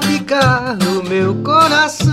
[0.00, 2.12] ficar no meu coração.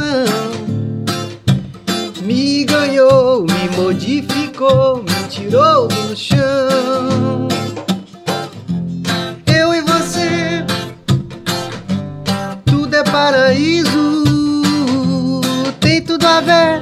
[2.21, 7.47] Me ganhou, me modificou, me tirou do chão.
[9.45, 10.65] Eu e você,
[12.65, 14.23] tudo é paraíso,
[15.79, 16.81] tem tudo a ver.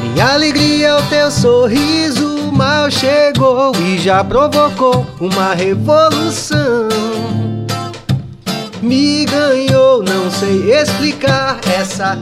[0.00, 6.88] Minha alegria é o teu sorriso, mal chegou e já provocou uma revolução.
[8.82, 12.18] Me ganhou, não sei explicar essa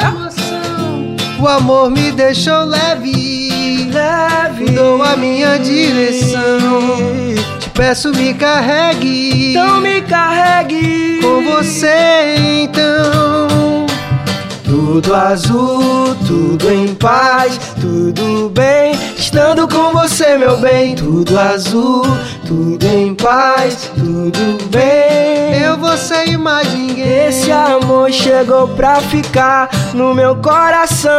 [0.00, 1.16] emoção.
[1.40, 6.40] O amor me deixou leve, leve, mudou a minha direção.
[7.58, 13.67] Te peço, me carregue, Então me carregue com você então.
[14.68, 18.94] Tudo azul, tudo em paz, tudo bem.
[19.16, 20.94] Estando com você, meu bem.
[20.94, 22.02] Tudo azul,
[22.46, 25.62] tudo em paz, tudo bem.
[25.62, 27.28] Eu, você e mais ninguém.
[27.28, 31.10] Esse amor chegou pra ficar no meu coração.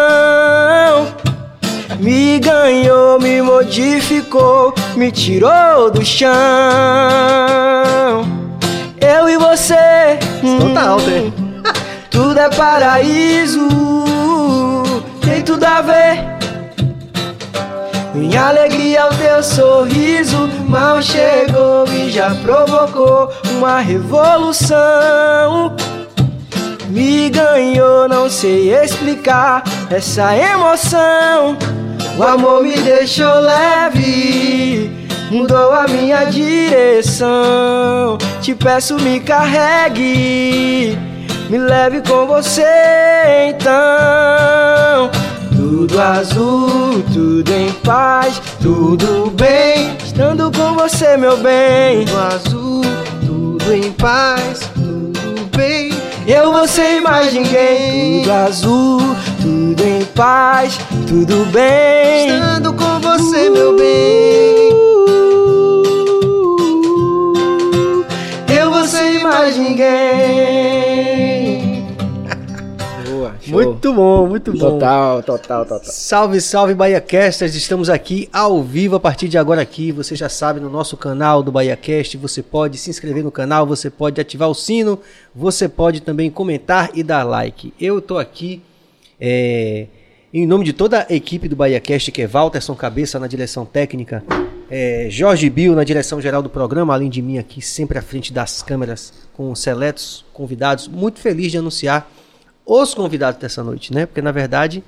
[1.99, 6.29] Me ganhou, me modificou, me tirou do chão.
[9.01, 10.19] Eu e você.
[10.59, 11.48] Total, hum, né?
[12.19, 13.65] Tudo é paraíso,
[15.21, 16.19] tem tudo a ver.
[18.13, 25.77] Minha alegria o teu sorriso, mal chegou e já provocou uma revolução.
[26.89, 31.57] Me ganhou, não sei explicar essa emoção.
[32.17, 34.91] O amor me deixou leve,
[35.31, 37.27] mudou a minha direção.
[38.41, 40.99] Te peço, me carregue,
[41.49, 42.63] me leve com você
[43.49, 45.09] então.
[45.55, 49.97] Tudo azul, tudo em paz, tudo bem.
[50.05, 52.05] Estando com você, meu bem.
[52.05, 52.81] Tudo azul,
[53.25, 55.91] tudo em paz, tudo bem.
[56.27, 58.21] Eu, você e mais ninguém.
[58.21, 62.27] Tudo azul, tudo em paz, tudo bem.
[62.27, 64.69] Estando com você, meu bem.
[68.55, 70.88] Eu, você e mais ninguém.
[73.49, 73.63] Show.
[73.63, 74.59] Muito bom, muito bom.
[74.59, 75.91] Total, total, total.
[75.91, 80.29] Salve, salve Bahia Casters, estamos aqui ao vivo a partir de agora aqui, você já
[80.29, 84.21] sabe, no nosso canal do Bahia Cast, você pode se inscrever no canal, você pode
[84.21, 84.99] ativar o sino,
[85.35, 87.73] você pode também comentar e dar like.
[87.79, 88.61] Eu tô aqui
[89.19, 89.87] é,
[90.31, 93.65] em nome de toda a equipe do Bahia Cast, que é Walterson Cabeça na direção
[93.65, 94.23] técnica,
[94.69, 98.31] é, Jorge Bill na direção geral do programa, além de mim aqui sempre à frente
[98.31, 102.07] das câmeras com seletos convidados, muito feliz de anunciar
[102.69, 104.05] os convidados dessa noite, né?
[104.05, 104.83] Porque na verdade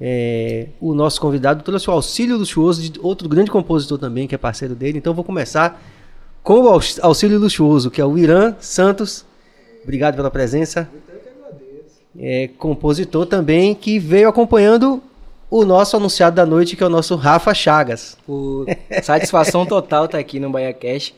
[0.00, 4.38] é, o nosso convidado trouxe o auxílio luxuoso de outro grande compositor também, que é
[4.38, 4.98] parceiro dele.
[4.98, 5.82] Então vou começar
[6.42, 9.24] com o aux- auxílio luxuoso, que é o Irã Santos.
[9.82, 10.88] Obrigado pela presença.
[12.18, 15.02] É, compositor também que veio acompanhando
[15.50, 18.16] o nosso anunciado da noite, que é o nosso Rafa Chagas.
[18.26, 18.66] Por
[19.02, 21.14] satisfação total estar aqui no BaiaCast.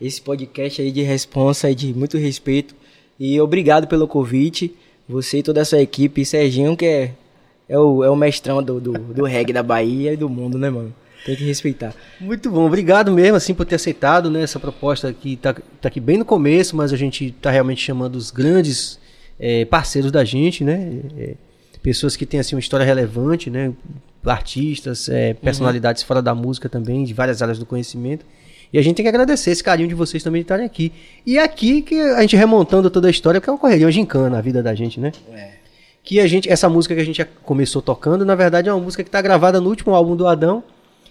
[0.00, 2.74] Esse podcast aí de responsa e de muito respeito.
[3.18, 4.74] E obrigado pelo convite.
[5.08, 6.24] Você e toda a sua equipe.
[6.24, 7.14] Serginho, que é,
[7.68, 10.70] é, o, é o mestrão do, do, do reggae da Bahia e do mundo, né,
[10.70, 10.94] mano?
[11.24, 11.92] Tem que respeitar.
[12.20, 15.98] Muito bom, obrigado mesmo assim por ter aceitado né, essa proposta que tá, tá aqui
[15.98, 19.00] bem no começo, mas a gente tá realmente chamando os grandes
[19.40, 21.00] eh, parceiros da gente, né?
[21.18, 21.34] eh,
[21.82, 23.72] pessoas que têm assim uma história relevante, né?
[24.24, 28.26] Artistas, eh, personalidades fora da música também, de várias áreas do conhecimento.
[28.72, 30.92] E a gente tem que agradecer esse carinho de vocês também de estarem aqui.
[31.24, 34.38] E aqui que a gente remontando toda a história, que é uma correria, uma gincana
[34.38, 35.12] a vida da gente, né?
[36.02, 39.02] que a gente essa música que a gente começou tocando, na verdade é uma música
[39.02, 40.62] que está gravada no último álbum do Adão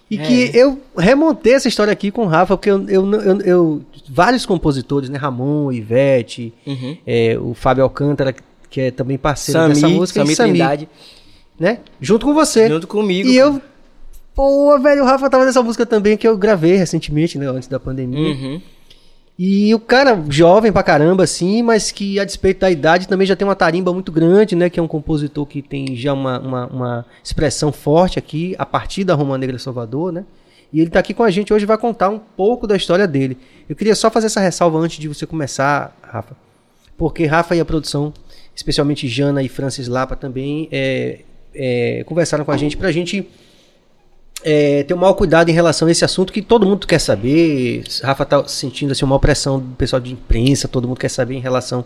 [0.09, 3.81] e que eu remontei essa história aqui com o Rafa porque eu, eu, eu- eu-
[4.09, 6.95] vários compositores, né, Ramon, Ivete, Uhum.
[7.05, 8.33] é, o Fábio Alcântara
[8.69, 10.89] que é também parceiro Sami, dessa música, Sami e Sami, Trindade,
[11.59, 12.69] né, junto com você.
[12.69, 13.27] junto comigo.
[13.27, 13.61] E eu,
[14.35, 17.79] pô, velho, o Rafa tava nessa música também que eu gravei recentemente, né, antes da
[17.79, 18.35] pandemia.
[18.35, 18.61] Uhum.
[19.37, 23.35] E o cara, jovem pra caramba, assim, mas que a despeito da idade também já
[23.35, 24.69] tem uma tarimba muito grande, né?
[24.69, 29.03] Que é um compositor que tem já uma, uma, uma expressão forte aqui, a partir
[29.03, 30.23] da Roma Negra Salvador, né?
[30.71, 33.05] E ele tá aqui com a gente hoje e vai contar um pouco da história
[33.05, 33.37] dele.
[33.67, 36.35] Eu queria só fazer essa ressalva antes de você começar, Rafa.
[36.97, 38.13] Porque Rafa e a produção,
[38.55, 41.19] especialmente Jana e Francis Lapa também, é,
[41.53, 43.27] é, conversaram com a gente pra gente
[44.47, 47.83] é, ter um maior cuidado em relação a esse assunto que todo mundo quer saber.
[48.03, 51.39] Rafa tá sentindo assim, uma pressão do pessoal de imprensa, todo mundo quer saber em
[51.39, 51.83] relação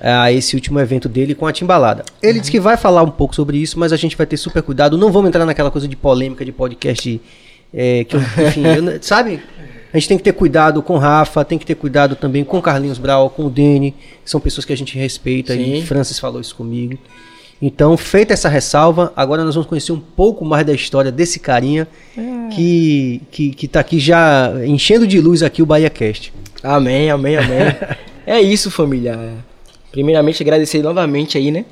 [0.00, 2.02] a esse último evento dele com a Timbalada.
[2.22, 4.62] Ele disse que vai falar um pouco sobre isso, mas a gente vai ter super
[4.62, 4.96] cuidado.
[4.96, 7.20] Não vamos entrar naquela coisa de polêmica de podcast,
[7.74, 9.42] é, que eu, enfim, eu sabe?
[9.92, 12.56] A gente tem que ter cuidado com o Rafa, tem que ter cuidado também com
[12.56, 13.94] o Carlinhos Brau, com o Dene,
[14.24, 15.74] que são pessoas que a gente respeita, Sim.
[15.74, 16.96] e Francis falou isso comigo.
[17.64, 21.86] Então, feita essa ressalva, agora nós vamos conhecer um pouco mais da história desse carinha
[22.52, 26.32] que, que, que tá aqui já enchendo de luz aqui o Bahia Cast.
[26.60, 27.76] Amém, amém, amém.
[28.26, 29.34] é isso, família.
[29.92, 31.64] Primeiramente, agradecer novamente aí, né?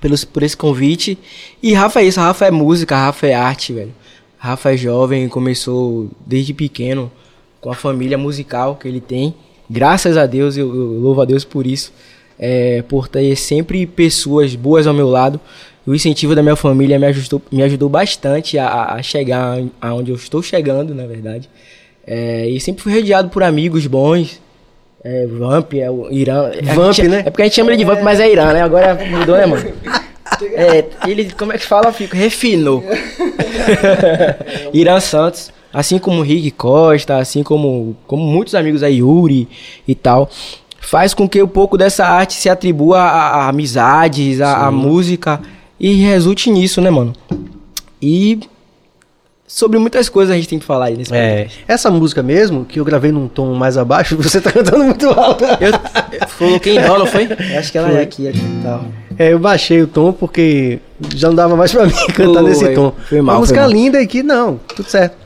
[0.00, 1.16] Pelos, por esse convite.
[1.62, 3.94] E Rafa é isso, Rafa é música, Rafa é arte, velho.
[4.36, 7.12] Rafa é jovem, começou desde pequeno
[7.60, 9.32] com a família musical que ele tem.
[9.70, 11.92] Graças a Deus, eu, eu louvo a Deus por isso.
[12.44, 15.38] É, por ter sempre pessoas boas ao meu lado.
[15.86, 20.16] O incentivo da minha família me ajudou, me ajudou bastante a, a chegar aonde eu
[20.16, 21.48] estou chegando, na verdade.
[22.04, 24.40] É, e sempre fui rodeado por amigos bons.
[25.04, 26.50] É, Vamp, é o Irã.
[26.68, 27.22] A Vamp, gente- né?
[27.26, 28.62] É porque a gente chama ele de Vamp, mas é Irã, né?
[28.62, 29.72] Agora mudou, né, mano?
[30.54, 31.92] É, ele, como é que fala?
[31.92, 32.82] Fico, refinou.
[34.72, 39.48] Irã Santos, assim como o Rick Costa, assim como, como muitos amigos aí, Yuri
[39.86, 40.28] e tal,
[40.82, 45.40] faz com que um pouco dessa arte se atribua a, a amizades, a, a música
[45.80, 47.12] e resulte nisso, né, mano?
[48.00, 48.40] E
[49.46, 51.64] sobre muitas coisas a gente tem que falar aí nesse É, podcast.
[51.68, 55.44] essa música mesmo, que eu gravei num tom mais abaixo, você tá cantando muito alto.
[55.44, 57.24] Eu, eu coloquei em dó, não foi?
[57.24, 57.98] Eu acho que ela Foi.
[57.98, 58.84] é aqui, aqui e tal.
[59.18, 60.78] É, eu baixei o tom porque
[61.14, 62.92] já não dava mais pra mim cantar nesse tom.
[63.08, 63.78] foi mal, Uma música foi mal.
[63.82, 65.16] linda e que, não, tudo certo.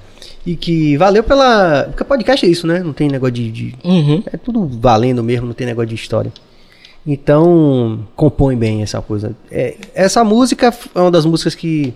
[0.47, 1.85] E que valeu pela.
[1.89, 2.79] Porque podcast é isso, né?
[2.79, 3.51] Não tem negócio de.
[3.51, 4.23] de- Uhum.
[4.33, 6.33] É tudo valendo mesmo, não tem negócio de história.
[7.07, 9.35] Então, compõe bem essa coisa.
[9.51, 11.93] É, essa música é uma das músicas que.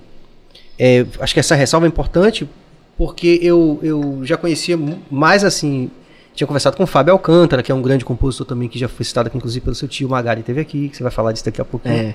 [0.79, 2.49] é, acho que essa ressalva é importante
[2.97, 4.79] porque eu, eu já conhecia
[5.11, 5.91] mais assim.
[6.35, 9.05] Tinha conversado com o Fábio Alcântara, que é um grande compositor também, que já foi
[9.05, 11.61] citado aqui, inclusive pelo seu tio Magari, teve aqui, que você vai falar disso daqui
[11.61, 11.89] a pouco.
[11.89, 12.15] É.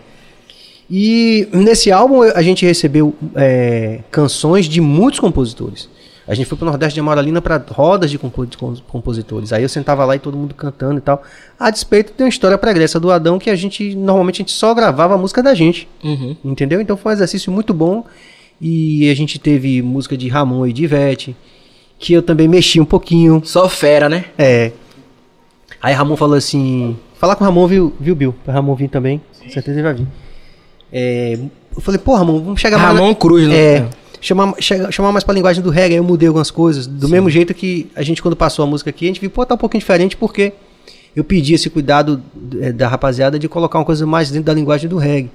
[0.89, 5.89] E nesse álbum a gente recebeu é, canções de muitos compositores.
[6.27, 9.53] A gente foi pro Nordeste de Amaralina para rodas de compo- de com- compositores.
[9.53, 11.21] Aí eu sentava lá e todo mundo cantando e tal.
[11.59, 14.73] A despeito de uma história pregressa do Adão que a gente normalmente a gente só
[14.73, 16.35] gravava a música da gente, Uhum.
[16.43, 16.81] entendeu?
[16.81, 18.03] Então foi um exercício muito bom.
[18.59, 21.35] E a gente teve música de Ramon e de Ivete,
[21.99, 23.41] que eu também mexi um pouquinho.
[23.45, 24.25] Só fera, né?
[24.37, 24.71] É.
[25.81, 28.33] Aí Ramon falou assim: falar com o Ramon, viu, viu Bill?
[28.43, 30.07] Pra Ramon vir também, com certeza ele vai vir.
[30.91, 31.37] É,
[31.75, 32.97] eu falei, pô, Ramon, vamos chegar mais.
[32.97, 33.55] Ramon Cruz, né?
[33.55, 33.87] É.
[34.25, 34.55] Chamar,
[34.91, 36.87] chamar mais pra linguagem do reggae, aí eu mudei algumas coisas.
[36.87, 39.45] Do mesmo jeito que a gente, quando passou a música aqui, a gente viu, pô,
[39.45, 40.51] tá um pouquinho diferente, porque
[41.15, 42.21] eu pedi esse cuidado
[42.59, 45.29] é, da rapaziada de colocar uma coisa mais dentro da linguagem do reggae.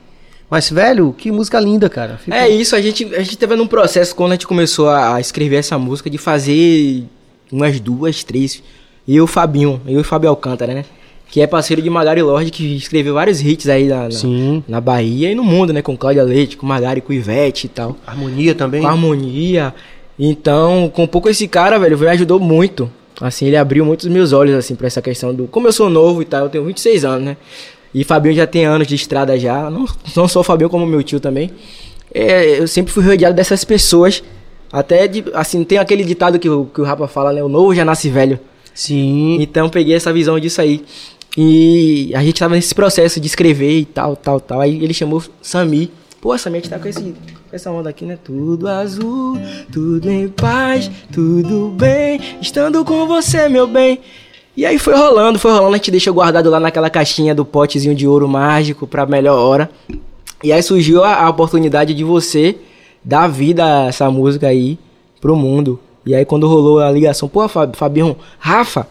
[0.51, 2.19] Mas, velho, que música linda, cara.
[2.19, 5.21] Fica- É isso, a gente, a gente teve num processo quando a gente começou a
[5.21, 7.05] escrever essa música de fazer
[7.53, 8.61] umas duas, três.
[9.07, 10.85] E eu, Fabinho, eu e Fábio Alcântara, né?
[11.31, 14.65] Que é parceiro de Magari Lorde, que escreveu vários hits aí na, na, Sim.
[14.67, 15.81] na Bahia e no mundo, né?
[15.81, 17.97] Com Cláudia Leite, com Magari, com Ivete e tal.
[18.05, 18.83] Harmonia também.
[18.83, 19.73] Com harmonia.
[20.19, 22.91] Então, com um pouco esse cara, velho, me ajudou muito.
[23.21, 25.47] Assim, ele abriu muitos meus olhos, assim, pra essa questão do...
[25.47, 27.37] Como eu sou novo e tal, eu tenho 26 anos, né?
[27.95, 29.71] E Fabinho já tem anos de estrada já.
[29.71, 29.87] Não,
[30.17, 31.51] não só o Fabinho, como meu tio também.
[32.13, 34.23] É, eu sempre fui rodeado dessas pessoas.
[34.73, 37.43] Até, de, assim, tem aquele ditado que o, que o Rapa fala, né?
[37.43, 38.39] O novo já nasce velho.
[38.73, 39.39] Sim.
[39.41, 40.85] Então peguei essa visão disso aí.
[41.37, 44.61] E a gente tava nesse processo de escrever e tal, tal, tal.
[44.61, 45.91] Aí ele chamou Sami.
[46.21, 47.15] Pô, Sami, a gente tá com, esse, com
[47.57, 48.19] essa onda aqui, né?
[48.23, 49.39] Tudo azul,
[49.73, 54.01] tudo em paz, tudo bem, estando com você, meu bem.
[54.57, 57.95] E aí foi rolando, foi rolando, a gente deixou guardado lá naquela caixinha do potezinho
[57.95, 59.71] de ouro mágico pra melhor hora.
[60.43, 62.57] E aí surgiu a, a oportunidade de você
[63.03, 64.79] dar vida a essa música aí
[65.21, 65.79] pro mundo.
[66.05, 68.87] E aí quando rolou a ligação, pô, Fab- Fabião, Rafa,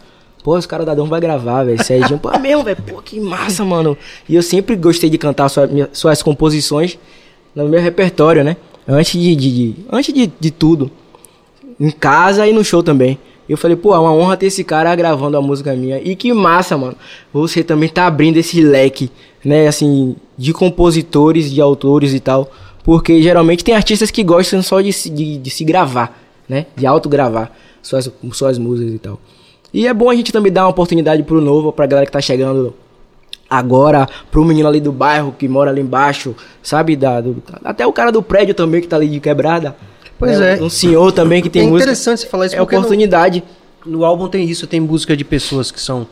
[0.50, 3.20] pô, os caras da Dom vai gravar, velho, Serginho, pô, é mesmo, velho, pô, que
[3.20, 3.96] massa, mano.
[4.28, 6.98] E eu sempre gostei de cantar sua- minha- suas composições
[7.56, 8.58] no meu repertório, né?
[8.88, 10.90] Antes de, de- de- antes de, de tudo.
[11.80, 13.20] Em casa e no show também.
[13.48, 16.02] Eu falei, pô, é uma honra ter esse cara gravando a música minha.
[16.02, 16.96] E que massa, mano.
[17.32, 19.12] Você também tá abrindo esse leque,
[19.46, 22.52] né, assim, de compositores, de autores e tal.
[22.84, 26.66] Porque geralmente tem artistas que gostam só de, de, de se gravar, né?
[26.76, 29.20] De autogravar suas, suas músicas e tal.
[29.74, 32.22] E é bom a gente também dar uma oportunidade pro novo, pra galera que tá
[32.22, 32.74] chegando
[33.50, 36.96] agora, pro menino ali do bairro que mora ali embaixo, sabe?
[36.96, 39.76] Da, do- até o cara do prédio também que tá ali de quebrada.
[40.18, 40.58] Pois né?
[40.60, 40.62] é.
[40.62, 41.84] Um senhor também que tem é música.
[41.84, 43.44] interessante você falar isso É porque no- oportunidade.
[43.86, 46.06] No álbum tem isso, tem música de pessoas que são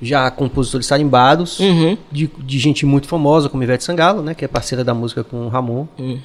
[0.00, 1.96] já compositores tarimbados, Uhum.
[2.10, 5.46] de, de gente muito famosa, como Ivete Sangalo, né, que é parceira da música com
[5.46, 5.86] o Ramon.
[5.98, 6.18] Uhum.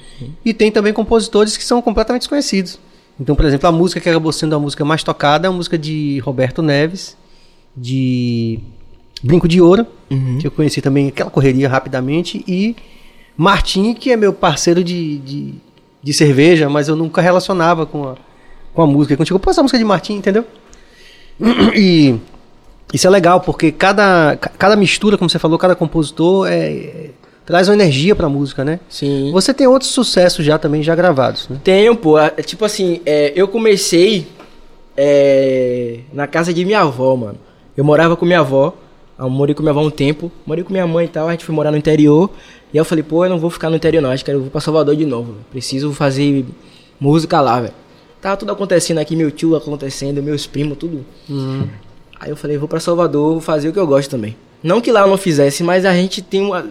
[0.44, 2.78] E tem também compositores que são completamente desconhecidos.
[3.20, 5.76] Então, por exemplo, a música que acabou sendo a música mais tocada é a música
[5.76, 7.16] de Roberto Neves,
[7.76, 8.60] de
[9.22, 10.38] Brinco de Ouro, Uhum.
[10.38, 12.74] que eu conheci também aquela correria rapidamente, e
[13.36, 15.54] Martim, que é meu parceiro de, de,
[16.02, 18.14] de cerveja, mas eu nunca relacionava com a,
[18.72, 19.16] com a música.
[19.16, 20.44] Quando chegou, pô, essa música é de Martim, entendeu?
[21.76, 22.16] E
[22.92, 27.10] isso é legal, porque cada, cada mistura, como você falou, cada compositor é,
[27.48, 28.78] traz uma energia pra música, né?
[28.90, 29.32] Sim.
[29.32, 31.58] Você tem outros sucessos já também, já gravados, né?
[31.64, 32.18] Tenho, pô.
[32.18, 34.26] É, Tipo assim, é, eu comecei
[34.94, 37.38] é, na casa de minha avó, mano.
[37.74, 38.74] Eu morava com minha avó.
[39.18, 40.30] Eu morei com minha avó um tempo.
[40.44, 41.26] Morei com minha mãe e tal.
[41.26, 42.28] A gente foi morar no interior.
[42.70, 44.10] E aí eu falei, pô, eu não vou ficar no interior não.
[44.10, 45.32] Acho que eu vou pra Salvador de novo.
[45.32, 45.44] velho.
[45.50, 46.44] Preciso fazer
[47.00, 47.74] música lá, velho.
[48.20, 51.02] Tava tudo acontecendo aqui, meu tio acontecendo, meus primos, tudo.
[52.20, 54.36] Aí eu falei, vou pra Salvador, vou fazer o que eu gosto também.
[54.62, 56.66] Não que lá eu não fizesse, mas a gente tem uma,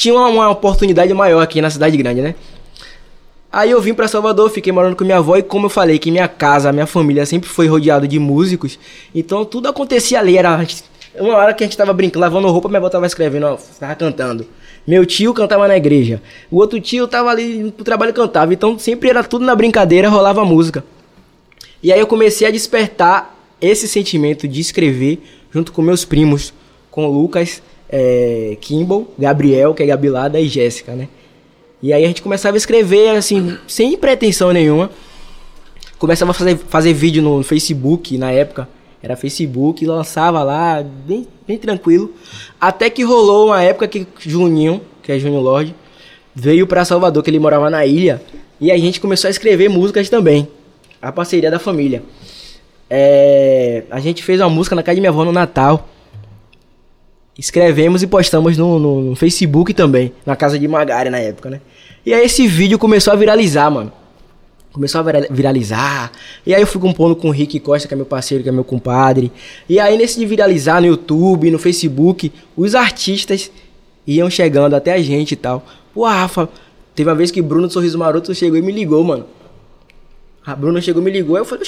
[0.00, 2.34] tinha uma, uma oportunidade maior aqui na cidade grande, né?
[3.52, 6.10] Aí eu vim pra Salvador, fiquei morando com minha avó e como eu falei que
[6.10, 8.78] minha casa, minha família sempre foi rodeado de músicos,
[9.14, 10.64] então tudo acontecia ali, era
[11.18, 14.46] uma hora que a gente tava brincando, lavando roupa, minha avó tava escrevendo, tava cantando.
[14.86, 16.22] Meu tio cantava na igreja.
[16.50, 20.42] O outro tio tava ali pro trabalho cantava, então sempre era tudo na brincadeira, rolava
[20.46, 20.82] música.
[21.82, 26.54] E aí eu comecei a despertar esse sentimento de escrever junto com meus primos,
[26.90, 31.08] com o Lucas, é, Kimball, Gabriel, que é Gabilada, e Jéssica, né?
[31.82, 34.90] E aí a gente começava a escrever, assim, sem pretensão nenhuma.
[35.98, 38.68] Começava a fazer, fazer vídeo no Facebook, na época.
[39.02, 42.14] Era Facebook, lançava lá, bem, bem tranquilo.
[42.60, 45.74] Até que rolou uma época que Juninho, que é Júnior Lorde,
[46.34, 48.22] veio pra Salvador, que ele morava na ilha.
[48.60, 50.46] E a gente começou a escrever músicas também.
[51.00, 52.02] A parceria da família.
[52.90, 55.88] É, a gente fez uma música na casa de minha avó no Natal.
[57.40, 61.60] Escrevemos e postamos no, no- no Facebook também, na casa de Magari na época, né?
[62.04, 63.90] E aí esse vídeo começou a viralizar, mano.
[64.72, 66.12] Começou a vira- viralizar.
[66.46, 68.52] E aí eu fui compondo com o Rick Costa, que é meu parceiro, que é
[68.52, 69.32] meu compadre.
[69.66, 73.50] E aí nesse de viralizar no YouTube, no Facebook, os artistas
[74.06, 75.64] iam chegando até a gente e tal.
[75.94, 76.46] Pô, Rafa,
[76.94, 79.24] teve uma vez que Bruno do Sorriso Maroto chegou e me ligou, mano.
[80.44, 81.66] A Bruna chegou, me ligou, aí eu falei,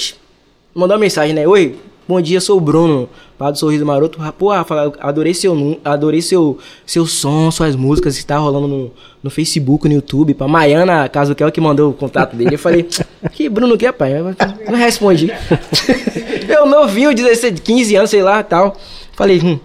[0.74, 1.46] mandou uma mensagem, né?
[1.48, 1.76] Oi,
[2.06, 4.18] bom dia, sou o Bruno, lá do Sorriso Maroto.
[4.38, 8.90] Pô, Rafa, eu adorei seu, adorei seu, seu som, suas músicas que tá rolando no,
[9.22, 10.34] no Facebook, no YouTube.
[10.34, 12.54] Pra Maiana Caso que é o que mandou o contato dele.
[12.54, 12.86] Eu falei,
[13.32, 14.12] que Bruno que é, pai?
[14.18, 15.30] Eu não respondi.
[16.48, 18.76] eu novinho, 16, 15 anos, sei lá, tal.
[19.14, 19.58] Falei, hum,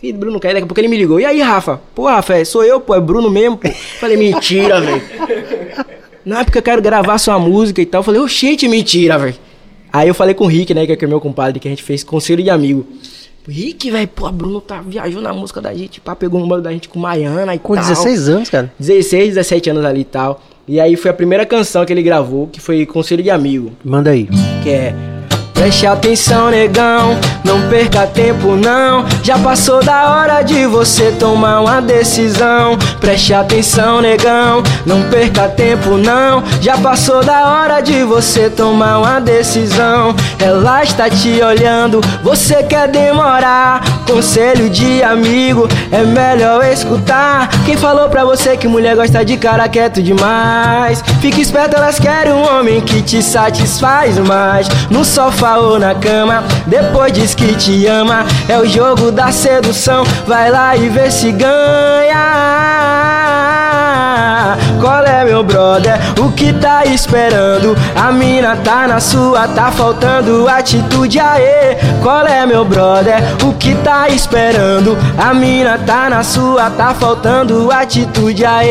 [0.00, 1.18] que Bruno quer, daqui a pouco ele me ligou.
[1.20, 1.80] E aí, Rafa?
[1.94, 3.68] Pô, Rafa, é- sou eu, pô, é Bruno mesmo, pô.
[3.98, 5.02] Falei, mentira, velho.
[6.24, 8.00] Não, é porque eu quero gravar sua música e tal.
[8.00, 9.34] Eu falei, oxente, mentira, velho.
[9.92, 12.04] Aí eu falei com o Rick, né, que é meu compadre, que a gente fez
[12.04, 12.86] conselho de amigo.
[13.48, 16.70] Rick, velho, pô, Bruno tá viajando na música da gente, pá, pegou o número da
[16.70, 17.84] gente com Maiana e Com tal.
[17.84, 18.72] 16 anos, cara.
[18.78, 20.42] 16, 17 anos ali e tal.
[20.66, 24.10] E aí foi a primeira canção que ele gravou, que foi Conselho de Amigo Manda
[24.10, 24.28] aí.
[24.62, 24.94] que é
[25.58, 29.04] Preste atenção, negão, não perca tempo não.
[29.24, 32.78] Já passou da hora de você tomar uma decisão.
[33.00, 36.44] Preste atenção, negão, não perca tempo não.
[36.60, 40.14] Já passou da hora de você tomar uma decisão.
[40.38, 43.82] Ela está te olhando, você quer demorar.
[44.06, 47.48] Conselho de amigo, é melhor escutar.
[47.66, 51.02] Quem falou pra você que mulher gosta de cara quieto demais?
[51.20, 54.68] Fique esperto, elas querem um homem que te satisfaz mais.
[54.88, 55.48] No sofá
[55.78, 58.24] na cama, depois diz que te ama.
[58.48, 62.68] É o jogo da sedução, vai lá e vê se ganha.
[64.80, 65.98] Qual é, meu brother?
[66.20, 67.76] O que tá esperando?
[67.96, 71.76] A mina tá na sua, tá faltando atitude, aê.
[72.02, 73.16] Qual é, meu brother?
[73.44, 74.96] O que tá esperando?
[75.18, 78.68] A mina tá na sua, tá faltando atitude, aê.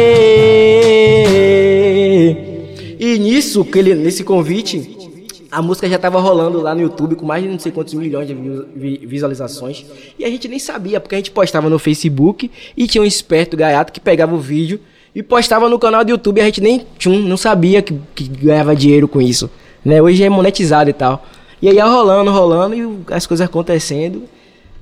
[2.99, 5.06] E nisso, que ele, nesse convite,
[5.51, 8.27] a música já tava rolando lá no YouTube com mais de não sei quantos milhões
[8.27, 9.85] de vi- vi- visualizações.
[10.17, 13.55] E a gente nem sabia, porque a gente postava no Facebook e tinha um esperto
[13.57, 14.79] gaiato que pegava o vídeo
[15.15, 18.25] e postava no canal do YouTube e a gente nem tchum, não sabia que, que
[18.27, 19.49] ganhava dinheiro com isso.
[19.83, 20.01] Né?
[20.01, 21.25] Hoje é monetizado e tal.
[21.61, 24.23] E aí ia rolando, rolando e as coisas acontecendo.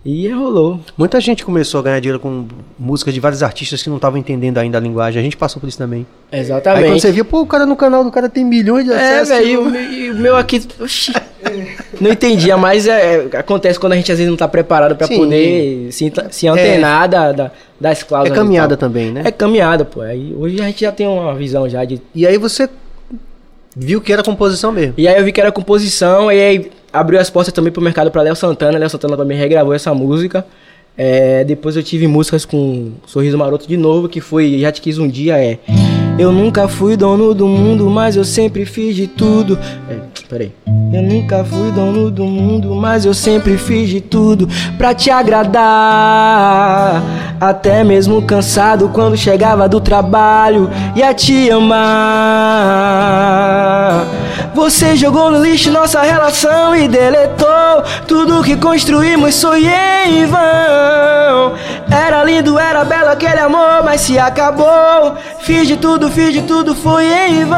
[0.05, 0.79] E rolou.
[0.95, 2.45] Muita gente começou a ganhar dinheiro com
[2.77, 5.19] músicas de vários artistas que não estavam entendendo ainda a linguagem.
[5.19, 6.05] A gente passou por isso também.
[6.31, 6.85] Aí Exatamente.
[6.89, 9.29] quando você via, pô, o cara no canal do cara tem milhões de É, acessos.
[9.29, 10.61] velho, e o meu- aqui.
[10.79, 11.11] Oxi.
[11.99, 15.17] Não entendia, mas é, é, acontece quando a gente às vezes não tá preparado Sim.
[15.17, 18.37] poder se, se antenar da, da- das É cláusulas.
[18.37, 19.21] e caminhada também, né?
[19.25, 20.01] É caminhada, pô.
[20.01, 22.01] Aí, hoje a gente já tem uma visão já de.
[22.13, 22.67] E aí você
[23.75, 24.93] viu que era composição mesmo.
[24.97, 28.09] E aí eu vi que era composição, e aí abriu as portas também pro mercado
[28.09, 28.77] pra Léo Santana.
[28.77, 30.45] Léo Santana também regravou essa música.
[30.97, 34.97] É, depois eu tive músicas com Sorriso Maroto de novo, que foi Já Te Quis
[34.97, 35.59] Um Dia, é...
[36.17, 39.59] Eu nunca fui dono do mundo, mas eu sempre fiz de tudo.
[39.89, 39.97] É,
[40.29, 40.53] peraí.
[40.93, 47.03] Eu nunca fui dono do mundo, mas eu sempre fiz de tudo pra te agradar.
[47.39, 51.75] Até mesmo cansado quando chegava do trabalho, ia te amar.
[54.53, 61.55] Você jogou no lixo nossa relação e deletou tudo que construímos, sonhei em vão.
[61.91, 65.15] Era lindo, era belo aquele amor, mas se acabou.
[65.41, 67.57] Fiz de tudo, fiz de tudo, foi em vão.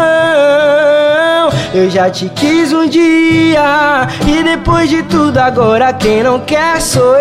[1.74, 7.16] Eu já te quis um dia, e depois de tudo, agora quem não quer sou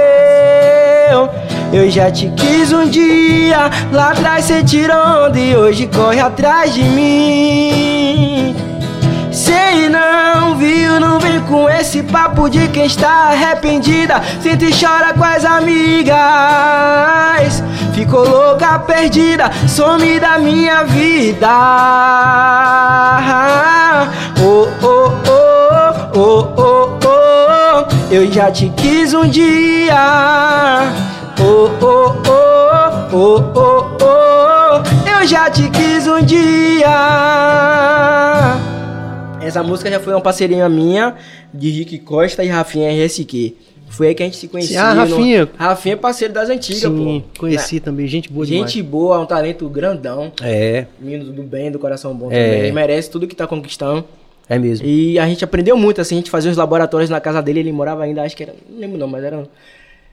[1.11, 1.28] eu.
[1.73, 6.73] Eu já te quis um dia, lá atrás cê tirou onda e hoje corre atrás
[6.73, 8.56] de mim.
[9.30, 10.75] Sei não com
[11.97, 14.23] esse papo de quem está arrependida.
[14.43, 16.17] Senta e chora com as amigas.
[17.95, 21.49] Ficou louca, perdida, some da minha vida.
[24.38, 27.87] Oh, oh, oh, oh, oh, oh.
[28.11, 30.93] Eu já te quis um dia.
[31.41, 34.83] Oh, oh, oh, oh, oh, oh.
[35.09, 36.87] Eu já te quis um dia.
[39.47, 41.15] Essa música já foi uma parceria minha
[41.53, 43.55] de Rick Costa e Rafinha RSQ.
[43.88, 44.83] Foi aí que a gente se conhecia.
[44.83, 45.49] Ah, Rafinha.
[45.57, 47.41] Rafinha é parceiro das antigas, Sim, pô.
[47.41, 48.91] conheci também, gente boa Gente demais.
[48.91, 50.33] boa, um talento grandão.
[50.43, 52.45] É, Menino do bem, do coração bom É.
[52.45, 52.61] também.
[52.65, 54.05] Ele merece tudo que tá conquistando.
[54.49, 54.85] é mesmo.
[54.87, 57.73] E a gente aprendeu muito, assim, a gente fazia uns laboratórios na casa dele, ele
[57.73, 59.49] morava ainda, acho que era, não lembro não, mas era,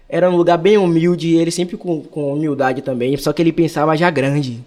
[0.07, 3.95] era um lugar bem humilde, ele sempre com, com humildade também, só que ele pensava
[3.97, 4.63] já grande.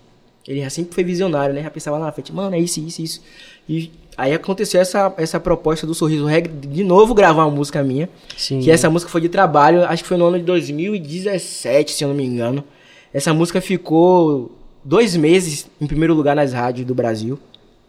[0.49, 1.63] Ele já sempre foi visionário, né?
[1.63, 3.23] Já pensava lá na frente, mano, é isso, isso, isso.
[3.69, 8.09] E aí aconteceu essa, essa proposta do Sorriso Reggae, de novo gravar uma música minha,
[8.37, 8.61] Sim.
[8.61, 12.09] que essa música foi de trabalho, acho que foi no ano de 2017, se eu
[12.09, 12.65] não me engano.
[13.13, 14.51] Essa música ficou
[14.85, 17.39] dois meses em primeiro lugar nas rádios do Brasil.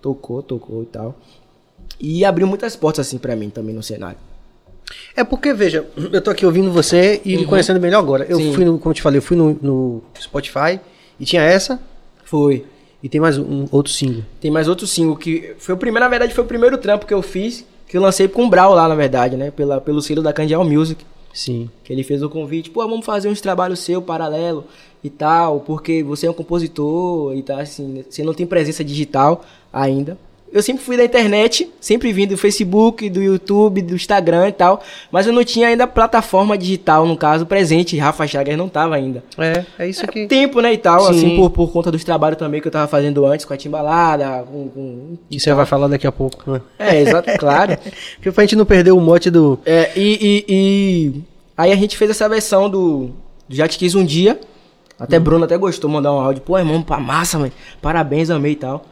[0.01, 1.15] Tocou, tocou e tal.
[1.99, 4.17] E abriu muitas portas assim pra mim também no cenário.
[5.15, 8.25] É porque, veja, eu tô aqui ouvindo você e lhe conhecendo melhor agora.
[8.29, 8.43] Eu Uhum.
[8.43, 8.53] Sim.
[8.53, 10.79] fui, no, como eu te falei, eu fui no, no Spotify
[11.19, 11.79] e tinha essa
[12.23, 12.65] Foi.
[13.01, 14.23] E tem mais um outro single.
[14.41, 17.13] Tem mais outro single que foi o primeiro, na verdade, foi o primeiro trampo que
[17.13, 19.51] eu fiz, que eu lancei com o Brau lá, na verdade, né?
[19.51, 21.05] Pela, pelo selo da Candial Music.
[21.33, 21.69] Sim.
[21.83, 24.65] Que ele fez o convite, pô, vamos fazer uns trabalhos seu paralelo
[25.03, 29.45] e tal, porque você é um compositor e tal, assim, você não tem presença digital
[29.71, 30.17] ainda.
[30.51, 34.81] Eu sempre fui da internet, sempre vim do Facebook, do YouTube, do Instagram e tal,
[35.11, 37.97] mas eu não tinha ainda plataforma digital, no caso, presente.
[37.97, 39.23] Rafa Chagas não tava ainda.
[39.37, 40.25] É, é isso aqui.
[40.27, 41.09] Tempo, né, e tal, Sim.
[41.11, 44.43] assim, por, por conta dos trabalhos também que eu tava fazendo antes com a Timbalada,
[44.49, 44.69] com...
[44.69, 45.17] com...
[45.29, 46.61] E você vai falar daqui a pouco, né?
[46.79, 47.77] É, exato, claro.
[48.15, 49.59] Porque pra gente não perder o mote do.
[49.65, 51.21] É, e, e- e
[51.57, 53.09] aí a gente fez essa versão do,
[53.49, 54.39] do Já Te Quis Um Dia.
[54.99, 56.41] Até Bruno até gostou, mandar um áudio.
[56.41, 57.51] Pô, irmão, pá, massa, mano.
[57.81, 58.83] Parabéns, amei e tal.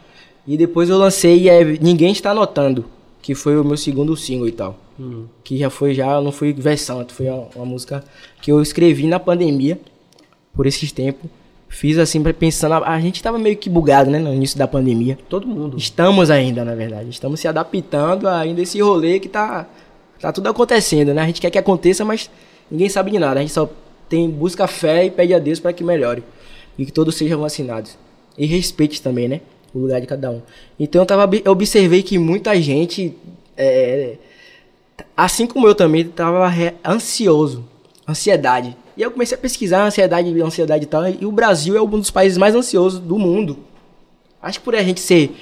[0.48, 2.86] E depois eu lancei e é, Ninguém Está Notando.
[3.22, 4.80] Que foi o meu segundo single e tal.
[5.44, 8.04] Que já foi, já não foi versão, foi uma, uma música
[8.42, 9.80] que eu escrevi na pandemia.
[10.54, 11.30] Por esses tempos.
[11.68, 12.74] Fiz assim, pensando...
[12.74, 15.18] A, a gente tava meio que bugado, né, no início da pandemia.
[15.28, 15.78] Todo mundo.
[15.78, 17.10] Estamos ainda, na verdade.
[17.10, 19.68] Estamos se adaptando a ainda esse rolê que tá,
[20.22, 21.22] tá tudo acontecendo, né?
[21.22, 22.30] A gente quer que aconteça, mas
[22.72, 23.40] ninguém sabe de nada.
[23.40, 23.70] A gente só
[24.08, 26.24] tem busca fé e pede a Deus para que melhore.
[26.78, 27.98] E que todos sejam vacinados.
[28.38, 29.42] E respeite também, né?
[29.76, 30.42] O lugar de cada um.
[30.80, 33.14] Então eu, tava, eu observei que muita gente,
[33.58, 34.16] é,
[35.18, 37.66] assim como eu também, tava re- ansioso.
[38.08, 38.76] Ansiedade.
[38.96, 41.06] E eu comecei a pesquisar ansiedade, ansiedade e tal.
[41.10, 43.58] E o Brasil é um dos países mais ansiosos do mundo.
[44.42, 45.36] Acho que por a gente ser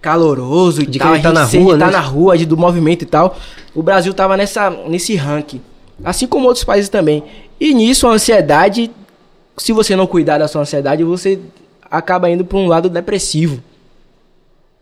[0.00, 1.92] caloroso e De tal, a tá gente na ser- rua, tá né?
[1.92, 3.36] na rua, de, do movimento e tal,
[3.74, 5.60] o Brasil tava nessa, nesse ranking.
[6.02, 7.22] Assim como outros países também.
[7.60, 8.90] E nisso, a ansiedade,
[9.56, 11.38] se você não cuidar da sua ansiedade, você
[11.90, 13.62] acaba indo para um lado depressivo.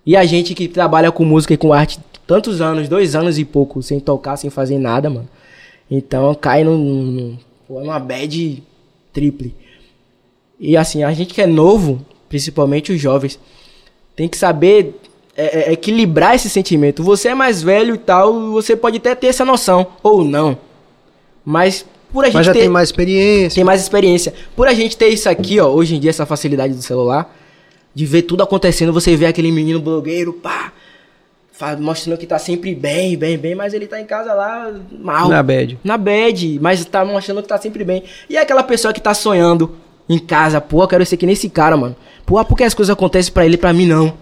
[0.07, 3.45] E a gente que trabalha com música e com arte tantos anos, dois anos e
[3.45, 5.29] pouco, sem tocar, sem fazer nada, mano.
[5.90, 7.38] Então cai num, num,
[7.69, 8.62] numa bad
[9.12, 9.55] triple.
[10.59, 13.38] E assim, a gente que é novo, principalmente os jovens,
[14.17, 15.01] tem que saber
[15.37, 17.03] é, é, equilibrar esse sentimento.
[17.03, 20.57] Você é mais velho e tal, você pode até ter essa noção, ou não.
[21.45, 23.55] Mas por a gente Mas já ter, tem mais experiência.
[23.57, 24.33] tem mais experiência.
[24.55, 27.37] Por a gente ter isso aqui, ó, hoje em dia, essa facilidade do celular,
[27.92, 30.72] de ver tudo acontecendo, você vê aquele menino blogueiro, pá,
[31.81, 35.29] mostrando que tá sempre bem, bem, bem, mas ele tá em casa lá mal.
[35.29, 35.77] Na bad.
[35.83, 38.05] Na bad, mas tá mostrando que tá sempre bem.
[38.31, 39.72] E aquela pessoa que tá sonhando
[40.09, 41.96] em casa, pô, eu quero ser que nem esse cara, mano.
[42.24, 44.14] Pô, por que as coisas acontecem pra ele e pra mim não?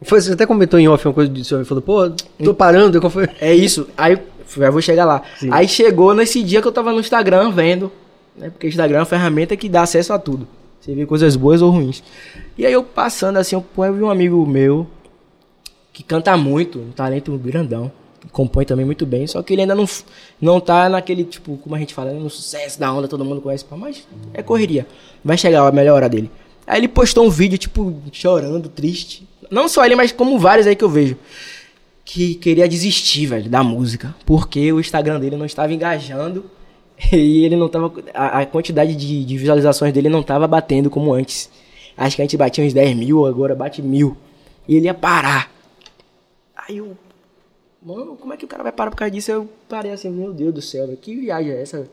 [0.00, 1.62] Foi, você até comentou em off uma coisa disso.
[1.66, 2.10] Falou, pô,
[2.42, 2.98] tô parando.
[2.98, 3.28] Qual foi?
[3.40, 3.88] É isso.
[3.94, 4.16] Aí,
[4.56, 5.22] já vou chegar lá.
[5.38, 5.48] Sim.
[5.52, 7.92] Aí chegou nesse dia que eu tava no Instagram vendo,
[8.36, 8.50] né?
[8.50, 10.46] Porque Instagram é uma ferramenta que dá acesso a tudo.
[10.80, 12.02] Você vê coisas boas ou ruins.
[12.56, 14.86] E aí eu passando assim, eu, vi um amigo meu
[15.92, 17.90] que canta muito, um talento grandão.
[18.32, 19.86] Compõe também muito bem, só que ele ainda não,
[20.40, 23.40] não tá naquele, tipo, como a gente fala, né, no sucesso da onda, todo mundo
[23.40, 24.86] conhece, mas é correria.
[25.24, 26.30] Vai chegar a melhor hora dele.
[26.66, 29.26] Aí ele postou um vídeo, tipo, chorando, triste.
[29.50, 31.16] Não só ele, mas como vários aí que eu vejo
[32.10, 34.14] que queria desistir, velho, da música.
[34.24, 36.46] Porque o Instagram dele não estava engajando
[37.12, 37.92] e ele não tava.
[38.14, 41.50] A, a quantidade de, de, visualizações dele não tava batendo como antes.
[41.94, 44.16] Acho que a gente batia uns 10 mil, agora bate mil.
[44.66, 45.52] E ele ia parar.
[46.56, 46.96] Aí eu.
[47.82, 49.30] Mano, como é que o cara vai parar por causa disso?
[49.30, 51.88] Eu parei assim, meu Deus do céu, que viagem é essa?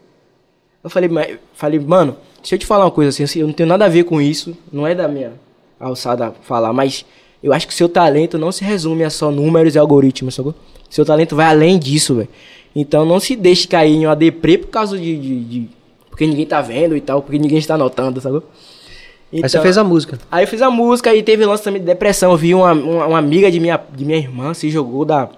[0.81, 3.67] Eu falei, mas, falei, mano, deixa eu te falar uma coisa assim, eu não tenho
[3.67, 5.33] nada a ver com isso, não é da minha
[5.79, 7.05] alçada falar, mas
[7.45, 10.55] eu acho que seu talento não se resume a só números e algoritmos, sacou?
[10.89, 12.27] Seu talento vai além disso, velho.
[12.75, 15.69] Então não se deixe cair em uma deprê por causa de, de, de,
[16.09, 18.41] Porque ninguém tá vendo e tal, porque ninguém está notando, sacou?
[19.31, 20.17] Então, aí você fez a música.
[20.31, 22.31] Aí eu fiz a música e teve lance também de depressão.
[22.31, 25.29] Eu vi uma, uma, uma, amiga de minha, de minha irmã se jogou da.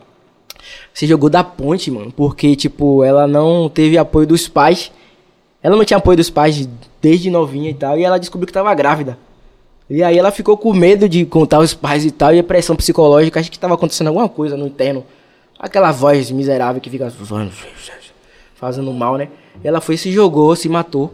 [0.93, 2.10] Se jogou da ponte, mano.
[2.15, 4.93] Porque, tipo, ela não teve apoio dos pais.
[5.62, 6.70] Ela não tinha apoio dos pais
[7.02, 7.98] desde novinha e tal.
[7.98, 9.17] E ela descobriu que tava grávida.
[9.89, 12.76] E aí ela ficou com medo de contar os pais e tal, e a pressão
[12.76, 15.06] psicológica, acho que estava acontecendo alguma coisa no interno.
[15.58, 17.12] Aquela voz miserável que fica
[18.56, 19.30] fazendo mal, né?
[19.63, 21.13] E ela foi se jogou, se matou,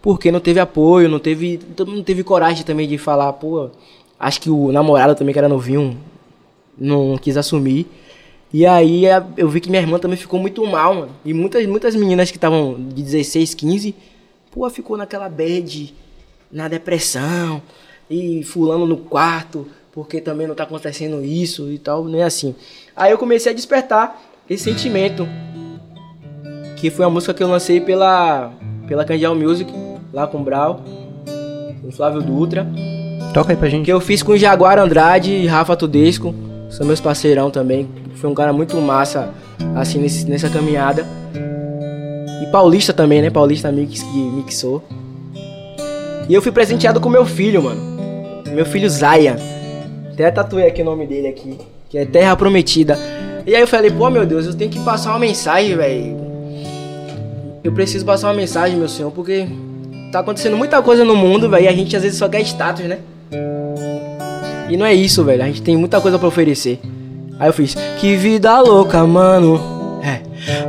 [0.00, 3.70] porque não teve apoio, não teve, não teve coragem também de falar, pô,
[4.18, 5.98] acho que o namorado também que era novinho
[6.78, 7.86] não quis assumir.
[8.50, 9.04] E aí
[9.36, 11.12] eu vi que minha irmã também ficou muito mal, mano.
[11.24, 13.94] E muitas, muitas meninas que estavam de 16, 15,
[14.50, 15.92] pô, ficou naquela bad,
[16.50, 17.60] na depressão
[18.08, 22.54] e fulano no quarto, porque também não tá acontecendo isso e tal, nem assim.
[22.96, 25.26] Aí eu comecei a despertar esse sentimento,
[26.76, 28.52] que foi uma música que eu lancei pela
[28.86, 29.72] pela Candial Music,
[30.12, 30.82] lá com o Brau,
[31.80, 32.66] com o Flávio Dutra.
[33.32, 33.84] Toca aí pra gente.
[33.84, 36.34] Que eu fiz com o Jaguar Andrade e Rafa Tudesco,
[36.70, 37.88] são meus parceirão também.
[38.16, 39.30] Foi um cara muito massa,
[39.74, 41.06] assim, nesse, nessa caminhada.
[42.42, 43.30] E Paulista também, né?
[43.30, 44.82] Paulista Mix que mixou.
[46.28, 47.93] E eu fui presenteado com meu filho, mano.
[48.54, 49.36] Meu filho Zaya.
[50.12, 51.58] Até tatuei aqui o nome dele aqui.
[51.90, 52.98] Que é Terra Prometida.
[53.46, 56.16] E aí eu falei, pô, meu Deus, eu tenho que passar uma mensagem, velho.
[57.62, 59.46] Eu preciso passar uma mensagem, meu senhor, porque
[60.12, 62.84] tá acontecendo muita coisa no mundo, velho, e a gente às vezes só quer status,
[62.84, 62.98] né?
[64.68, 65.42] E não é isso, velho.
[65.42, 66.78] A gente tem muita coisa para oferecer.
[67.38, 69.73] Aí eu fiz, que vida louca, mano.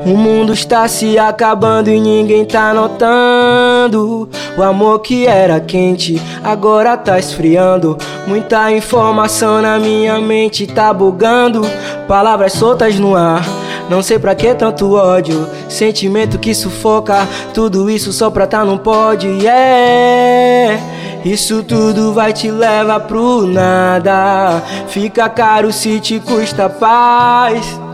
[0.06, 4.30] O mundo está se acabando e ninguém tá notando.
[4.58, 7.98] O amor que era quente agora tá esfriando.
[8.28, 11.62] Muita informação na minha mente tá bugando.
[12.08, 13.44] Palavras soltas no ar.
[13.90, 17.28] Não sei pra que tanto ódio, sentimento que sufoca.
[17.54, 19.28] Tudo isso só pra tá não pode.
[19.28, 20.82] Yeah.
[21.24, 24.62] Isso tudo vai te levar pro nada.
[24.88, 27.85] Fica caro se te custa paz.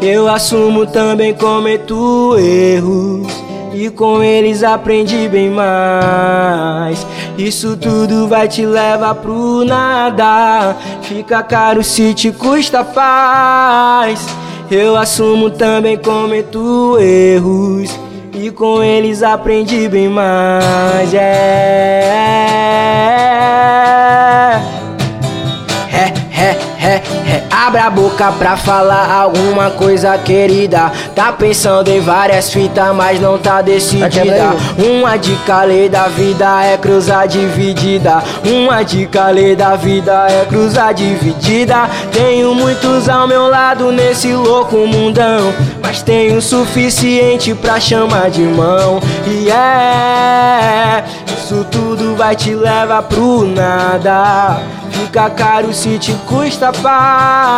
[0.00, 3.26] Eu assumo também cometo erros
[3.74, 7.04] e com eles aprendi bem mais.
[7.36, 10.76] Isso tudo vai te levar pro nada.
[11.02, 14.24] Fica caro se te custa paz.
[14.70, 17.90] Eu assumo também cometo erros
[18.34, 21.12] e com eles aprendi bem mais.
[21.12, 22.38] É.
[27.68, 30.90] Abre a boca pra falar alguma coisa querida.
[31.14, 34.54] Tá pensando em várias fitas, mas não tá decidida.
[34.78, 38.22] Uma dica lei da vida é cruzar dividida.
[38.42, 41.90] Uma dica lei da vida é cruzar dividida.
[42.10, 45.52] Tenho muitos ao meu lado nesse louco mundão
[45.82, 48.98] Mas tenho o suficiente pra chamar de mão.
[49.26, 51.04] E é,
[51.36, 54.58] isso tudo vai te levar pro nada.
[54.98, 57.57] Fica caro se te custa paz.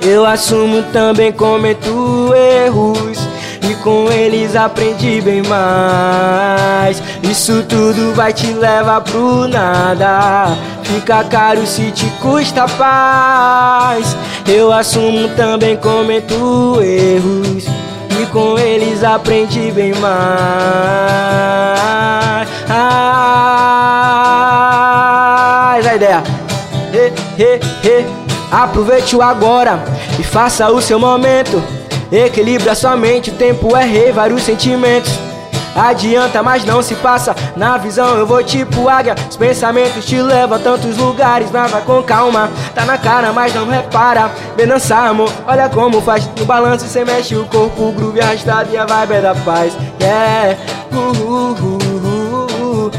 [0.00, 3.18] Eu assumo também cometo erros
[3.62, 7.02] e com eles aprendi bem mais.
[7.22, 10.56] Isso tudo vai te levar pro nada.
[10.82, 14.16] Fica caro se te custa paz.
[14.46, 17.64] Eu assumo também cometo erros
[18.20, 20.14] e com eles aprendi bem mais.
[22.68, 23.34] Ah,
[25.74, 26.22] a ideia
[26.94, 28.13] he, he, he.
[28.54, 29.82] Aproveite o agora
[30.16, 31.60] e faça o seu momento.
[32.12, 35.12] Equilibra sua mente, o tempo é rei, vários sentimentos.
[35.74, 37.34] Adianta, mas não se passa.
[37.56, 39.16] Na visão eu vou tipo águia.
[39.28, 41.50] Os pensamentos te levam a tantos lugares.
[41.50, 42.48] Nada com calma.
[42.72, 44.30] Tá na cara, mas não repara.
[44.56, 45.32] Vem dançar, amor.
[45.48, 46.30] Olha como faz.
[46.38, 49.76] No balanço você mexe o corpo, o groove arrastado e a vibe é da paz.
[50.00, 50.56] Yeah.
[50.92, 52.90] Uh, uh, uh, uh, uh.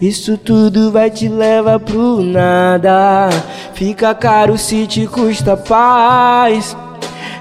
[0.00, 3.28] Isso tudo vai te levar pro nada.
[3.74, 6.74] Fica caro se te custa paz.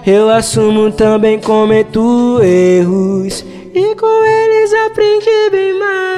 [0.05, 6.09] Eu assumo também cometo erros e com eles aprendi bem mais.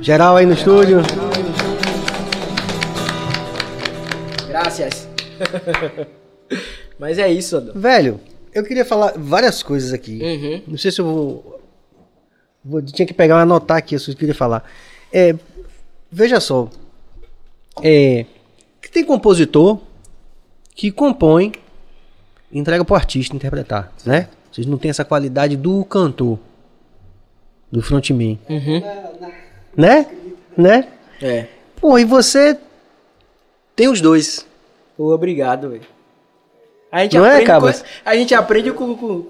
[0.00, 1.02] Geral aí no estúdio.
[4.48, 5.06] Graças.
[6.98, 7.74] Mas é isso, Adão.
[7.74, 8.20] Velho,
[8.54, 10.18] eu queria falar várias coisas aqui.
[10.22, 10.62] Uhum.
[10.68, 11.59] Não sei se eu vou.
[12.64, 14.64] Vou tinha que pegar e anotar aqui coisas que eu queria falar.
[15.12, 15.34] É,
[16.10, 16.68] veja só.
[17.82, 18.26] É,
[18.82, 19.78] que tem compositor
[20.74, 21.52] que compõe
[22.50, 24.28] e entrega pro artista interpretar, né?
[24.50, 26.38] Vocês não têm essa qualidade do cantor,
[27.70, 28.82] do frontman, Uhum.
[29.76, 30.06] né?
[30.56, 30.88] Né?
[31.22, 31.46] É.
[31.76, 32.58] Pô, e você
[33.76, 34.46] tem os dois.
[34.98, 35.82] Obrigado, velho.
[36.90, 37.82] A gente Não é, aprende Cabas?
[37.82, 39.26] com, a gente aprende com, com,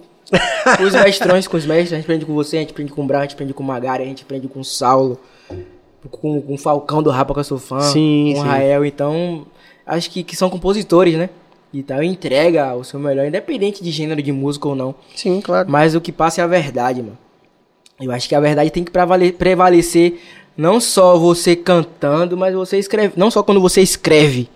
[0.76, 3.02] com os mestrões, com os mestres, a gente aprende com você, a gente aprende com
[3.02, 5.18] o Brown, a gente aprende com o Magari, a gente aprende com o Saulo,
[6.10, 8.44] com, com o Falcão do Rapa que eu sou fã, Sim, com o.
[8.44, 9.46] Rael, então
[9.86, 11.28] acho que, que são compositores, né?
[11.72, 14.94] E tal, entrega o seu melhor, independente de gênero de música ou não.
[15.14, 15.70] Sim, claro.
[15.70, 17.16] Mas o que passa é a verdade, mano.
[18.00, 20.18] Eu acho que a verdade tem que prevale- prevalecer
[20.56, 23.12] não só você cantando, mas você escreve.
[23.16, 24.48] Não só quando você escreve.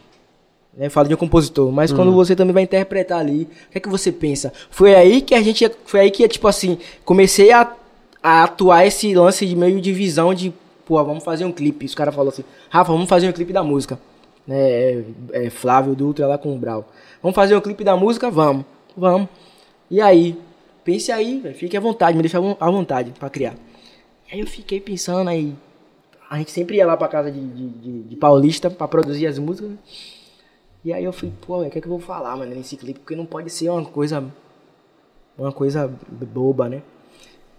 [0.77, 3.81] Né, falo de um compositor, mas quando você também vai interpretar ali, o que é
[3.81, 4.53] que você pensa?
[4.71, 5.71] Foi aí que a gente.
[5.85, 7.73] Foi aí que, tipo assim, comecei a,
[8.21, 10.53] a atuar esse lance de meio de visão de,
[10.85, 11.87] pô, vamos fazer um clipe.
[11.87, 14.01] Os caras falaram assim, Rafa, vamos fazer um clipe da música.
[14.47, 16.89] Né, é, é Flávio Dutra lá com o Brau.
[17.23, 18.29] Vamos fazer um clipe da música?
[18.29, 18.65] Vamos.
[18.97, 19.29] Vamos.
[19.89, 20.37] E aí?
[20.85, 23.55] Pense aí, véio, fique à vontade, me deixa à von- à vontade pra criar.
[24.31, 25.55] Aí eu fiquei pensando aí.
[26.29, 29.39] A gente sempre ia lá pra casa de, de, de- de Paulista pra produzir as
[29.39, 29.71] músicas.
[29.71, 29.77] né?
[30.85, 33.01] E aí eu falei, pô, o que é que eu vou falar, mano, nesse clipe?
[33.01, 34.23] Porque não pode ser uma coisa.
[35.37, 36.83] Uma coisa boba, né?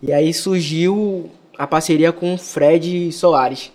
[0.02, 3.72] E aí surgiu a parceria com o Fred Soares,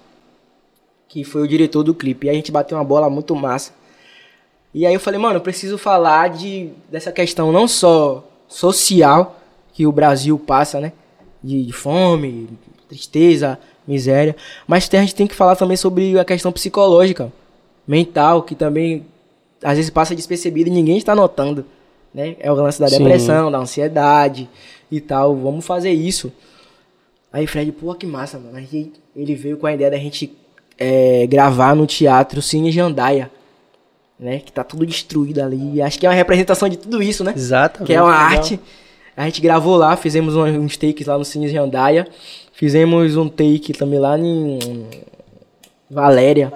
[1.09, 2.27] que foi o diretor do clipe.
[2.27, 3.73] E a gente bateu uma bola muito massa.
[4.73, 9.37] E aí eu falei, mano, eu preciso falar de, dessa questão não só social
[9.73, 10.93] que o Brasil passa, né?
[11.43, 12.49] De, de fome,
[12.89, 14.37] tristeza, miséria.
[14.67, 17.33] Mas a gente tem que falar também sobre a questão psicológica,
[17.87, 19.05] mental, que também
[19.63, 21.65] às vezes passa despercebido e ninguém está notando.
[22.13, 22.37] Né?
[22.41, 22.99] É o lance da Sim.
[22.99, 24.49] depressão, da ansiedade
[24.91, 25.37] e tal.
[25.37, 26.33] Vamos fazer isso.
[27.33, 28.57] Aí Fred, pô, que massa, mano.
[28.57, 30.37] Aí ele veio com a ideia da gente
[30.79, 33.31] é, gravar no teatro Cine Jandaia.
[34.19, 34.41] Né?
[34.41, 35.81] Que tá tudo destruído ali.
[35.81, 37.33] Acho que é uma representação de tudo isso, né?
[37.35, 37.87] Exatamente.
[37.87, 38.39] que é uma Legal.
[38.39, 38.61] arte.
[39.17, 42.09] A gente gravou lá, fizemos uns takes lá no Cine Jandaia.
[42.53, 44.59] Fizemos um take também lá em
[45.91, 46.53] Valéria.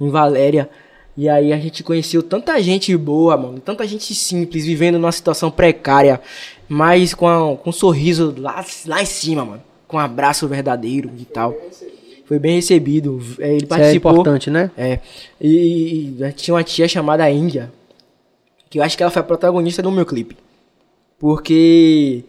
[0.00, 0.68] Em Valéria.
[1.16, 3.60] E aí a gente conheceu tanta gente boa, mano.
[3.60, 6.20] Tanta gente simples, vivendo numa situação precária.
[6.68, 9.62] Mas com, a- com um sorriso lá, lá em cima, mano.
[9.86, 11.54] Com um abraço verdadeiro e tal.
[12.26, 13.20] Foi bem recebido.
[13.38, 14.70] É, Ele Isso é importante, né?
[14.76, 14.98] É.
[15.40, 17.70] E, e tinha uma tia chamada Índia.
[18.68, 20.36] Que eu acho que ela foi a protagonista do meu clipe.
[21.18, 22.24] Porque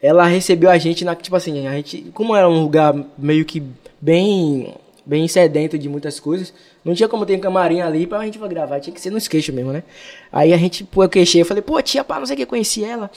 [0.00, 1.14] ela recebeu a gente na.
[1.14, 2.06] Tipo assim, a gente.
[2.14, 3.62] Como era um lugar meio que
[4.00, 4.74] bem.
[5.04, 6.54] Bem sedento de muitas coisas.
[6.84, 8.78] Não tinha como ter um camarim ali pra gente gravar.
[8.80, 9.82] Tinha que ser no skate mesmo, né?
[10.30, 11.40] Aí a gente, pô, eu queixei.
[11.40, 13.10] Eu falei, pô, tia, pá, não sei o que, conheci ela.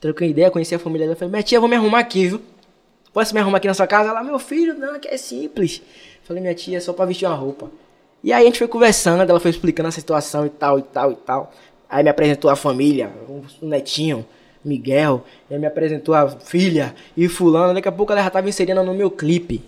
[0.00, 1.16] Troquei ideia, conheci a família dela.
[1.16, 2.40] Falei, minha tia, eu vou me arrumar aqui, viu?
[3.12, 4.10] Posso me arrumar aqui na sua casa?
[4.10, 5.82] Ela, meu filho, não, que é simples.
[6.24, 7.70] Falei, minha tia, é só pra vestir uma roupa.
[8.24, 11.12] E aí a gente foi conversando, ela foi explicando a situação e tal, e tal,
[11.12, 11.52] e tal.
[11.88, 14.26] Aí me apresentou a família, o netinho,
[14.64, 15.24] Miguel.
[15.48, 17.72] E aí me apresentou a filha e fulano.
[17.72, 19.62] Daqui a pouco ela já tava inserindo no meu clipe.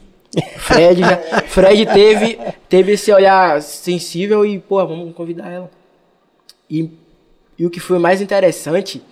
[0.58, 2.38] Fred, já, Fred teve,
[2.68, 5.70] teve esse olhar sensível e, pô, vamos convidar ela.
[6.68, 6.90] E,
[7.58, 9.02] e o que foi mais interessante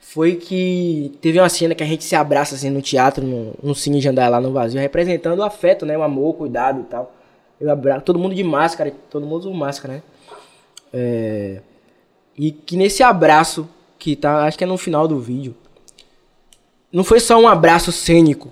[0.00, 3.74] foi que teve uma cena que a gente se abraça assim no teatro, no, no
[3.74, 5.96] cine de andar lá no vazio, representando o afeto, né?
[5.96, 7.14] O amor, o cuidado e tal.
[7.60, 10.02] Eu abraço, todo mundo de máscara, todo mundo com máscara, né?
[10.92, 11.60] É,
[12.36, 13.68] e que nesse abraço,
[13.98, 15.54] que tá, acho que é no final do vídeo,
[16.92, 18.50] não foi só um abraço cênico.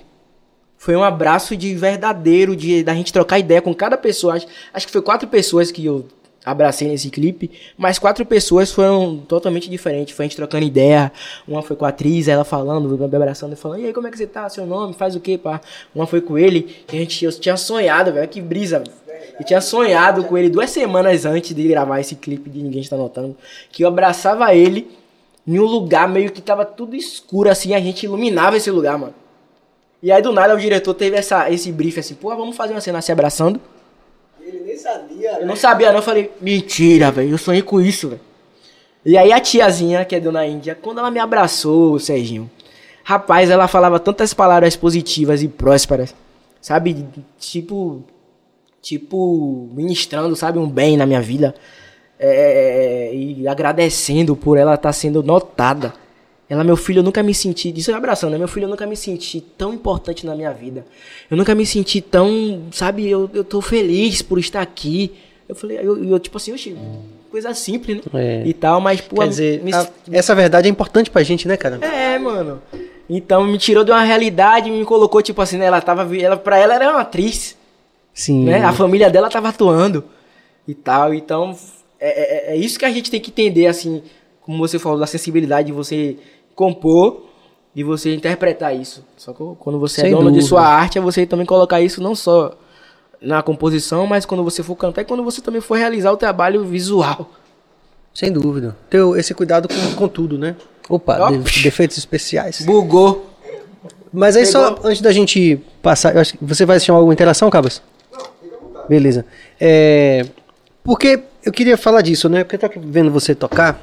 [0.79, 4.35] Foi um abraço de verdadeiro, de da gente trocar ideia com cada pessoa.
[4.35, 6.07] Acho, acho que foi quatro pessoas que eu
[6.47, 10.15] abracei nesse clipe, mas quatro pessoas foram totalmente diferentes.
[10.15, 11.11] Foi a gente trocando ideia.
[11.47, 14.11] Uma foi com a atriz, ela falando, me abraçando e falando: E aí, como é
[14.11, 14.49] que você tá?
[14.49, 14.95] Seu nome?
[14.95, 15.61] Faz o quê, pá?
[15.93, 18.29] Uma foi com ele, que a gente eu tinha sonhado, velho.
[18.29, 18.85] Que brisa.
[19.39, 22.97] Eu tinha sonhado com ele duas semanas antes de gravar esse clipe de Ninguém Está
[22.97, 23.37] Notando.
[23.73, 24.89] Que eu abraçava ele
[25.47, 29.15] em um lugar meio que tava tudo escuro, assim, a gente iluminava esse lugar, mano.
[30.03, 32.81] E aí do nada o diretor teve essa, esse brief assim, pô, vamos fazer uma
[32.81, 33.61] cena se abraçando.
[34.41, 35.41] Ele nem sabia.
[35.41, 38.21] Eu não sabia não, eu falei, mentira, velho, eu sonhei com isso, velho.
[39.05, 42.51] E aí a tiazinha, que é dona Índia, quando ela me abraçou, Serginho,
[43.05, 46.15] rapaz, ela falava tantas palavras positivas e prósperas,
[46.61, 47.07] sabe?
[47.39, 48.03] Tipo,
[48.83, 51.55] tipo, ministrando, sabe, um bem na minha vida.
[52.19, 55.93] é, e agradecendo por ela estar sendo notada.
[56.49, 58.39] Ela, meu filho, eu nunca me senti, isso é abraçando, né?
[58.39, 60.87] Meu filho, eu nunca me senti tão importante na minha vida.
[61.31, 65.13] Eu nunca me senti tão, sabe, eu, eu tô feliz por estar aqui.
[65.49, 66.77] Eu falei, eu, eu tipo assim, oxi,
[67.31, 68.03] coisa simples, né?
[68.15, 68.43] É.
[68.47, 71.57] E tal, mas, pô, Quer dizer, me- a- essa verdade é importante pra gente, né,
[71.57, 71.79] cara?
[71.85, 72.63] é, mano.
[73.09, 75.67] Então me tirou de uma realidade me colocou, tipo assim, né?
[75.67, 76.17] Ela tava.
[76.17, 77.57] Ela, pra ela era uma atriz.
[78.15, 78.45] Sim.
[78.45, 78.63] Né?
[78.65, 80.03] A família dela tava atuando
[80.67, 81.13] e tal.
[81.15, 81.57] Então,
[82.01, 84.03] é, é- é isso que a gente tem que entender, assim,
[84.41, 86.17] como você falou, da sensibilidade de você
[86.57, 87.25] compor
[87.75, 89.05] e você interpretar isso.
[89.16, 90.40] Só que quando você Sem é dono dúvida.
[90.42, 92.57] de sua arte, é você também colocar isso não só
[93.21, 96.64] na composição, mas quando você for cantar e quando você também for realizar o trabalho
[96.64, 97.31] visual.
[98.14, 98.75] Sem dúvida.
[98.90, 100.57] Ter esse cuidado com, com tudo, né?
[100.88, 101.31] Opa, Ó.
[101.31, 102.62] de- defeitos especiais.
[102.64, 103.27] Bugou.
[104.12, 104.90] Mas aí só Pegou.
[104.90, 107.83] antes da gente passar, eu acho que você vai chamar alguma interação, Cabas?
[108.88, 109.27] Beleza.
[109.61, 110.25] É,
[110.83, 112.45] porque eu queria falar disso, né?
[112.45, 113.83] Porque eu tô vendo você tocar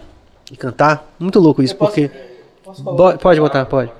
[0.51, 1.13] e cantar.
[1.19, 2.09] Muito louco isso, porque.
[2.65, 3.91] Bo- pode botar, pode.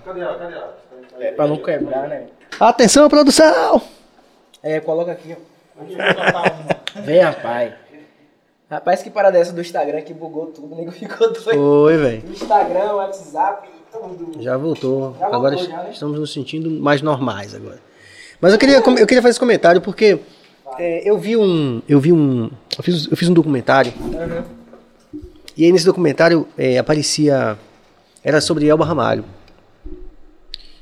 [1.20, 2.28] É, pra não quebrar, né?
[2.60, 3.82] Atenção, produção!
[4.62, 7.02] É, coloca aqui, ó.
[7.02, 7.74] Vem, rapaz.
[8.70, 11.62] Rapaz, que parada dessa do Instagram que bugou tudo, o nego ficou doido.
[11.62, 12.24] Oi, velho.
[12.32, 14.42] Instagram, WhatsApp, tudo.
[14.42, 15.16] Já voltou.
[15.20, 15.90] Já agora voltou, já, né?
[15.92, 17.80] estamos nos sentindo mais normais agora.
[18.42, 20.20] Mas eu queria, eu queria fazer esse comentário porque
[20.80, 21.82] é, eu vi um.
[21.88, 22.50] Eu vi um.
[22.78, 23.94] Eu fiz, eu fiz um documentário.
[25.56, 27.58] E aí nesse documentário é, aparecia.
[28.24, 29.26] Era sobre Elba Ramalho.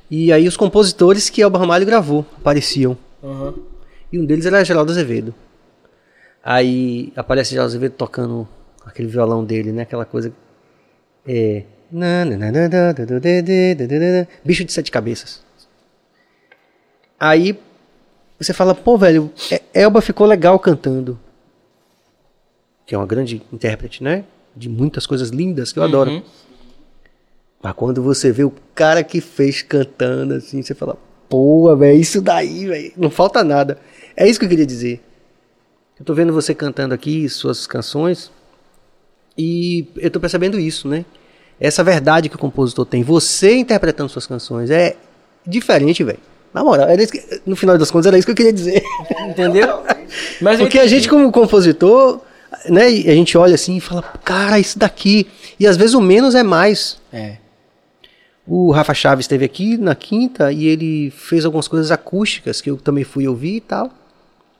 [0.10, 2.98] E aí os compositores que Elba Ramalho gravou apareciam.
[3.24, 3.54] Uhum.
[4.12, 5.34] E um deles era Geraldo Azevedo.
[6.44, 8.48] Aí aparece Geraldo Azevedo tocando
[8.86, 9.84] aquele violão dele, né?
[9.84, 10.34] Aquela coisa.
[11.26, 11.64] É.
[14.44, 15.42] Bicho de sete cabeças.
[17.20, 17.58] Aí
[18.40, 21.18] você fala, pô, velho, é- Elba ficou legal cantando.
[22.86, 24.26] Que é uma grande intérprete, né?
[24.56, 26.12] De muitas coisas lindas que eu adoro.
[27.62, 30.98] Mas quando você vê o cara que fez cantando assim, você fala,
[31.30, 33.78] pô, velho, isso daí, velho, não falta nada.
[34.16, 35.02] É isso que eu queria dizer.
[36.00, 38.32] Eu tô vendo você cantando aqui suas canções
[39.38, 41.06] e eu tô percebendo isso, né?
[41.60, 44.96] Essa verdade que o compositor tem, você interpretando suas canções é
[45.46, 46.20] diferente, velho.
[46.54, 48.84] Na moral, era que- no final das contas era isso que eu queria dizer.
[49.30, 49.84] Entendeu?
[50.42, 52.20] Mas Porque a gente, como compositor,
[52.68, 55.28] né, a gente olha assim e fala, cara, isso daqui.
[55.60, 57.00] E às vezes o menos é mais.
[57.14, 57.38] É.
[58.54, 62.76] O Rafa Chaves esteve aqui na quinta e ele fez algumas coisas acústicas que eu
[62.76, 63.90] também fui ouvir e tal.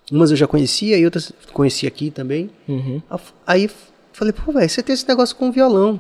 [0.10, 2.50] Umas eu já conhecia e outras conheci aqui também.
[2.70, 3.02] Uhum.
[3.46, 3.70] Aí
[4.14, 6.00] falei, pô, velho, você tem esse negócio com violão.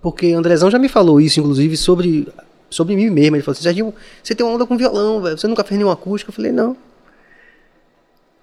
[0.00, 2.26] Porque Andrezão já me falou isso, inclusive, sobre,
[2.70, 3.36] sobre mim mesmo.
[3.36, 5.36] Ele falou assim, Serginho, você tem uma onda com violão, velho.
[5.36, 6.30] Você nunca fez nenhuma acústica?
[6.30, 6.78] Eu falei, não.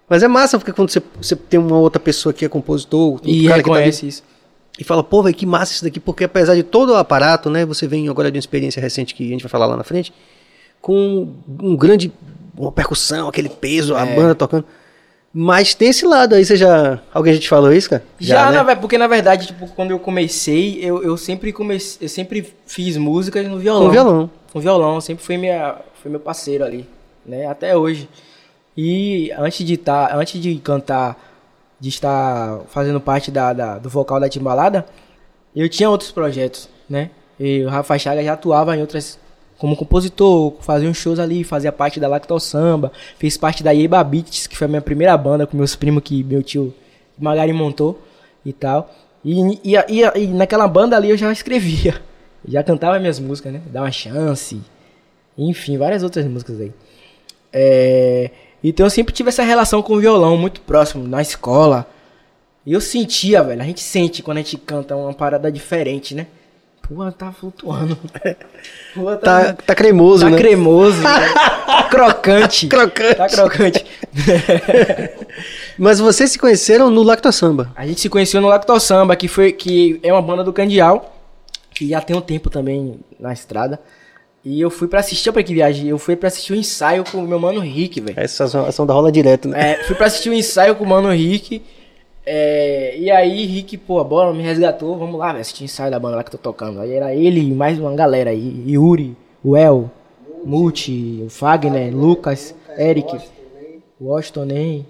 [0.07, 3.31] Mas é massa, porque quando você, você tem uma outra pessoa que é compositor, outro
[3.31, 4.23] E cara que tá reconhece isso.
[4.79, 7.65] E fala, pô, velho, que massa isso daqui, porque apesar de todo o aparato, né,
[7.65, 10.13] você vem agora de uma experiência recente que a gente vai falar lá na frente,
[10.81, 11.29] com
[11.61, 12.11] um grande,
[12.57, 14.15] uma percussão, aquele peso, a É.
[14.15, 14.65] banda tocando.
[15.37, 16.99] Mas tem esse lado aí, você já.
[17.13, 18.01] Alguém já te falou isso, cara?
[18.19, 18.57] Já, né?
[18.57, 22.53] na ve- porque na verdade, tipo, quando eu comecei, eu, eu sempre comecei, eu sempre
[22.65, 23.85] fiz músicas no violão.
[23.87, 24.29] Com violão.
[24.53, 26.87] Com violão, sempre foi minha, foi meu parceiro ali,
[27.25, 27.47] né?
[27.47, 28.07] Até hoje.
[28.77, 31.17] E antes de tá, antes de cantar,
[31.79, 34.85] de estar fazendo parte da, da- do vocal da Timbalada,
[35.55, 37.09] eu tinha outros projetos, né?
[37.39, 39.19] E o Rafa Chaga já atuava em outras
[39.57, 44.03] como compositor, fazia uns shows ali, fazia parte da Lactal Samba, fez parte da Yeba
[44.03, 46.73] Beats, que foi a minha primeira banda com meus primos que meu tio
[47.17, 48.01] Magari montou
[48.45, 48.93] e tal.
[49.23, 52.01] E, e, e, e naquela banda ali eu já escrevia,
[52.47, 53.61] já cantava minhas músicas, né?
[53.67, 54.61] Dá uma chance,
[55.37, 56.71] enfim, várias outras músicas aí.
[57.53, 58.29] É,
[58.69, 61.87] então eu sempre tive essa relação com o violão muito próximo, na escola.
[62.65, 66.27] E eu sentia, velho, a gente sente quando a gente canta uma parada diferente, né?
[66.81, 67.97] Pô, tá flutuando.
[68.93, 70.37] Pô, Tá, tá cremoso, Tá né?
[70.37, 71.09] cremoso, né?
[71.65, 72.67] tá crocante.
[72.67, 73.15] Crocante.
[73.15, 73.85] Tá crocante.
[75.77, 77.71] Mas vocês se conheceram no Lacto Samba.
[77.75, 81.15] A gente se conheceu no Lacto Samba, que, foi, que é uma banda do Candial,
[81.73, 83.79] que já tem um tempo também na estrada.
[84.45, 85.87] E eu fui pra assistir, pra que viagem?
[85.87, 88.19] Eu fui pra assistir o ensaio com o meu mano Rick, velho.
[88.19, 89.71] Essa ação, ação da rola direto, né?
[89.71, 91.63] É, fui pra assistir o ensaio com o mano Rick.
[92.23, 94.95] é, e aí, Rick, pô, a bola me resgatou.
[94.99, 96.79] Vamos lá, velho, assistir o ensaio da banda lá que eu tô tocando.
[96.79, 98.63] Aí era ele e mais uma galera aí.
[98.67, 99.89] Yuri, o El,
[100.45, 103.17] Multi, o Fagner, Lucas, Eric,
[103.99, 104.85] Washington nem.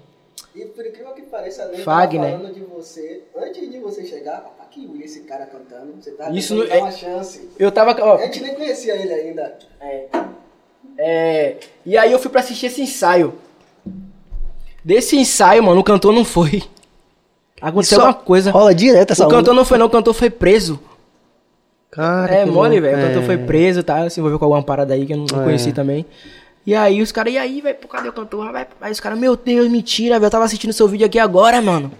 [0.54, 1.14] E por incrível
[1.50, 2.32] que pareça, a Lei Fagner.
[2.38, 6.78] falando de você, antes de você chegar, aqui esse cara cantando, você tá Isso é-
[6.78, 7.48] uma chance.
[7.58, 7.96] Eu tava.
[8.02, 9.56] Ó, A gente nem conhecia ele ainda.
[10.98, 13.34] É, e aí eu fui pra assistir esse ensaio.
[14.84, 16.62] Desse ensaio, mano, o cantor não foi.
[17.60, 18.50] Aconteceu Só alguma coisa.
[18.50, 19.54] Rola direto essa O cantor onda.
[19.54, 20.78] não foi não, o cantor foi preso.
[21.90, 22.98] Cara, É que mole, velho.
[22.98, 23.26] O cantor É.
[23.26, 24.08] foi preso, tá?
[24.10, 25.44] Se envolveu com alguma parada aí que eu não não É.
[25.44, 26.04] conheci também.
[26.66, 28.50] E aí os caras, e aí, velho, cadê o cantor?
[28.50, 30.26] Vai- Aí os caras, meu Deus, mentira, velho.
[30.26, 31.92] Eu tava assistindo seu vídeo aqui agora, mano.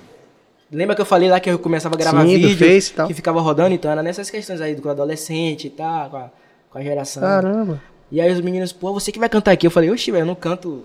[0.70, 2.66] Lembra que eu falei lá que eu começava a gravar Sim, do vídeo?
[2.66, 3.06] Face e tal.
[3.06, 6.30] Que ficava rodando, então era nessas questões aí do adolescente e tal, com a,
[6.70, 7.22] com a geração.
[7.22, 7.80] Caramba.
[8.10, 9.66] E aí os meninos, pô, você que vai cantar aqui.
[9.66, 10.82] Eu falei, oxi, velho, eu não canto.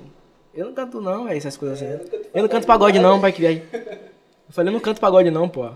[0.54, 2.00] Eu não canto não, velho, essas coisas assim.
[2.34, 3.64] Eu não canto pagode não, pai que viagem.
[4.52, 5.70] Eu falei, eu não canto pagode não, pô.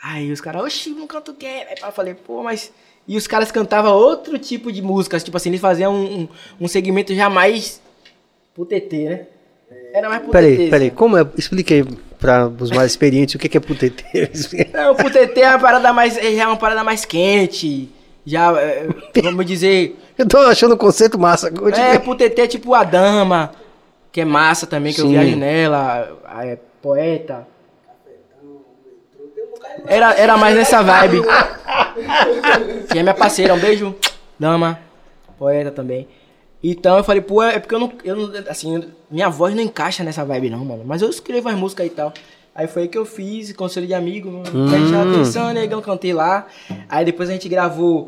[0.00, 1.66] Aí os caras, oxi, não canto o quê?
[1.68, 2.72] Aí eu falei, pô, mas.
[3.08, 6.28] E os caras cantavam outro tipo de músicas, tipo assim, eles faziam um, um,
[6.62, 7.80] um segmento já mais
[8.54, 9.26] pro TT, né?
[9.94, 10.70] Era mais pro Peraí, TT.
[10.70, 10.90] peraí.
[10.90, 11.26] Como é?
[11.38, 11.84] Expliquei
[12.18, 14.04] para os mais experientes o que que é putete.
[14.72, 16.14] Não, pro TT é uma parada mais.
[16.14, 17.88] Já é uma parada mais quente.
[18.24, 18.88] Já, é,
[19.22, 19.96] vamos dizer.
[20.18, 21.48] Eu tô achando o conceito massa.
[21.76, 23.52] É, pro TT é tipo a dama,
[24.10, 25.12] que é massa também, que eu Sim.
[25.12, 27.46] viajo nela, a- é poeta.
[29.86, 31.22] Era, era mais nessa vibe.
[32.90, 33.94] Que é minha parceira, um beijo.
[34.38, 34.78] Dama,
[35.38, 36.08] poeta também.
[36.62, 38.32] Então eu falei, pô, é porque eu não, eu não.
[38.48, 40.82] Assim, minha voz não encaixa nessa vibe, não, mano.
[40.84, 42.12] Mas eu escrevo as músicas e tal.
[42.54, 44.70] Aí foi aí que eu fiz, conselho de amigo, mano.
[44.70, 46.46] Preste atenção, negão, cantei lá.
[46.88, 48.06] Aí depois a gente gravou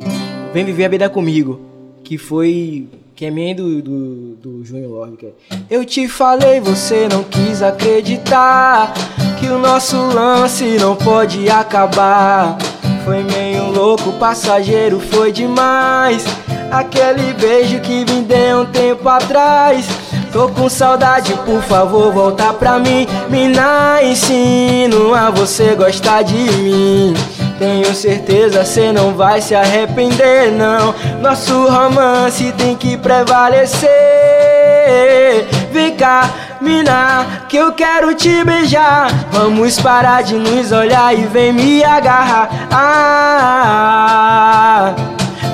[0.53, 1.61] Vem Viver a Vida Comigo.
[2.03, 2.89] Que foi.
[3.19, 5.16] Que é minha do, do, do Júnior Love.
[5.16, 5.33] Que é,
[5.69, 8.95] eu te falei, você não quis acreditar.
[9.41, 12.57] Que o nosso lance não pode acabar.
[13.05, 16.25] Foi meio louco, passageiro, foi demais.
[16.71, 19.85] Aquele beijo que me deu um tempo atrás.
[20.33, 23.05] Tô com saudade, por favor, volta pra mim.
[23.29, 27.14] Mina, ensino a você gostar de mim.
[27.59, 30.95] Tenho certeza cê não vai se arrepender, não.
[31.21, 33.89] Nosso romance tem que prevalecer.
[35.73, 36.31] Vem cá,
[36.61, 39.09] mina, que eu quero te beijar.
[39.33, 42.49] Vamos parar de nos olhar e vem me agarrar.
[42.71, 44.15] Ah,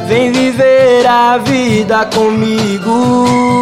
[0.06, 3.54] vem viver a vida comigo.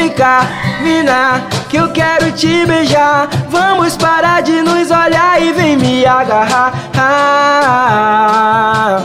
[0.00, 0.40] Vem cá,
[0.82, 3.28] mina, que eu quero te beijar.
[3.50, 6.72] Vamos parar de nos olhar e vem me agarrar.
[6.98, 9.00] Ah,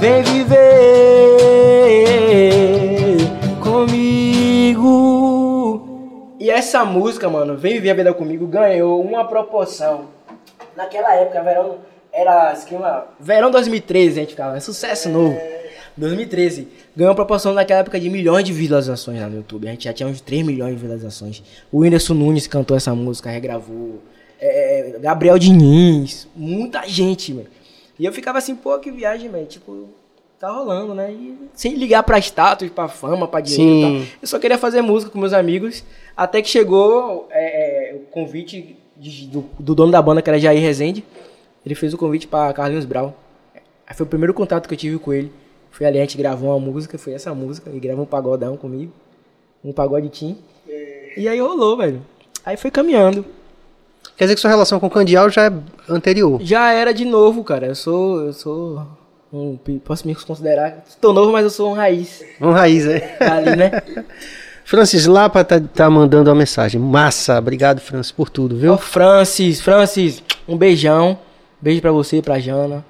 [0.00, 0.56] vem viver
[3.62, 4.86] comigo.
[6.40, 10.06] E essa música, mano, Vem Viver a Vida Comigo, ganhou uma proporção.
[10.74, 11.76] Naquela época, verão,
[12.10, 13.04] era esquema.
[13.20, 15.38] Verão 2013, a gente ficava, é sucesso novo.
[15.96, 16.68] 2013.
[16.96, 19.66] Ganhou proporção naquela época de milhões de visualizações lá no YouTube.
[19.66, 21.42] A gente já tinha uns 3 milhões de visualizações.
[21.72, 24.00] O Whindersson Nunes cantou essa música, regravou.
[24.40, 27.46] É, Gabriel Diniz, muita gente, mano.
[27.98, 29.46] E eu ficava assim, pô, que viagem, velho.
[29.46, 29.88] Tipo,
[30.38, 31.10] tá rolando, né?
[31.10, 34.06] E sem ligar pra status, pra fama, pra dinheiro e Sim.
[34.06, 34.18] tal.
[34.22, 35.82] Eu só queria fazer música com meus amigos.
[36.14, 40.38] Até que chegou é, é, o convite de- do, do dono da banda, que era
[40.38, 41.02] Jair Rezende.
[41.64, 43.16] Ele fez o convite pra Carlinhos Brau.
[43.86, 45.32] Aí foi o primeiro contato que eu tive com ele.
[45.76, 47.68] Foi ali, a gente gravou uma música, foi essa música.
[47.68, 48.90] Ele gravou um pagodão comigo.
[49.62, 50.34] Um pagode team.
[51.14, 52.00] E aí rolou, velho.
[52.46, 53.26] Aí foi caminhando.
[54.16, 55.52] Quer dizer que sua relação com o Candial já é
[55.86, 56.40] anterior.
[56.42, 57.66] Já era de novo, cara.
[57.66, 58.22] Eu sou.
[58.22, 58.86] Eu sou.
[59.30, 60.82] Um, posso me considerar.
[60.88, 62.24] Estou novo, mas eu sou um raiz.
[62.40, 63.18] Um raiz, é.
[63.20, 63.70] Ali, né?
[64.64, 66.80] Francis Lapa tá, tá mandando uma mensagem.
[66.80, 68.78] Massa, obrigado, Francis, por tudo, Ô, viu?
[68.78, 71.18] Francis, Francis, um beijão.
[71.60, 72.82] Beijo pra você, pra Jana.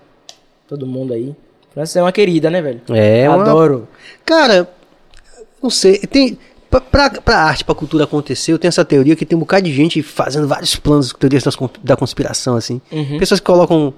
[0.68, 1.34] Todo mundo aí.
[1.76, 2.80] Francis é uma querida, né, velho?
[2.88, 3.86] É, uma- Adoro.
[4.24, 4.66] Cara,
[5.62, 6.38] não sei, tem.
[6.70, 9.64] Pra, pra, pra arte, pra cultura acontecer, eu tenho essa teoria que tem um bocado
[9.66, 11.54] de gente fazendo vários planos, teorias das
[11.84, 12.80] da conspiração, assim.
[12.90, 13.18] Uhum.
[13.18, 13.92] Pessoas que colocam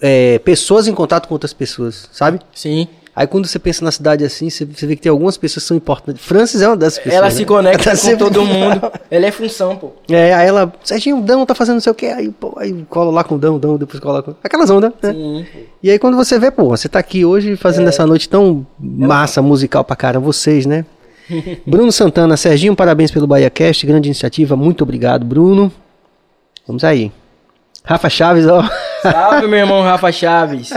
[0.00, 2.40] é, pessoas em contato com outras pessoas, sabe?
[2.54, 2.88] Sim.
[3.14, 5.68] Aí quando você pensa na cidade assim, você, você vê que tem algumas pessoas que
[5.68, 6.24] são importantes.
[6.24, 7.14] Francis é uma dessas pessoas.
[7.14, 7.30] Ela né?
[7.30, 8.92] se conecta Ela com sempre- todo mundo.
[9.10, 9.92] Ela é função, pô.
[10.10, 12.72] É, aí ela, Serginho, o Dão tá fazendo não sei o que, aí, pô, aí
[12.88, 14.34] cola lá com o Dão, Dão, depois cola com.
[14.42, 15.12] Aquelas ondas, né?
[15.12, 15.46] Sim.
[15.82, 19.42] E aí quando você vê, pô, você tá aqui hoje fazendo essa noite tão massa
[19.42, 20.86] musical pra cara, vocês, né?
[21.66, 25.70] Bruno Santana, Serginho, parabéns pelo Bahia Cast, grande iniciativa, muito obrigado, Bruno.
[26.66, 27.12] Vamos aí.
[27.84, 28.62] Rafa Chaves, ó.
[29.02, 30.72] Salve, meu irmão Rafa Chaves.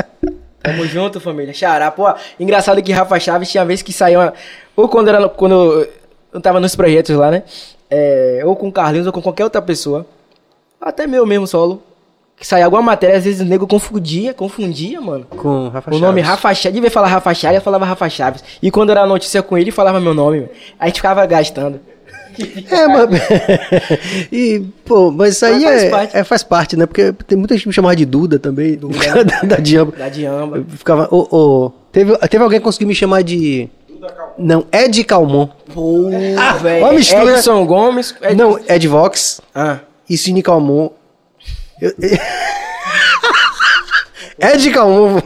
[0.65, 1.53] Tamo junto, família.
[1.53, 1.91] Xará.
[1.91, 4.33] Pô, engraçado que Rafa Chaves tinha vez que saía uma...
[4.75, 5.87] Ou quando, era, quando
[6.33, 7.43] eu tava nos projetos lá, né?
[7.89, 10.05] É, ou com o Carlinhos ou com qualquer outra pessoa.
[10.81, 11.81] Até meu mesmo solo.
[12.37, 15.25] Que saía alguma matéria, às vezes o nego confundia, confundia, mano.
[15.29, 16.01] Com Rafa O Chaves.
[16.01, 18.43] nome Rafa Chaves, devia falar Rafa Chaves, eu falava Rafa Chaves.
[18.61, 20.39] E quando era notícia com ele, falava meu nome.
[20.39, 20.49] Aí
[20.79, 21.79] a gente ficava gastando.
[22.71, 23.09] É, mas.
[24.31, 26.17] e, pô, mas isso aí Mas faz é, parte.
[26.17, 26.85] é- faz parte, né?
[26.85, 28.75] Porque tem muita gente que me chamava de Duda também.
[28.75, 28.97] Duda.
[29.23, 29.93] da, da Diamba.
[29.97, 30.57] Da Diamba.
[30.57, 31.07] Eu ficava.
[31.11, 33.69] ô, ô, teve, teve alguém que conseguiu me chamar de.
[34.37, 35.47] Não, Ed Calmon.
[35.73, 36.83] Pô, Ah, velho.
[36.85, 37.37] uma mistura.
[37.37, 38.13] Edson Gomes.
[38.21, 38.35] Ed...
[38.35, 39.79] Não, Ed Vox Ah.
[40.09, 40.89] e Cine Calmon.
[41.81, 41.93] Eu-
[44.39, 45.21] É de calmo.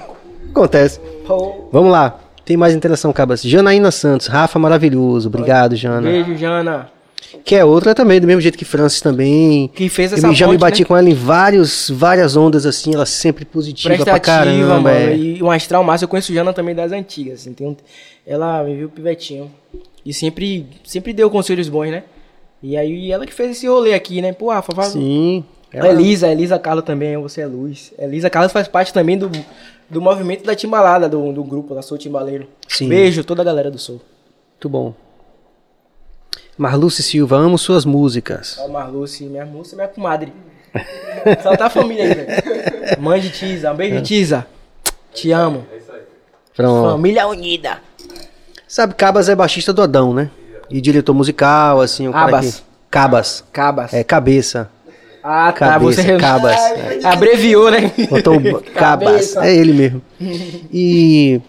[0.51, 0.99] Acontece.
[1.27, 2.19] Pô, Vamos lá.
[2.45, 3.41] Tem mais interação, Cabas.
[3.43, 4.27] Janaína Santos.
[4.27, 5.27] Rafa maravilhoso.
[5.27, 6.01] Obrigado, Jana.
[6.09, 6.89] Beijo, Jana.
[7.43, 9.67] Que é outra também, do mesmo jeito que Francis também.
[9.73, 10.87] Que fez Eu essa já me ponte, bati né?
[10.87, 14.79] com ela em vários, várias ondas, assim, ela sempre positiva pra caramba.
[14.79, 14.89] mano.
[14.89, 15.15] é.
[15.15, 17.55] E um astral massa, eu conheço Jana também das antigas, assim.
[17.61, 17.75] Um-
[18.25, 19.51] ela me viu pivetinho.
[20.05, 22.03] E sempre, sempre deu conselhos bons, né?
[22.61, 24.33] E aí ela que fez esse rolê aqui, né?
[24.33, 24.89] Pô, Rafa, faz...
[24.89, 25.43] Sim.
[25.73, 27.93] A Elisa, a Elisa Carlos também, você é luz.
[27.99, 29.29] Elisa Carlos faz parte também do,
[29.89, 32.47] do movimento da timbalada, do, do grupo, da Sou Timbaleiro.
[32.67, 32.89] Sim.
[32.89, 34.01] Beijo, toda a galera do Soul.
[34.55, 34.93] Muito bom.
[36.59, 38.57] Marluce Silva, amo suas músicas.
[38.59, 40.33] Ó, Marluce, minha moça, minha comadre.
[41.41, 43.01] Só tá a família aí, velho.
[43.01, 44.45] Mãe de Tisa, um beijo, Tisa.
[45.13, 45.65] Te amo.
[46.53, 46.91] Pronto.
[46.91, 47.77] Família unida.
[48.67, 50.29] Sabe, Cabas é baixista do Adão, né?
[50.69, 52.55] E diretor musical, assim, o cara Abas.
[52.57, 52.63] que...
[52.91, 53.43] Cabas.
[53.53, 53.93] Cabas.
[53.93, 54.69] É, cabeça.
[55.23, 55.69] Ah, tá.
[55.69, 56.57] Cabeça, você Cabas.
[56.57, 56.99] É.
[57.07, 57.89] Abreviou, né?
[58.09, 58.41] Botou o
[58.75, 59.33] Cabas.
[59.33, 59.45] Cabeça.
[59.45, 60.01] É ele mesmo.
[60.19, 61.39] E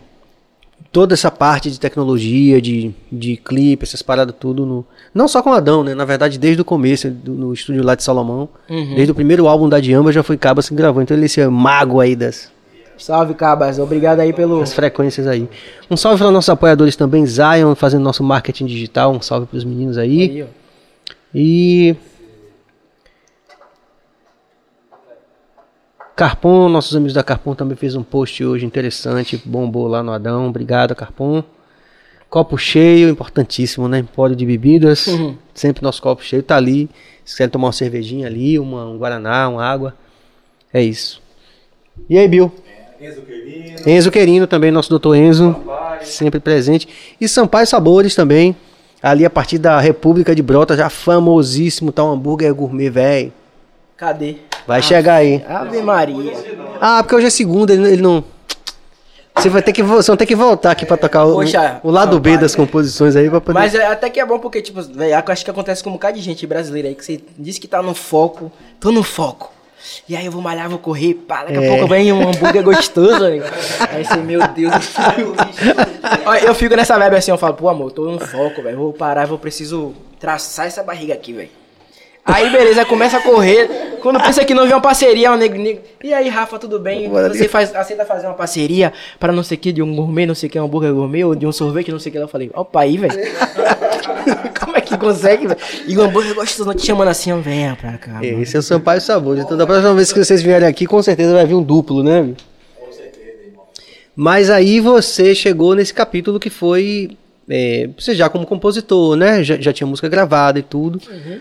[0.92, 4.84] toda essa parte de tecnologia, de, de clipe, essas paradas tudo no...
[5.14, 5.94] Não só com o Adão, né?
[5.94, 8.48] Na verdade, desde o começo, do- no estúdio lá de Salomão.
[8.68, 8.94] Uhum.
[8.94, 11.02] Desde o primeiro álbum da Diamba já foi Cabas que gravou.
[11.02, 12.50] Então ele é esse mago aí das,
[12.98, 13.78] Salve, Cabas.
[13.78, 14.60] Obrigado aí pelo.
[14.60, 15.48] das frequências aí.
[15.90, 19.12] Um salve para nossos apoiadores também, Zion, fazendo nosso marketing digital.
[19.12, 20.20] Um salve pros meninos aí.
[20.22, 20.46] Aí.
[21.34, 21.96] E.
[26.20, 30.48] Carpon, nossos amigos da Carpon também fez um post hoje interessante, bombou lá no Adão.
[30.48, 31.42] Obrigado, Carpon.
[32.28, 34.00] Copo cheio, importantíssimo, né?
[34.00, 35.06] Empório de bebidas.
[35.06, 35.34] Uhum.
[35.54, 36.90] Sempre nosso copo cheio tá ali.
[37.24, 39.94] Se quiser tomar uma cervejinha ali, uma, um Guaraná, uma água.
[40.74, 41.22] É isso.
[42.06, 42.52] E aí, Bill?
[43.00, 45.56] Enzo Querino, Enzo Querino também, nosso doutor Enzo,
[46.02, 46.86] sempre presente.
[47.18, 48.54] E Sampaio Sabores também,
[49.02, 53.32] ali a partir da República de Brotas, já famosíssimo, tá um hambúrguer gourmet, velho.
[53.96, 54.49] Cadê?
[54.66, 55.44] Vai chegar aí.
[55.48, 56.32] Ave Maria.
[56.80, 58.24] Ah, porque hoje é segunda, ele, ele não...
[59.36, 61.80] Você vai ter que, vo- você vai ter que voltar aqui pra tocar o, Poxa,
[61.82, 63.58] o lado B das composições aí pra poder...
[63.58, 66.16] Mas é, até que é bom porque, tipo, eu acho que acontece com um bocado
[66.18, 69.50] de gente brasileira aí, que você diz que tá no foco, tô no foco.
[70.06, 71.68] E aí eu vou malhar, vou correr, pá, daqui a É.
[71.68, 73.46] pouco vem um hambúrguer gostoso, amigo.
[73.90, 75.32] Aí você, meu Deus do céu.
[76.26, 78.92] Olha, eu fico nessa vibe assim, eu falo, pô, amor, tô no foco, velho, vou
[78.92, 81.48] parar, vou preciso traçar essa barriga aqui, velho.
[82.32, 83.90] Aí, beleza, começa a correr.
[84.00, 85.80] Quando pensa que não vê uma parceria, um nego, nego.
[86.02, 87.08] E aí, Rafa, tudo bem?
[87.08, 90.34] Você faz, aceita fazer uma parceria para não sei o que, de um gourmet, não
[90.34, 92.18] sei o que, um hambúrguer gourmet, ou de um sorvete, não sei o que.
[92.18, 93.12] Eu falei, opa aí, velho.
[94.58, 95.60] Como é que consegue, velho?
[95.86, 98.12] E o hambúrguer gostoso não te chamando assim, venha pra cá.
[98.12, 98.24] mano.
[98.24, 99.44] Esse é o Sampaio Sabores.
[99.44, 102.32] Então da próxima vez que vocês vierem aqui, com certeza vai vir um duplo, né?
[102.78, 102.86] Com
[104.16, 107.16] Mas aí você chegou nesse capítulo que foi.
[107.50, 109.42] É, você já como compositor, né?
[109.42, 111.00] Já, já tinha música gravada e tudo.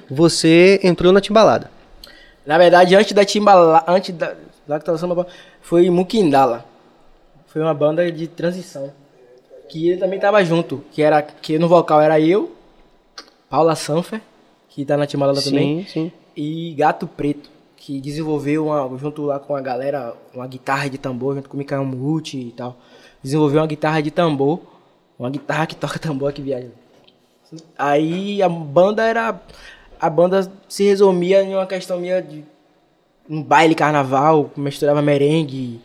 [0.09, 1.69] Você entrou na timbalada.
[2.45, 4.33] Na verdade, antes da Timbala, antes da,
[4.67, 5.27] lá que tava samba,
[5.61, 6.65] foi Mukindala.
[7.47, 8.91] Foi uma banda de transição.
[9.69, 10.83] Que ele também tava junto.
[10.91, 12.55] Que era que no vocal era eu,
[13.49, 14.19] Paula Sanfer,
[14.67, 16.11] que tá na Timbalada também, Sim, sim.
[16.35, 21.35] e Gato Preto, que desenvolveu uma, junto lá com a galera uma guitarra de tambor,
[21.35, 22.77] junto com o Mikael Muti e tal.
[23.21, 24.59] Desenvolveu uma guitarra de tambor,
[25.19, 26.69] uma guitarra que toca tambor que viaja.
[27.77, 29.39] Aí a banda era.
[29.99, 32.45] A banda se resumia em uma questão minha de
[33.29, 35.81] um baile carnaval, misturava merengue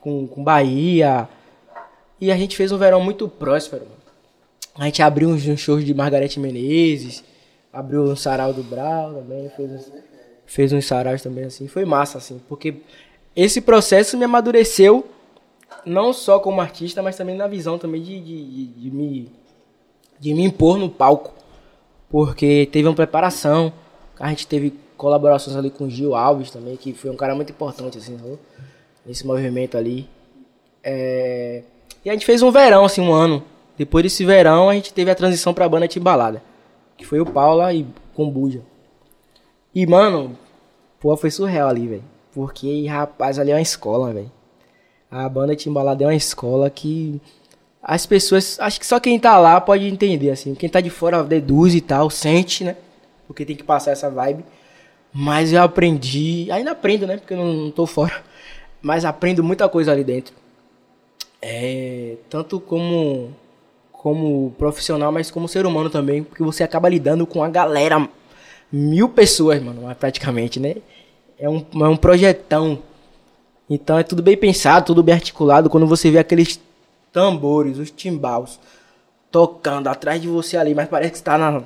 [0.00, 1.28] com, com Bahia.
[2.18, 3.86] E a gente fez um verão muito próspero.
[4.74, 7.22] A gente abriu uns, uns shows de Margarete Menezes,
[7.72, 9.92] abriu um sarau do Brau também, fez uns,
[10.46, 11.68] fez uns saraus também assim.
[11.68, 12.76] Foi massa, assim, porque
[13.36, 15.06] esse processo me amadureceu,
[15.84, 19.32] não só como artista, mas também na visão também de, de, de, de me,
[20.18, 21.32] de me impor no palco.
[22.10, 23.72] Porque teve uma preparação,
[24.18, 27.50] a gente teve colaborações ali com o Gil Alves também, que foi um cara muito
[27.50, 28.38] importante, assim, sabe?
[29.04, 30.08] nesse movimento ali.
[30.82, 31.62] É,
[32.04, 33.42] E a gente fez um verão, assim, um ano.
[33.76, 36.42] Depois desse verão, a gente teve a transição pra banda Timbalada.
[36.96, 38.62] Que foi o Paula e com Buja.
[39.74, 40.36] E, mano,
[40.98, 42.04] pô, foi surreal ali, velho.
[42.32, 44.30] Porque, rapaz, ali é uma escola, velho.
[45.10, 47.20] A banda Timbalada é uma escola que
[47.82, 50.54] as pessoas, acho que só quem tá lá pode entender, assim.
[50.54, 52.76] Quem tá de fora deduz e tal, sente, né?
[53.26, 54.44] Porque tem que passar essa vibe.
[55.12, 57.16] Mas eu aprendi, ainda aprendo, né?
[57.16, 58.22] Porque eu não, não tô fora.
[58.82, 60.34] Mas aprendo muita coisa ali dentro.
[61.40, 63.34] É, tanto como
[63.98, 68.08] como profissional, mas como ser humano também, porque você acaba lidando com a galera,
[68.70, 70.76] mil pessoas, mano, praticamente, né?
[71.38, 72.78] É um, é um projetão.
[73.68, 75.68] Então é tudo bem pensado, tudo bem articulado.
[75.68, 76.60] Quando você vê aqueles
[77.12, 78.58] tambores, os timbaus
[79.30, 81.62] tocando atrás de você ali, mas parece que está na.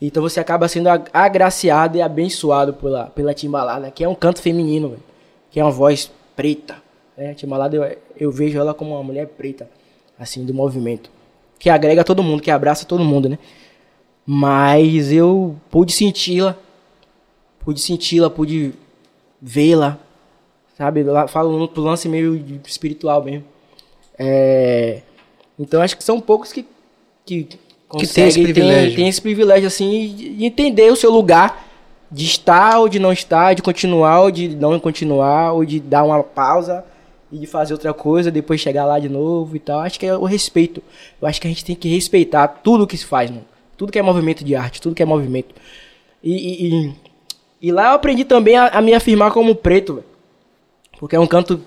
[0.00, 4.40] Então você acaba sendo ag- agraciado e abençoado pela, pela timbalada, que é um canto
[4.42, 5.02] feminino, velho.
[5.50, 6.76] Que é uma voz preta.
[7.16, 7.30] Né?
[7.30, 9.68] A timbalada eu, eu vejo ela como uma mulher preta,
[10.18, 11.10] assim, do movimento.
[11.58, 13.38] Que agrega todo mundo, que abraça todo mundo, né?
[14.26, 16.56] Mas eu pude senti-la,
[17.60, 18.74] pude senti-la, pude
[19.40, 19.98] vê-la,
[20.76, 21.02] sabe?
[21.02, 22.34] Lá, falo pro lance meio
[22.66, 23.44] espiritual mesmo.
[24.18, 25.00] É,
[25.58, 26.64] então acho que são poucos que
[27.26, 27.48] que,
[27.98, 28.96] Que tem esse privilégio.
[28.96, 31.66] tem esse privilégio assim de de entender o seu lugar,
[32.10, 36.04] de estar ou de não estar, de continuar ou de não continuar, ou de dar
[36.04, 36.84] uma pausa
[37.32, 39.80] e de fazer outra coisa, depois chegar lá de novo e tal.
[39.80, 40.82] Acho que é o respeito.
[41.20, 43.44] Eu acho que a gente tem que respeitar tudo que se faz, mano.
[43.76, 45.54] Tudo que é movimento de arte, tudo que é movimento.
[46.22, 46.92] E, e, e-
[47.62, 50.06] e lá eu aprendi também a, a me afirmar como preto, velho.
[51.04, 51.60] Porque é um canto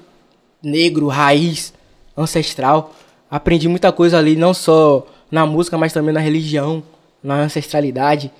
[0.63, 1.71] negro, raiz,
[2.17, 2.95] ancestral.
[3.29, 6.81] Aprendi muita coisa ali, não só na música, mas também na religião,
[7.21, 8.31] na ancestralidade,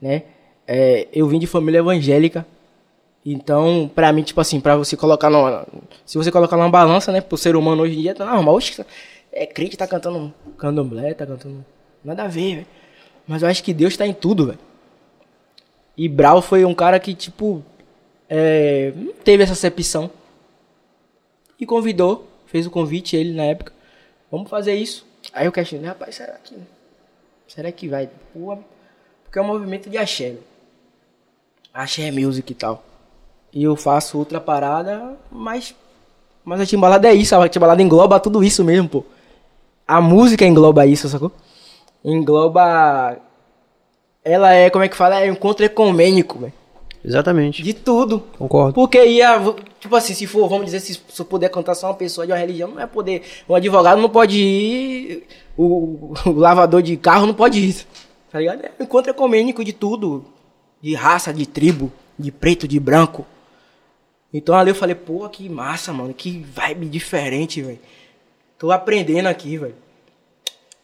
[0.00, 0.22] né?
[0.66, 2.46] É, eu vim de família evangélica,
[3.22, 5.66] então, pra mim, tipo assim, pra você colocar numa,
[6.06, 8.58] se você colocar numa balança, né, pro ser humano hoje em dia, tá normal,
[9.30, 11.62] é crente, tá cantando candomblé, tá cantando,
[12.02, 12.66] nada a ver, velho.
[13.28, 14.58] Mas eu acho que Deus tá em tudo, velho.
[15.98, 17.62] E Brau foi um cara que, tipo,
[18.26, 20.10] é, não teve essa acepção.
[21.60, 23.72] E convidou, fez o convite, ele na época.
[24.30, 25.06] Vamos fazer isso.
[25.32, 26.56] Aí eu questionei, rapaz, será que.
[27.46, 28.08] Será que vai?
[28.32, 30.38] Porque é um movimento de axé, né?
[31.74, 32.82] Axé music e tal.
[33.52, 35.74] E eu faço outra parada, mas.
[36.42, 39.04] Mas a timbalada é isso, a timbalada engloba tudo isso mesmo, pô.
[39.86, 41.30] A música engloba isso, sacou?
[42.02, 43.18] Engloba.
[44.24, 45.20] Ela é, como é que fala?
[45.20, 46.52] É um encontro ecumênico, velho.
[47.04, 47.62] Exatamente.
[47.62, 48.20] De tudo.
[48.38, 48.74] Concordo.
[48.74, 49.38] Porque ia,
[49.78, 52.32] tipo assim, se for, vamos dizer, se, se eu puder contar só uma pessoa de
[52.32, 53.22] uma religião, não é poder.
[53.48, 55.26] Um advogado não pode ir,
[55.56, 57.86] o, o lavador de carro não pode ir.
[58.30, 58.64] Tá ligado?
[58.64, 60.24] É um encontro ecumênico de tudo.
[60.82, 63.26] De raça, de tribo, de preto, de branco.
[64.32, 66.14] Então ali eu falei, pô, que massa, mano.
[66.14, 67.78] Que vibe diferente, velho.
[68.58, 69.74] Tô aprendendo aqui, velho.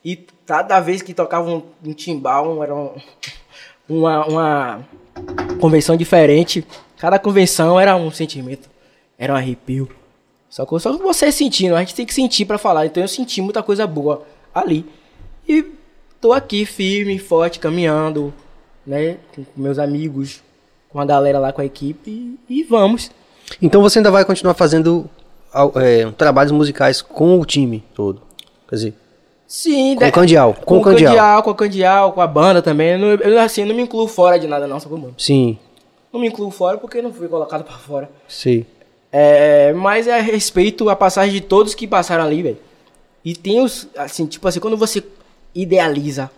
[0.04, 2.94] E cada vez que tocava um, um timbal, era um-
[3.88, 4.88] uma, uma
[5.60, 6.66] convenção diferente.
[6.98, 8.68] Cada convenção era um sentimento.
[9.18, 9.88] Era um arrepio.
[10.48, 12.86] Só que só que você sentindo, a gente tem que sentir pra falar.
[12.86, 14.22] Então eu senti muita coisa boa
[14.54, 14.86] ali.
[15.48, 15.64] E
[16.20, 18.32] tô aqui firme, forte, caminhando,
[18.86, 19.18] né?
[19.34, 20.42] Com meus amigos,
[20.88, 22.10] com a galera lá, com a equipe.
[22.10, 23.10] E, e vamos.
[23.60, 25.08] Então você ainda vai continuar fazendo
[25.76, 28.22] é, trabalhos musicais com o time todo.
[28.68, 28.94] Quer dizer,
[29.46, 30.54] Sim, com o Candial.
[30.54, 31.10] Com, com o Candial.
[31.12, 33.00] Candial, com a Candial, com a banda também.
[33.00, 35.14] Eu, eu, assim, não me incluo fora de nada, não, sacou, mano?
[35.16, 35.58] Sim,
[36.12, 38.10] Não me incluo fora porque não fui colocado pra fora.
[38.28, 38.66] sei.
[39.12, 42.58] É, mas é a respeito a passagem de todos que passaram ali, velho.
[43.24, 45.02] E tem os, assim, tipo assim, quando você
[45.54, 46.30] idealiza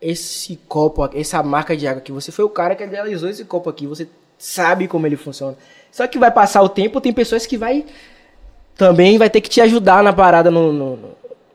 [0.00, 3.68] esse copo, essa marca de água que você foi o cara que idealizou esse copo
[3.68, 4.08] aqui, você
[4.38, 5.56] sabe como ele funciona.
[5.92, 7.84] Só que vai passar o tempo, tem pessoas que vai
[8.76, 11.08] também vai ter que te ajudar na parada no, no- no-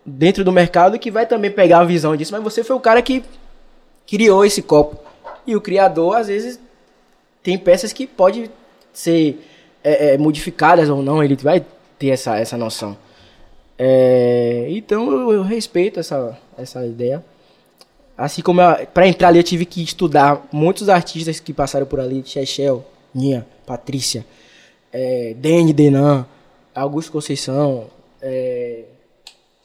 [0.05, 3.01] dentro do mercado que vai também pegar a visão disso, mas você foi o cara
[3.01, 3.23] que
[4.07, 4.97] criou esse copo.
[5.45, 6.59] E o criador, às vezes,
[7.41, 8.49] tem peças que pode
[8.91, 9.39] ser
[9.83, 11.65] é, é, modificadas ou não, ele vai
[11.97, 12.97] ter essa, essa noção.
[13.77, 17.23] É, então eu, eu respeito essa, essa ideia.
[18.17, 18.61] Assim como
[18.93, 23.45] para entrar ali eu tive que estudar muitos artistas que passaram por ali, Chechel, Ninha,
[23.65, 24.25] Patrícia,
[24.91, 26.25] é, Dene Denan,
[26.75, 27.87] Augusto Conceição,
[28.21, 28.83] é,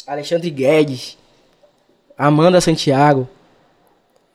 [0.09, 1.17] Alexandre Guedes,
[2.17, 3.29] Amanda Santiago.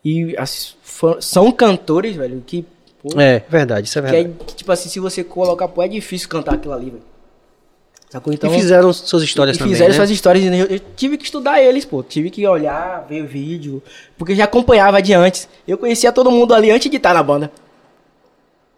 [0.05, 2.65] E as- fo- são cantores, velho, que,
[3.01, 4.35] pô, É, verdade, isso é que verdade.
[4.41, 7.03] é, que, tipo assim, se você colocar, pô, é difícil cantar aquilo ali, velho.
[8.09, 8.31] Sacou?
[8.31, 9.95] Então, e fizeram suas histórias e também, fizeram né?
[9.95, 10.43] suas histórias.
[10.43, 12.03] e Eu, eu tive que estudar eles, pô.
[12.03, 13.81] Tive que olhar, ver o vídeo.
[14.17, 15.49] Porque já acompanhava de antes.
[15.67, 17.51] Eu conhecia todo mundo ali antes de estar na banda.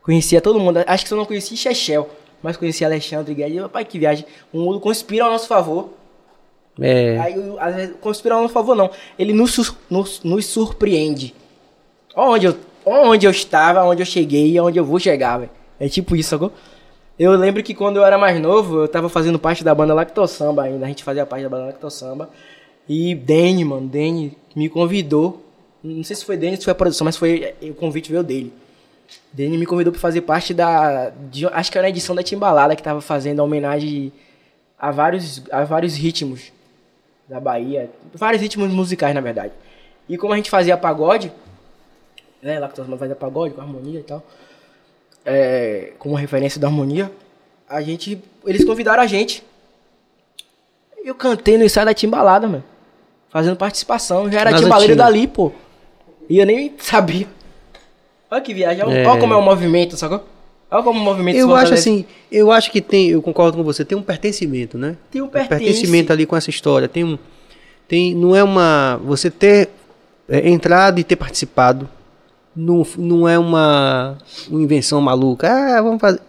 [0.01, 0.83] Conhecia todo mundo.
[0.87, 2.09] Acho que só não conhecia Chechel.
[2.41, 3.59] Mas conhecia Alexandre Guedes.
[3.61, 4.25] Rapaz, que viagem.
[4.53, 5.89] O mundo conspira ao nosso favor.
[6.79, 8.89] É, Aí, às vezes, conspira ao nosso favor, não.
[9.17, 11.33] Ele nos, nos, nos surpreende.
[12.15, 15.49] Onde eu, onde eu estava, onde eu cheguei e onde eu vou chegar, velho.
[15.79, 16.51] É tipo isso, sacou?
[17.17, 20.63] Eu lembro que quando eu era mais novo, eu tava fazendo parte da banda Lactosamba
[20.63, 20.85] ainda.
[20.85, 22.29] A gente fazia parte da banda Lactosamba.
[22.87, 25.41] E Danny, mano, Danny me convidou.
[25.83, 28.51] Não sei se foi Danny, se foi a produção, mas foi o convite veio dele.
[29.31, 31.09] Danny me convidou pra fazer parte da.
[31.31, 34.11] de- acho que era a edição da Timbalada que tava fazendo a homenagem
[34.77, 36.51] a vários, a vários ritmos
[37.27, 37.89] da Bahia.
[38.13, 39.53] Vários ritmos musicais, na verdade.
[40.07, 41.31] E como a gente fazia pagode,
[42.41, 42.59] né?
[42.59, 44.23] Lactosamba fazia pagode com harmonia e tal.
[45.25, 47.11] É, como referência da harmonia,
[47.67, 48.21] a gente.
[48.45, 49.43] Eles convidaram a gente.
[51.03, 52.63] Eu cantei no ensaio da Timbalada, mano.
[53.29, 54.31] Fazendo participação.
[54.31, 55.07] Já era Nas timbaleiro antigas.
[55.13, 55.51] dali, pô.
[56.29, 57.27] E eu nem sabia.
[58.29, 59.07] Olha que viagem, olha, É.
[59.07, 60.23] olha como é o movimento, sacou?
[60.69, 63.63] Olha como o movimento Eu se acho assim, eu acho que tem, eu concordo com
[63.63, 64.97] você, tem um pertencimento, né?
[65.11, 66.11] Tem um pertencimento pertence.
[66.11, 66.87] ali com essa história.
[66.87, 67.17] Tem um,
[67.87, 69.69] tem, não é uma, você ter
[70.27, 71.87] é, entrado e ter participado,
[72.55, 74.17] não, não é uma,
[74.49, 75.49] uma invenção maluca.
[75.49, 76.19] Ah, vamos fazer.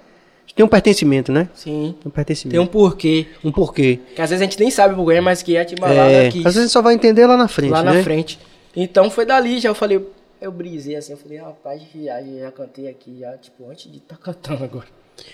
[0.54, 1.50] Tem um pertencimento, né?
[1.54, 1.94] Sim.
[2.00, 2.52] Tem um pertencimento.
[2.52, 3.26] Tem um porquê.
[3.44, 4.00] um porquê.
[4.14, 6.30] Que às vezes a gente nem sabe o porquê, mas que é te balada É,
[6.30, 7.92] que às vezes só vai entender lá na frente, lá né?
[7.92, 8.38] na frente.
[8.74, 10.00] Então foi dali, já eu falei,
[10.40, 13.98] eu brisei assim, eu falei, rapaz, de viagem, já cantei aqui, já, tipo, antes de
[13.98, 14.86] estar cantando agora.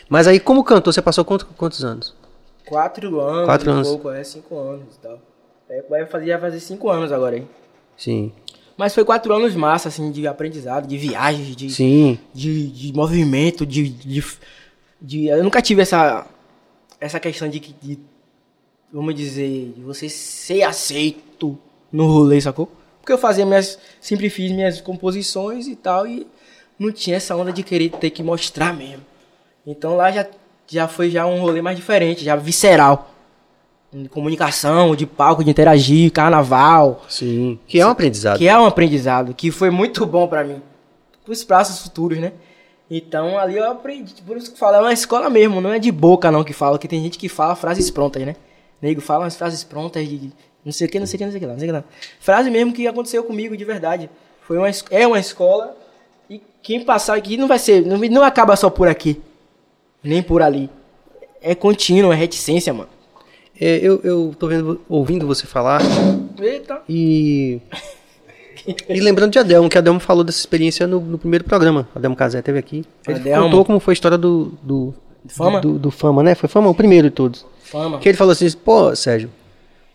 [0.08, 2.14] Mas aí, como cantor, você passou quanto- quantos anos?
[2.66, 3.88] Quatro anos, Quatro anos.
[3.88, 5.20] pouco, é, cinco anos e tal.
[5.68, 7.48] É, vai fazer, já fazer cinco anos agora, hein?
[7.96, 8.32] Sim.
[8.76, 12.18] Mas foi quatro anos massa, assim, de aprendizado, de viagens, de, Sim.
[12.32, 14.24] de, de movimento, de, de,
[15.00, 16.26] de- Eu nunca tive essa,
[17.00, 17.98] essa questão de, de,
[18.92, 21.58] vamos dizer, de você ser aceito
[21.92, 22.70] no rolê, sacou?
[23.02, 23.78] Porque eu fazia minhas.
[24.00, 26.26] Sempre fiz minhas composições e tal, e
[26.78, 29.02] não tinha essa onda de querer ter que mostrar mesmo.
[29.66, 30.26] Então lá já,
[30.66, 33.10] já foi já um rolê mais diferente, já visceral.
[33.92, 37.04] De comunicação, de palco, de interagir, carnaval.
[37.08, 37.58] Sim.
[37.66, 38.38] Que é um aprendizado.
[38.38, 40.62] Que é um aprendizado, que foi muito bom pra mim.
[41.24, 42.32] Pros passos futuros, né?
[42.90, 44.14] Então ali eu aprendi.
[44.22, 46.52] Por isso que eu falo, é uma escola mesmo, não é de boca não que
[46.52, 48.36] fala, que tem gente que fala frases prontas, né?
[48.80, 50.32] Nego fala umas frases prontas de
[50.64, 51.68] não sei o que, não sei o que, não sei o que lá, não sei
[51.68, 51.84] o que lá.
[52.20, 54.08] Frase mesmo que aconteceu comigo de verdade.
[54.42, 55.76] Foi uma, é uma escola
[56.30, 59.20] e quem passar aqui não vai ser, não, não acaba só por aqui,
[60.02, 60.70] nem por ali.
[61.40, 62.88] É contínuo, é reticência, mano.
[63.60, 65.80] É, eu, eu tô vendo, ouvindo você falar
[66.40, 66.82] Eita.
[66.88, 67.60] e.
[68.88, 71.88] E lembrando de Adelmo, que Adelmo falou dessa experiência no, no primeiro programa.
[71.96, 72.84] Adelmo Casé teve aqui.
[73.08, 73.44] Ele Adelmo.
[73.44, 74.52] contou como foi a história do.
[74.62, 74.94] do
[75.26, 75.60] Fama?
[75.60, 76.36] Do, do Fama, né?
[76.36, 77.44] Foi Fama o primeiro de todos.
[77.64, 77.98] Fama.
[77.98, 79.30] Que ele falou assim: pô, Sérgio,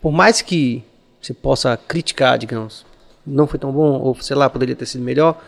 [0.02, 0.84] por mais que
[1.22, 2.86] você possa criticar, digamos,
[3.26, 5.42] não foi tão bom, ou sei lá, poderia ter sido melhor,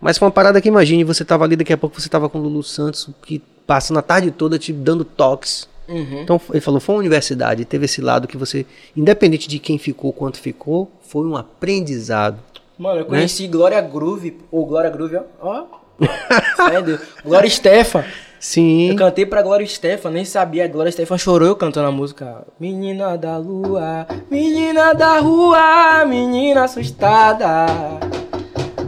[0.00, 2.38] mas foi uma parada que imagine, você tava ali, daqui a pouco você tava com
[2.38, 5.68] o Lulu Santos, que passa na tarde toda te dando toques.
[5.86, 6.22] Uhum.
[6.22, 8.64] Então ele falou, foi uma universidade, teve esse lado que você,
[8.96, 12.38] independente de quem ficou, quanto ficou, foi um aprendizado.
[12.78, 13.00] Mano, Né?
[13.02, 15.24] eu conheci Glória Groove, ou Glória Groove, ó.
[15.40, 15.66] ó.
[16.56, 18.04] Sério, Glória Stefan.
[18.40, 18.88] Sim.
[18.88, 20.64] Eu cantei pra Glória Stefan, nem sabia.
[20.64, 22.46] A Glória Stefan chorou eu cantando a música.
[22.58, 27.66] Menina da lua, menina da rua, menina assustada.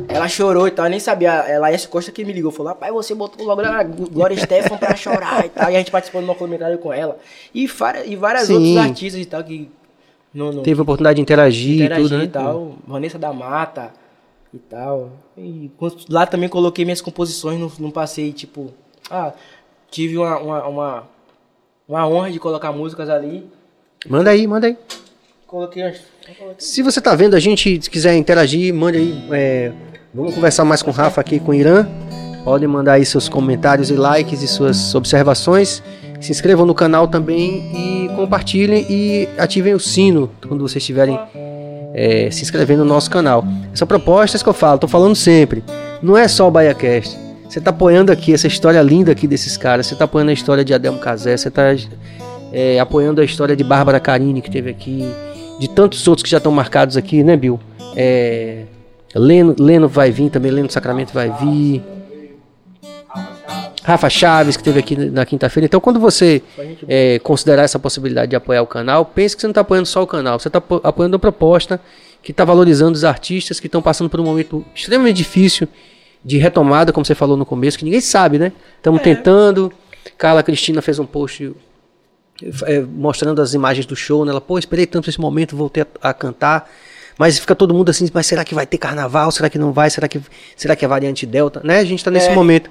[0.08, 1.30] Ela chorou e tal, eu nem sabia.
[1.30, 4.96] Ela Laís Costa que me ligou, falou: Rapaz, você botou logo a Glória Stefan pra
[4.96, 5.70] chorar e tal.
[5.70, 7.18] E a gente participou de uma comentário com ela.
[7.54, 7.68] E,
[8.06, 8.54] e várias Sim.
[8.54, 9.70] outros artistas e tal que.
[10.32, 12.24] No, no, Teve a oportunidade de interagir, e interagir tudo, né?
[12.24, 12.76] e tal.
[12.86, 13.92] Vanessa da Mata
[14.52, 15.10] e tal.
[15.36, 15.70] E
[16.08, 18.72] lá também coloquei minhas composições, não, não passei, tipo.
[19.12, 19.32] Ah,
[19.90, 21.02] tive uma, uma, uma,
[21.86, 23.46] uma honra de colocar músicas ali.
[24.08, 24.76] Manda aí, manda aí.
[25.46, 29.28] Coloquei coloquei- Se você tá vendo a gente, se quiser interagir, mande aí.
[29.32, 29.72] é,
[30.14, 31.86] vamos conversar mais com o Rafa aqui, com o Irã.
[32.42, 35.82] Podem mandar aí seus comentários e likes e suas observações.
[36.20, 37.70] Se inscrevam no canal também
[38.06, 41.18] e compartilhem e ativem o sino quando vocês estiverem
[41.94, 43.44] é, se inscrevendo no nosso canal.
[43.74, 45.62] Essa proposta é isso que eu falo, tô falando sempre.
[46.00, 47.18] Não é só o BaiaCast.
[47.52, 49.86] Você tá apoiando aqui essa história linda aqui desses caras.
[49.86, 51.36] Você tá apoiando a história de Adelmo Casé.
[51.36, 51.64] Você tá
[52.50, 55.06] é, apoiando a história de Bárbara Carini que teve aqui.
[55.60, 57.60] De tantos outros que já estão marcados aqui, né, Bill?
[57.94, 58.62] É,
[59.14, 61.82] Leno, Leno vai vir também, Leno Sacramento vai vir.
[63.82, 65.66] Rafa Chaves, que teve aqui na quinta-feira.
[65.66, 66.42] Então, quando você
[66.88, 70.02] é, considerar essa possibilidade de apoiar o canal, pense que você não está apoiando só
[70.02, 71.78] o canal, você está apoiando uma proposta
[72.22, 75.68] que está valorizando os artistas que estão passando por um momento extremamente difícil
[76.24, 78.52] de retomada, como você falou no começo, que ninguém sabe, né?
[78.76, 79.72] Estamos tentando.
[80.16, 81.52] Carla Cristina fez um post
[82.66, 84.30] é, mostrando as imagens do show, né?
[84.30, 86.68] Ela, pô, esperei tanto esse momento, voltei a, a cantar.
[87.18, 89.30] Mas fica todo mundo assim, mas será que vai ter carnaval?
[89.30, 89.90] Será que não vai?
[89.90, 90.20] Será que,
[90.56, 91.60] será que é variante Delta?
[91.62, 91.78] Né?
[91.78, 92.34] A gente está nesse É.
[92.34, 92.70] momento.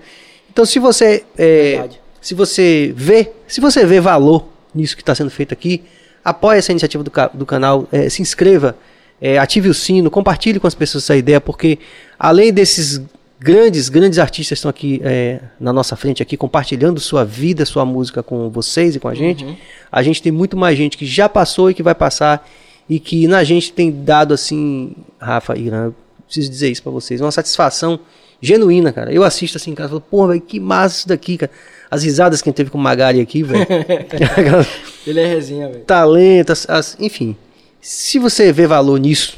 [0.51, 2.01] Então, se você é, Verdade.
[2.19, 5.83] se você vê, se você vê valor nisso que está sendo feito aqui,
[6.25, 8.75] apoie essa iniciativa do, do canal, é, se inscreva,
[9.21, 11.77] é, ative o sino, compartilhe com as pessoas essa ideia, porque
[12.17, 13.01] além desses
[13.41, 18.21] grandes, grandes artistas estão aqui é, na nossa frente aqui compartilhando sua vida, sua música
[18.21, 19.57] com vocês e com a gente,
[19.91, 22.47] a gente tem muito mais gente que já passou e que vai passar
[22.87, 27.19] e que na gente tem dado assim, Rafa, Irã, eu preciso dizer isso pra vocês,
[27.19, 27.99] uma satisfação
[28.41, 29.11] genuína, cara.
[29.13, 31.51] Eu assisto assim, cara, falo, porra, velho, que massa isso daqui, cara.
[31.89, 33.65] As risadas que a gente teve com o Magari aqui, velho.
[35.05, 35.81] Ele é resenha, velho.
[35.81, 37.35] Talento, as- as- enfim.
[37.81, 39.37] Se você vê valor nisso,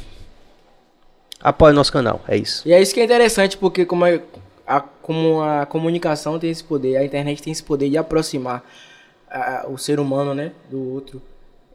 [1.44, 2.66] apoie o nosso canal, é isso.
[2.66, 4.18] E é isso que é interessante, porque como a,
[4.66, 8.64] a- como a comunicação tem esse poder, a internet tem esse poder de aproximar
[9.30, 11.20] a- o ser humano, né, do outro.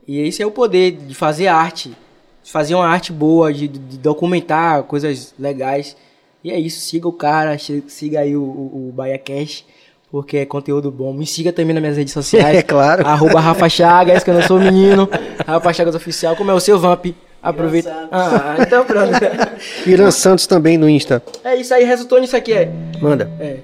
[0.07, 1.95] E esse é o poder de fazer arte,
[2.43, 5.95] fazer uma arte boa, de, de documentar coisas legais.
[6.43, 7.55] E é isso, siga o cara,
[7.87, 9.63] siga aí o, o, o Bahia Cash,
[10.09, 11.13] porque é conteúdo bom.
[11.13, 12.57] Me siga também nas minhas redes sociais.
[12.57, 13.05] É claro.
[13.05, 15.07] Arroba Rafa Chagas, que eu não sou menino.
[15.45, 17.05] Rafa Chagas Oficial, como é o seu Vamp.
[17.41, 18.07] Aproveita.
[18.11, 19.11] Ah, então pronto.
[19.87, 21.21] Irã Santos também no Insta.
[21.43, 22.69] É isso aí, resultou nisso aqui, é.
[23.01, 23.29] Manda.
[23.39, 23.57] É.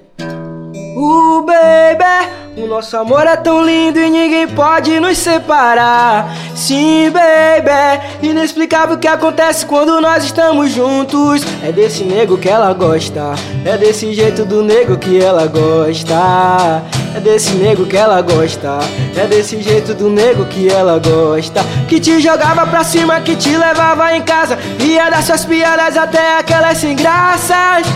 [0.98, 6.34] Uh, baby, o nosso amor é tão lindo e ninguém pode nos separar.
[6.54, 11.42] Sim, baby, inexplicável o que acontece quando nós estamos juntos.
[11.62, 16.82] É desse nego que ela gosta, é desse jeito do nego que ela gosta.
[17.14, 18.78] É desse nego que ela gosta,
[19.16, 21.62] é desse jeito do nego que ela gosta.
[21.88, 26.38] Que te jogava pra cima, que te levava em casa, ia das suas piadas até
[26.38, 27.86] aquelas sem graças.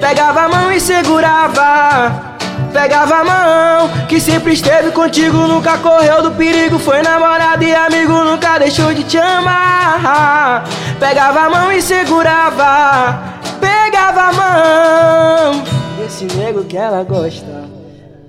[0.00, 2.27] Pegava a mão e segurava.
[2.72, 6.78] Pegava a mão, que sempre esteve contigo, nunca correu do perigo.
[6.78, 10.64] Foi namorado e amigo, nunca deixou de te amar.
[11.00, 13.38] Pegava a mão e segurava.
[13.60, 15.64] Pegava a mão,
[16.06, 17.68] esse nego que ela gosta.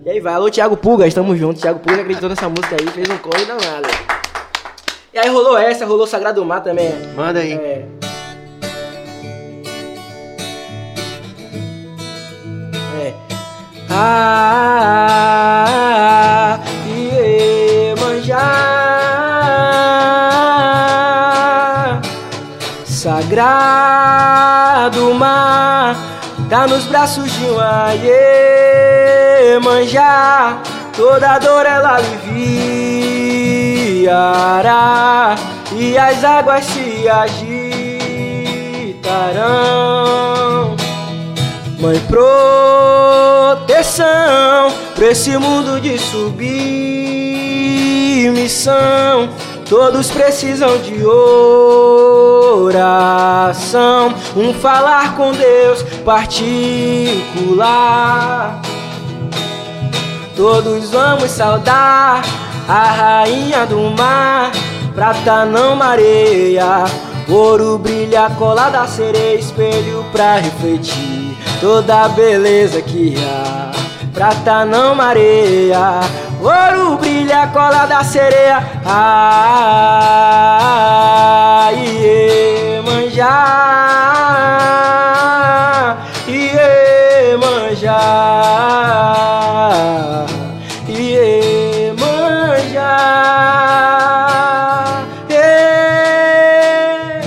[0.05, 1.61] E aí vai, alô Thiago Pulga, estamos juntos.
[1.61, 3.87] Thiago Pulga acreditou nessa música aí, fez um corre danado.
[5.13, 6.93] E aí rolou essa, rolou Sagrado Mar também.
[7.15, 7.53] Manda aí.
[7.53, 7.98] É.
[13.91, 14.99] Ah,
[16.85, 18.37] Iemanjá,
[22.85, 24.21] Sagrado
[25.15, 25.95] mar,
[26.49, 27.93] tá nos braços de uma
[29.53, 30.61] Iemanjá,
[30.95, 32.59] toda dor ela aliviará
[35.71, 37.79] e as águas se agitarão.
[41.79, 44.05] Mãe, proteção
[44.95, 46.49] pra esse mundo de submissão.
[49.69, 51.05] Todos precisam de
[52.65, 57.39] oração, um falar com Deus particular.
[60.35, 62.23] Todos vamos saudar
[62.67, 64.51] a rainha do mar,
[64.93, 66.83] prata não mareia,
[67.29, 71.28] ouro brilha, cola da sereia, espelho pra refletir
[71.59, 73.71] toda a beleza que há.
[74.13, 76.01] Prata não mareia,
[76.41, 79.69] ouro brilha, cola da sereia, ah,
[84.49, 85.97] Iemanjá,
[88.99, 90.25] Iemanjá,
[94.09, 95.03] Iemanjá.
[95.29, 97.21] Ê.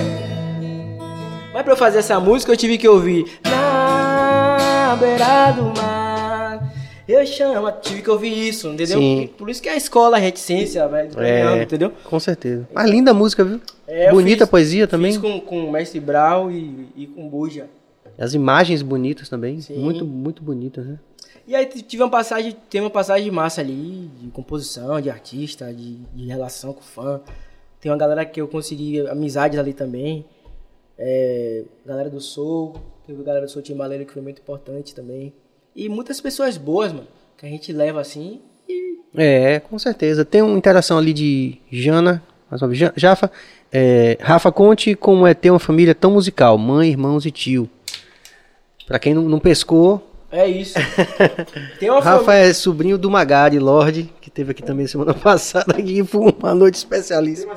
[1.54, 3.40] Mas pra eu fazer essa música eu tive que ouvir
[3.72, 6.72] Na beira do mar
[7.08, 8.98] Eu chamo, tive que ouvir isso, entendeu?
[8.98, 9.30] Sim.
[9.36, 11.62] Por isso que a escola, a reticência, velho, É.
[11.62, 11.92] entendeu?
[12.04, 12.68] Com certeza.
[12.72, 13.60] Mas linda música, viu?
[13.86, 15.12] É, Bonita fiz- poesia também.
[15.12, 17.68] Fiz com, com o Mestre Brau e, e com o Buja.
[18.18, 19.60] As imagens bonitas também.
[19.60, 19.78] Sim.
[19.78, 20.98] Muito, muito bonitas, né?
[21.46, 25.96] E aí tive uma passagem, tem uma passagem massa ali, de composição, de artista, de,
[26.14, 27.20] de relação com o fã.
[27.80, 30.24] Tem uma galera que eu consegui amizades ali também.
[30.96, 32.74] É, galera do Soul,
[33.12, 35.32] teve a galera do Soul Timbaleiro que foi muito importante também.
[35.74, 37.06] E muitas pessoas boas, mano,
[37.38, 40.24] que a gente leva assim e É, com certeza.
[40.24, 43.30] Tem uma interação ali de Jana, mais uma vez, Ja- Jafa.
[43.72, 47.68] É, Rafa, conte como é ter uma família tão musical, mãe, irmãos e tio.
[48.86, 50.74] Pra quem não, não pescou, é isso.
[51.78, 52.48] Tem uma Rafa família.
[52.48, 56.74] é sobrinho do Magari Lorde, que teve aqui também semana passada aqui foi uma noite
[56.76, 57.54] especialíssima.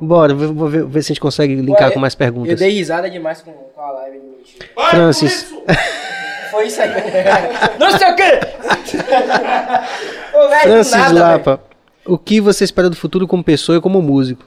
[0.00, 2.58] Bora, vou, vou ver, ver se a gente consegue linkar Ué, com mais Eu perguntas.
[2.58, 4.58] dei risada demais com, com a live hoje.
[4.90, 5.54] Francis,
[6.50, 6.90] Foi isso aí.
[7.78, 8.40] Não sei o quê!
[10.34, 11.18] Ô, velho, do Francis nada, velho.
[11.18, 11.62] Lapa,
[12.04, 14.44] o que você espera do futuro como pessoa e como músico?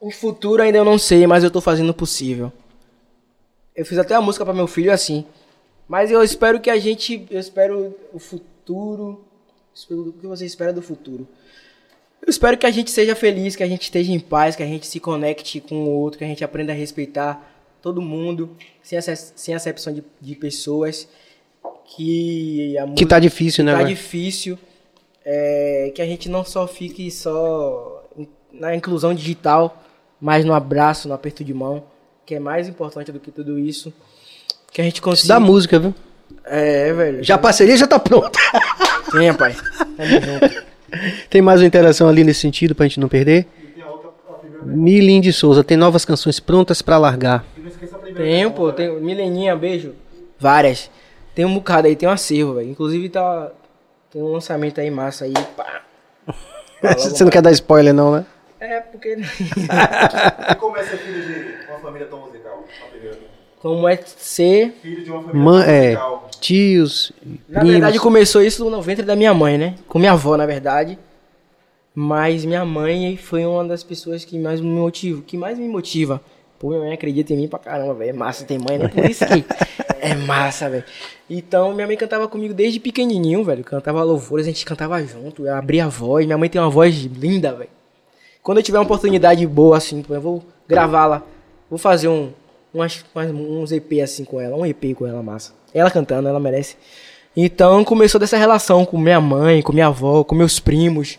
[0.00, 2.50] O futuro ainda eu não sei, mas eu tô fazendo o possível.
[3.76, 5.26] Eu fiz até a música pra meu filho assim.
[5.86, 7.26] Mas eu espero que a gente.
[7.30, 9.22] Eu espero o futuro.
[9.90, 11.26] O que você espera do futuro?
[12.24, 14.66] Eu espero que a gente seja feliz, que a gente esteja em paz, que a
[14.66, 17.42] gente se conecte com o outro, que a gente aprenda a respeitar
[17.80, 18.98] todo mundo, sem,
[19.34, 21.08] sem acepção de, de pessoas.
[21.96, 23.72] Que a Que tá difícil, né?
[23.72, 23.88] tá velho?
[23.88, 24.58] difícil.
[25.24, 28.04] É, que a gente não só fique só
[28.52, 29.82] na inclusão digital,
[30.20, 31.84] mas no abraço, no aperto de mão,
[32.26, 33.92] que é mais importante do que tudo isso.
[34.72, 35.34] Que a gente consiga.
[35.34, 35.94] Da música, viu?
[36.44, 37.24] É, velho.
[37.24, 38.38] Já a parceria já tá pronta.
[39.10, 39.56] Tem, pai.
[39.96, 40.69] Tamo junto.
[41.28, 43.46] Tem mais uma interação ali nesse sentido pra gente não perder?
[44.62, 47.44] Milin de Souza, tem novas canções prontas pra largar.
[48.14, 49.00] Tem, pô, tem.
[49.00, 49.94] Mileninha, beijo.
[50.38, 50.90] Várias.
[51.34, 52.70] Tem um bocado aí, tem um acervo, velho.
[52.70, 53.50] Inclusive tá.
[54.10, 55.34] Tem um lançamento aí massa aí.
[55.56, 55.82] Pá.
[56.96, 58.26] Você não quer dar spoiler, não, né?
[58.58, 59.16] É, por porque.
[60.50, 62.29] E como é filho de uma família tão.
[63.60, 64.72] Como é ser.
[64.82, 65.98] Filho de uma família Man- é,
[66.40, 67.12] tios,
[67.48, 67.72] Na primos.
[67.72, 69.74] verdade, começou isso no ventre da minha mãe, né?
[69.86, 70.98] Com minha avó, na verdade.
[71.94, 76.20] Mas minha mãe foi uma das pessoas que mais me motiva, que mais me motiva.
[76.58, 78.10] Pô, minha mãe acredita em mim pra caramba, velho.
[78.10, 78.88] É massa ter mãe, né?
[78.88, 79.44] Por isso que
[80.00, 80.84] é massa, velho.
[81.28, 83.64] Então, minha mãe cantava comigo desde pequenininho, velho.
[83.64, 85.46] Cantava louvores, a gente cantava junto.
[85.46, 86.24] Eu abria a voz.
[86.24, 87.70] Minha mãe tem uma voz linda, velho.
[88.42, 91.22] Quando eu tiver uma oportunidade boa, assim, eu vou gravá-la.
[91.68, 92.30] Vou fazer um,
[92.72, 94.56] umas, umas- uns EP assim com ela.
[94.56, 95.52] Um EP com ela, massa.
[95.74, 96.76] Ela cantando, ela merece.
[97.36, 101.18] Então começou dessa relação com minha mãe, com minha avó, com meus primos,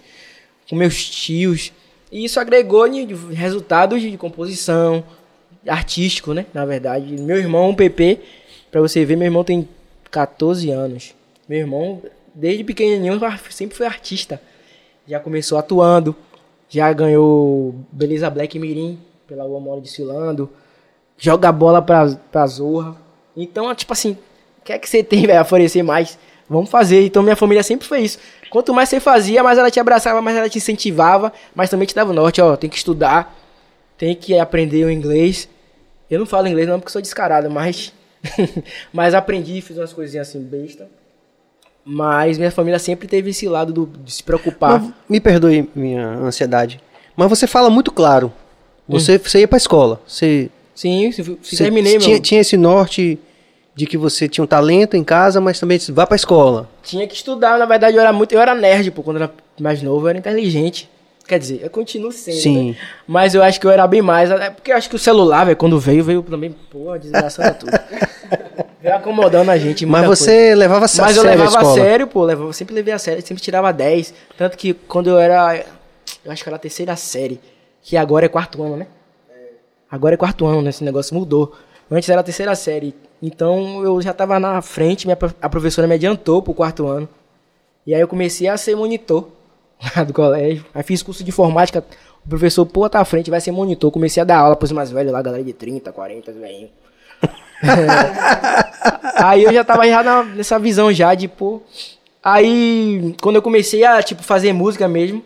[0.70, 1.72] com meus tios.
[2.12, 2.86] E isso agregou
[3.32, 5.04] resultados de composição,
[5.68, 6.46] artístico, né?
[6.54, 7.16] Na verdade.
[7.22, 8.20] Meu irmão, PP,
[8.70, 9.68] pra você ver, meu irmão tem
[10.10, 11.14] 14 anos.
[11.48, 12.02] Meu irmão,
[12.36, 14.42] desde pequenininho, sempre foi artista.
[15.08, 16.16] Já começou atuando,
[16.70, 20.50] já ganhou Beleza Black Mirim pela Rua Mora desfilando,
[21.22, 22.98] joga bola pra, pra Zorra.
[23.38, 24.18] Então, tipo assim,
[24.60, 26.18] o que é que você tem, velho, a oferecer mais?
[26.50, 27.06] Vamos fazer.
[27.06, 28.18] Então, minha família sempre foi isso.
[28.50, 31.96] Quanto mais você fazia, mais ela te abraçava, mais ela te incentivava, mas também te
[31.96, 33.34] dava o norte, ó, tem que estudar,
[33.98, 35.48] tem que aprender o inglês.
[36.10, 37.94] Eu não falo inglês não porque sou descarado, mas
[38.92, 40.90] mas aprendi, fiz umas coisinhas assim besta.
[41.86, 44.82] Mas minha família sempre teve esse lado do, de se preocupar.
[44.82, 46.82] Mas, me perdoe minha ansiedade.
[47.16, 48.32] Mas você fala muito claro.
[48.88, 50.02] Você, você ia pra escola.
[50.06, 52.22] Você, Sim, se, se você terminei, tinha, meu.
[52.22, 53.20] tinha esse norte
[53.76, 56.70] de que você tinha um talento em casa, mas também disse, vá pra escola.
[56.84, 59.34] Tinha que estudar, na verdade eu era muito, eu era nerd, pô, quando eu era
[59.60, 60.90] mais novo, eu era inteligente.
[61.28, 62.70] Quer dizer, eu continuo sendo, Sim.
[62.72, 62.78] né?
[63.08, 65.46] Mas eu acho que eu era bem mais, é porque eu acho que o celular,
[65.46, 67.72] velho, quando veio, veio também, pô, desgraçando tudo.
[68.82, 70.56] veio acomodando a gente, Mas você coisa.
[70.56, 71.86] levava a sé- Mas eu sério a levava a escola.
[71.86, 74.14] sério, pô, levava, eu sempre levei a sério, sempre tirava 10.
[74.38, 75.64] Tanto que quando eu era,
[76.26, 77.40] eu acho que era a terceira série,
[77.82, 78.88] que agora é quarto ano, né?
[79.92, 80.70] Agora é quarto ano, né?
[80.70, 81.54] Esse negócio mudou.
[81.90, 82.96] Antes era a terceira série.
[83.22, 87.08] Então eu já tava na frente, minha, a professora me adiantou pro quarto ano.
[87.86, 89.28] E aí eu comecei a ser monitor
[89.96, 90.66] lá do colégio.
[90.74, 91.84] Aí fiz curso de informática.
[92.26, 93.92] O professor, pô, tá à frente, vai ser monitor.
[93.92, 96.70] Comecei a dar aula pros mais velhos lá, galera de 30, 40, velhinho.
[99.16, 101.62] aí eu já tava já na- nessa visão já de, pô.
[102.24, 105.24] Aí, quando eu comecei a, tipo, fazer música mesmo,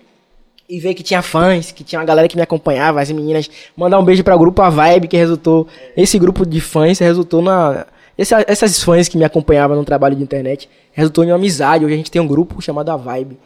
[0.68, 3.50] e ver que tinha fãs, que tinha uma galera que me acompanhava, as meninas.
[3.78, 5.68] Mandar um beijo pra grupo A Vibe, que resultou.
[5.96, 7.86] Esse grupo de fãs resultou na.
[8.18, 11.84] essa- essas fãs que me acompanhavam no trabalho de internet resultou em uma amizade.
[11.86, 13.38] Hoje a gente tem um grupo chamado A Vibe.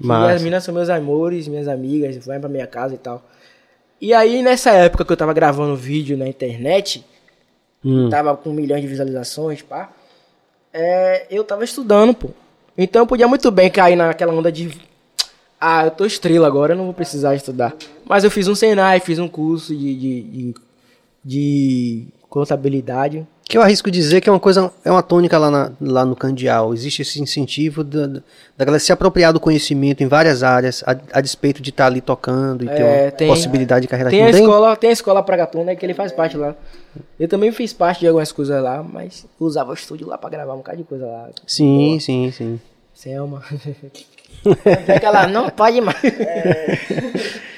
[0.00, 0.32] E Massa.
[0.32, 3.22] as meninas são meus amores, minhas amigas, vão pra minha casa e tal.
[4.00, 7.04] E aí, nessa época que eu tava gravando vídeo na internet,
[7.84, 8.08] Hum.
[8.08, 9.90] tava com milhões de visualizações, pá.
[10.72, 12.30] É, eu tava estudando, pô.
[12.76, 14.70] Então eu podia muito bem cair naquela onda de.
[15.66, 17.74] Ah, eu tô estrela agora, eu não vou precisar estudar.
[18.04, 20.54] Mas eu fiz um Senai, fiz um curso de, de, de,
[21.24, 23.26] de contabilidade.
[23.46, 26.16] Que eu arrisco dizer que é uma coisa, é uma tônica lá, na- lá no
[26.16, 26.72] Candial.
[26.74, 28.06] Existe esse incentivo da,
[28.56, 32.00] da galera se apropriar do conhecimento em várias áreas, a, a despeito de estar ali
[32.00, 35.22] tocando e ter É, uma tem- possibilidade de carreira Tem a escola, tem a escola
[35.22, 36.54] Pragatuna, né, que ele faz parte lá.
[37.20, 40.54] Eu também fiz parte de algumas coisas lá, mas usava o estúdio lá pra gravar
[40.54, 41.28] um bocado de coisa lá.
[41.46, 42.00] Sim, Boa.
[42.00, 42.60] sim, sim.
[42.94, 43.42] Selma.
[44.52, 46.00] Fica lá, não pode mais.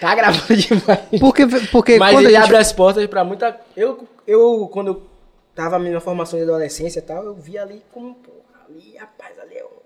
[0.01, 1.01] tá gravando demais.
[1.19, 2.49] Porque, porque Mas quando ele a gente...
[2.49, 3.59] abre as portas pra muita.
[3.77, 5.03] Eu, eu quando eu
[5.55, 8.31] tava na minha formação de adolescência e tal, eu via ali como, pô,
[8.69, 9.77] ali, rapaz, ali é o.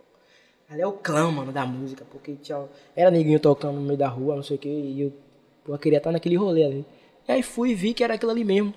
[0.70, 2.04] Ali é o clã, mano, da música.
[2.10, 2.62] Porque tinha,
[2.94, 5.12] era neguinho tocando no meio da rua, não sei o que, e eu,
[5.64, 6.86] pô, eu queria estar naquele rolê ali.
[7.26, 8.74] E aí fui e vi que era aquilo ali mesmo.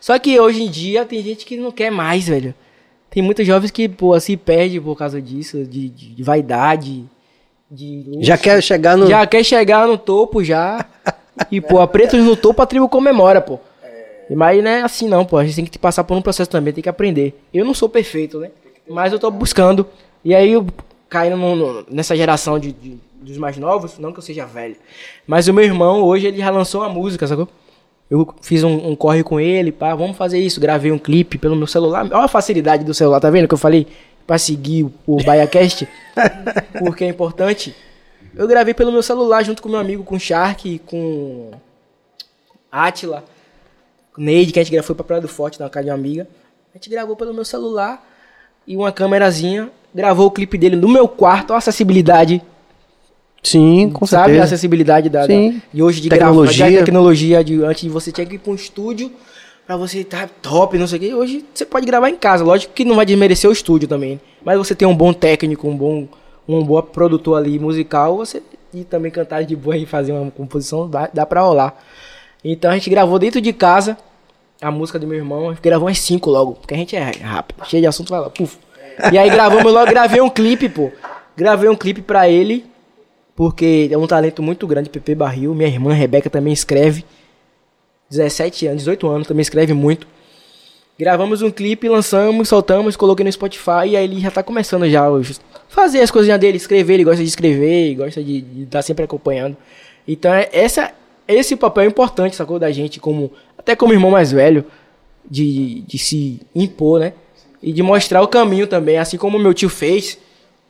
[0.00, 2.54] Só que hoje em dia tem gente que não quer mais, velho.
[3.10, 7.08] Tem muitos jovens que, pô, se perde por causa disso, de, de, de vaidade,
[7.70, 8.24] de luxo.
[8.24, 9.06] Já quer chegar no...
[9.06, 10.84] Já quer chegar no topo já.
[11.50, 13.58] e, pô, a pretos no topo a tribo comemora, pô.
[14.30, 15.36] Mas não é assim não, pô.
[15.36, 17.38] A gente tem que passar por um processo também, tem que aprender.
[17.52, 18.50] Eu não sou perfeito, né?
[18.88, 19.86] Mas eu tô buscando.
[20.24, 20.66] E aí eu
[21.08, 24.76] caindo no- no- nessa geração de, de- dos mais novos, não que eu seja velho.
[25.26, 27.48] Mas o meu irmão, hoje, ele já lançou uma música, sacou?
[28.10, 30.60] Eu fiz um, um corre com ele, pá, vamos fazer isso.
[30.60, 32.04] Gravei um clipe pelo meu celular.
[32.12, 33.86] Olha a facilidade do celular, tá vendo que eu falei?
[34.26, 35.86] Pra seguir o, BaiaCast.
[36.78, 37.74] porque é importante.
[38.34, 41.50] Eu gravei pelo meu celular junto com meu amigo, com o Shark, com
[42.72, 43.24] Atila,
[44.12, 45.96] com Neide, que a gente gravou, foi pra Praia do Forte, na casa de uma
[45.96, 46.26] amiga.
[46.74, 48.04] A gente gravou pelo meu celular
[48.66, 49.70] e uma câmerazinha.
[49.94, 52.42] Gravou o clipe dele no meu quarto, a acessibilidade
[53.42, 54.44] Sim, com sabe a certeza.
[54.44, 55.52] acessibilidade da, Sim.
[55.52, 56.56] da de hoje de Tecnologia.
[56.56, 59.12] gravar, de tecnologia de antes de você tinha que ir para um estúdio
[59.66, 61.14] pra você estar top, não sei o que.
[61.14, 64.58] Hoje você pode gravar em casa, lógico que não vai desmerecer o estúdio também, mas
[64.58, 66.08] você tem um bom técnico, um bom
[66.46, 68.42] um bom produtor ali musical, você
[68.72, 71.74] e também cantar de boa e fazer uma composição, dá, dá pra rolar.
[72.44, 73.96] Então a gente gravou dentro de casa
[74.60, 77.10] a música do meu irmão, a gente gravou umas cinco logo, porque a gente é
[77.22, 78.58] rápido, cheio de assunto, vai lá, puf.
[79.12, 80.90] E aí gravamos logo, gravei um clipe, pô.
[81.36, 82.64] Gravei um clipe pra ele,
[83.34, 85.54] porque é um talento muito grande, Pepe Barril.
[85.54, 87.04] Minha irmã Rebeca também escreve.
[88.16, 90.06] 17 anos, 18 anos, também escreve muito.
[90.98, 95.04] Gravamos um clipe, lançamos, soltamos, coloquei no Spotify e aí ele já tá começando já
[95.68, 99.56] fazer as coisinhas dele, escrever, ele gosta de escrever, gosta de estar tá sempre acompanhando.
[100.06, 100.92] Então é essa,
[101.26, 104.64] esse papel é importante, sacou, da gente, como até como irmão mais velho,
[105.28, 107.12] de, de se impor, né?
[107.62, 110.18] E de mostrar o caminho também, assim como meu tio fez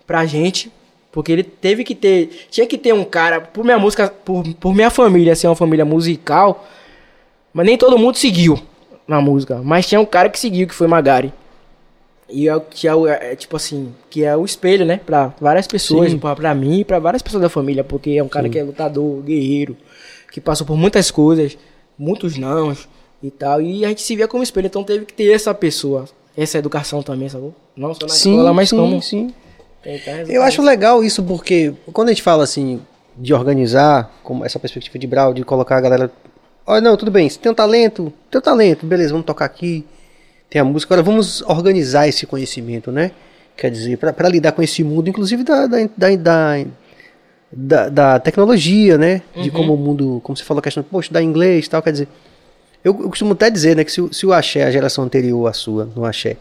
[0.07, 0.71] pra gente,
[1.11, 4.75] porque ele teve que ter, tinha que ter um cara, por minha música, por, por
[4.75, 6.67] minha família ser uma família musical,
[7.55, 8.61] mas nem todo mundo seguiu
[9.07, 9.61] na música.
[9.63, 11.33] Mas tinha um cara que seguiu, que foi Magari.
[12.29, 14.99] E é, que é, o, é, tipo assim, que é o espelho, né?
[15.05, 17.85] Pra várias pessoas, pra, pra mim e pra várias pessoas da família.
[17.85, 18.51] Porque é um cara Sim.
[18.51, 19.77] que é lutador, guerreiro,
[20.33, 21.57] que passou por muitas coisas,
[21.97, 22.89] muitos nãos
[23.23, 23.63] e tal.
[23.63, 24.67] E a gente se via como espelho.
[24.67, 27.55] Então teve que ter essa pessoa, essa educação também, sabe?
[27.77, 29.01] Não só na sim, escola, mas sim, como.
[29.01, 29.33] Sim.
[30.29, 32.81] Eu acho legal isso porque quando a gente fala assim
[33.17, 36.11] de organizar, como essa perspectiva de Brau, de colocar a galera
[36.67, 39.85] Olha, não, tudo bem, você tem um talento, tem um talento, beleza, vamos tocar aqui,
[40.49, 43.11] tem a música, agora vamos organizar esse conhecimento, né?
[43.57, 45.79] Quer dizer, para lidar com esse mundo, inclusive da, da,
[46.17, 46.67] da,
[47.53, 49.23] da, da tecnologia, né?
[49.35, 49.55] De uhum.
[49.55, 52.09] como o mundo, como você falou, a questão, poxa, da inglês e tal, quer dizer,
[52.83, 55.53] eu, eu, costumo até dizer, né, que se, se o axé, a geração anterior à
[55.53, 56.37] sua, no axé,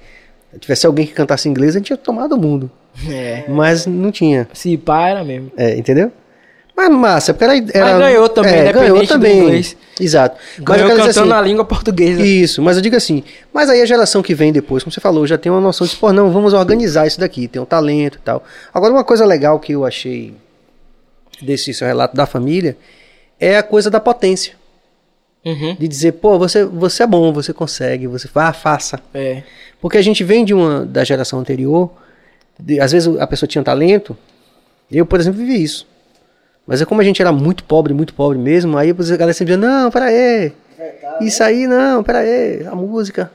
[0.59, 2.71] tivesse alguém que cantasse inglês, a gente tinha tomado o mundo.
[3.09, 3.45] É.
[3.47, 4.47] Mas não tinha.
[4.53, 5.51] Se pá, era mesmo.
[5.57, 6.11] É, entendeu?
[6.75, 7.55] Mas massa, porque era.
[7.73, 9.63] era mas ganhou também, é, ganhou também.
[9.99, 10.37] Exato.
[10.57, 12.21] Ganhou mas cantando assim, na língua portuguesa.
[12.21, 15.27] Isso, mas eu digo assim, mas aí a geração que vem depois, como você falou,
[15.27, 18.21] já tem uma noção de, pô, não, vamos organizar isso daqui, tem um talento e
[18.21, 18.43] tal.
[18.73, 20.33] Agora, uma coisa legal que eu achei
[21.41, 22.75] desse seu relato da família
[23.39, 24.55] é a coisa da potência.
[25.45, 25.75] Uhum.
[25.77, 28.99] De dizer, pô, você, você é bom, você consegue, você vá, faça.
[29.13, 29.43] É.
[29.79, 31.91] Porque a gente vem de uma da geração anterior,
[32.57, 34.17] de, às vezes a pessoa tinha talento,
[34.89, 35.85] eu, por exemplo, vivi isso.
[36.65, 39.55] Mas é como a gente era muito pobre, muito pobre mesmo, aí a galera sempre
[39.55, 40.53] dizia, não, pera aí,
[41.21, 43.31] isso aí não, pera aí, a música,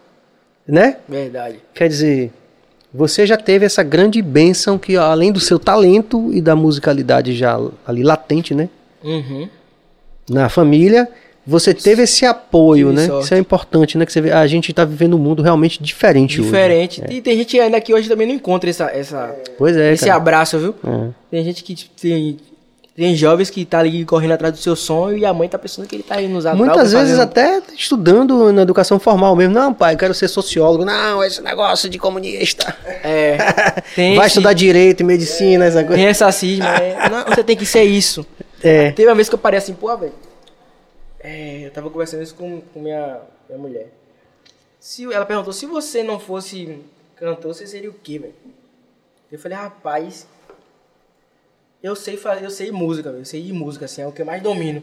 [0.67, 0.97] né?
[1.09, 1.59] Verdade.
[1.75, 2.33] Quer dizer,
[2.93, 7.61] você já teve essa grande bênção que além do seu talento e da musicalidade já
[7.87, 8.69] ali latente, né?
[9.05, 9.49] Uhum.
[10.29, 11.09] Na família,
[11.47, 13.07] você teve esse apoio, né?
[13.07, 13.25] Sorte.
[13.25, 14.05] Isso é importante, né?
[14.05, 17.03] Que você vê, a gente está vivendo um mundo realmente diferente, diferente.
[17.03, 17.13] hoje.
[17.13, 20.17] E tem gente ainda que hoje também não encontra essa, essa pois é, esse cara.
[20.17, 20.75] abraço, viu?
[20.85, 21.09] É.
[21.31, 22.39] Tem gente que tem
[22.99, 25.87] tem jovens que tá ali correndo atrás do seu sonho e a mãe tá pensando
[25.87, 27.21] que ele tá indo nos Muitas vezes fazendo...
[27.21, 29.55] até estudando na educação formal mesmo.
[29.55, 30.85] Não, pai, eu quero ser sociólogo.
[30.85, 32.77] Não, esse negócio de comunista.
[32.85, 33.37] É.
[33.95, 34.27] Vai esse...
[34.27, 35.95] estudar direito e medicina, é, essa coisa.
[35.95, 36.75] Tem essa cisma.
[36.75, 36.97] É.
[37.09, 38.27] Não, você tem que ser isso.
[38.61, 38.91] É.
[38.91, 40.13] Teve uma vez que eu parei assim, pô, velho.
[41.21, 43.93] É, eu tava conversando isso com, com minha, minha mulher.
[44.81, 46.81] Se, ela perguntou, se você não fosse
[47.15, 48.35] cantor, você seria o quê, velho?
[49.31, 50.27] Eu falei, rapaz,
[51.83, 54.43] eu sei fazer, eu sei música, eu sei música, assim, é o que eu mais
[54.43, 54.83] domino.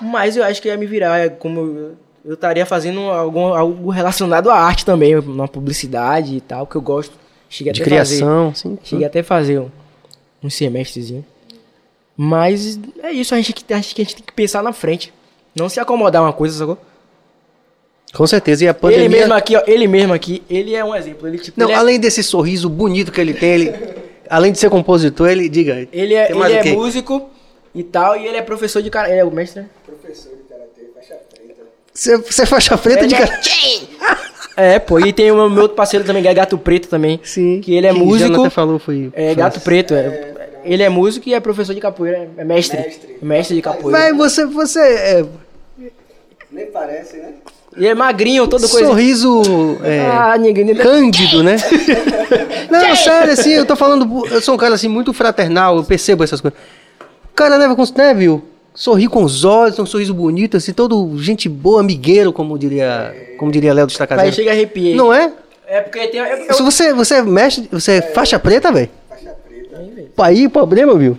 [0.00, 4.50] Mas eu acho que ia me virar, é como eu, estaria fazendo algum, algo relacionado
[4.50, 7.14] à arte também, uma publicidade e tal, que eu gosto.
[7.48, 8.78] Cheguei de criação, fazer, sim.
[8.82, 9.70] Cheguei até fazer um,
[10.42, 11.24] um semestrezinho.
[12.16, 15.12] Mas é isso, a gente, acho que a gente tem que pensar na frente.
[15.54, 16.78] Não se acomodar uma coisa, sacou?
[18.14, 19.04] Com certeza, e a pandemia...
[19.04, 21.26] Ele mesmo aqui, ó, ele mesmo aqui, ele é um exemplo.
[21.26, 21.76] Ele, tipo, Não, ele é...
[21.76, 24.01] além desse sorriso bonito que ele tem, ele...
[24.32, 25.86] Além de ser compositor, ele, diga.
[25.92, 27.28] Ele é, ele é músico
[27.74, 29.12] e tal, e ele é professor de karatê.
[29.12, 29.68] Ele é o mestre, né?
[29.84, 31.62] Professor de karatê, faixa preta.
[31.92, 33.50] Você, você é faixa preta ele de karatê?
[34.56, 34.74] É...
[34.76, 37.20] é, pô, e tem o meu outro parceiro também, que é Gato Preto também.
[37.22, 37.60] Sim.
[37.60, 38.40] Que ele é que músico.
[38.40, 39.12] até falou, foi.
[39.12, 40.32] É, Gato Preto, é.
[40.64, 42.78] Ele é músico e é professor de capoeira, é mestre.
[42.78, 43.98] Mestre, mestre de capoeira.
[43.98, 45.26] Vai, você, você é...
[46.50, 47.34] Nem parece, né?
[47.76, 48.86] E é magrinho, todo coisa.
[48.86, 50.74] Sorriso é, ah, ninguém...
[50.74, 51.56] cândido, né?
[52.70, 54.26] Não, sério, assim, eu tô falando.
[54.26, 56.58] Eu sou um cara assim muito fraternal, eu percebo essas coisas.
[57.00, 57.82] O cara leva com.
[57.96, 58.44] Né, viu?
[58.74, 63.50] Sorri com os olhos, um sorriso bonito, assim, todo gente boa, amigueiro, como diria, como
[63.50, 64.30] diria Léo do Estacazeiro.
[64.30, 64.96] Aí chega a arrepiar.
[64.96, 65.32] Não é?
[65.66, 66.20] É porque tem.
[66.20, 66.54] Eu, eu...
[66.54, 68.90] Se você, você é mestre, você é faixa preta, velho?
[69.08, 70.12] Faixa preta.
[70.18, 71.18] Aí, problema, viu?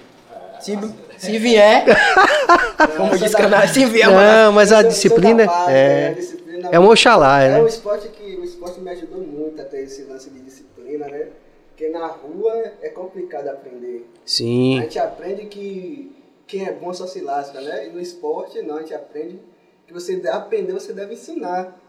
[0.60, 0.78] Se,
[1.18, 1.86] se vier.
[2.98, 5.44] como disse canal, se vier, Não, mas a disciplina.
[5.68, 6.16] É.
[6.18, 7.60] é é um Oxalá, é, né?
[7.60, 11.08] É um esporte que o esporte me ajudou muito a ter esse lance de disciplina,
[11.08, 11.30] né?
[11.70, 14.08] Porque na rua é complicado aprender.
[14.26, 14.80] Sim.
[14.80, 16.16] A gente aprende que
[16.46, 17.88] quem é bom só se lasca, né?
[17.88, 19.40] E no esporte, não, a gente aprende
[19.88, 21.80] que você aprender, você deve ensinar.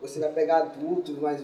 [0.00, 1.42] Você vai pegar adultos, mas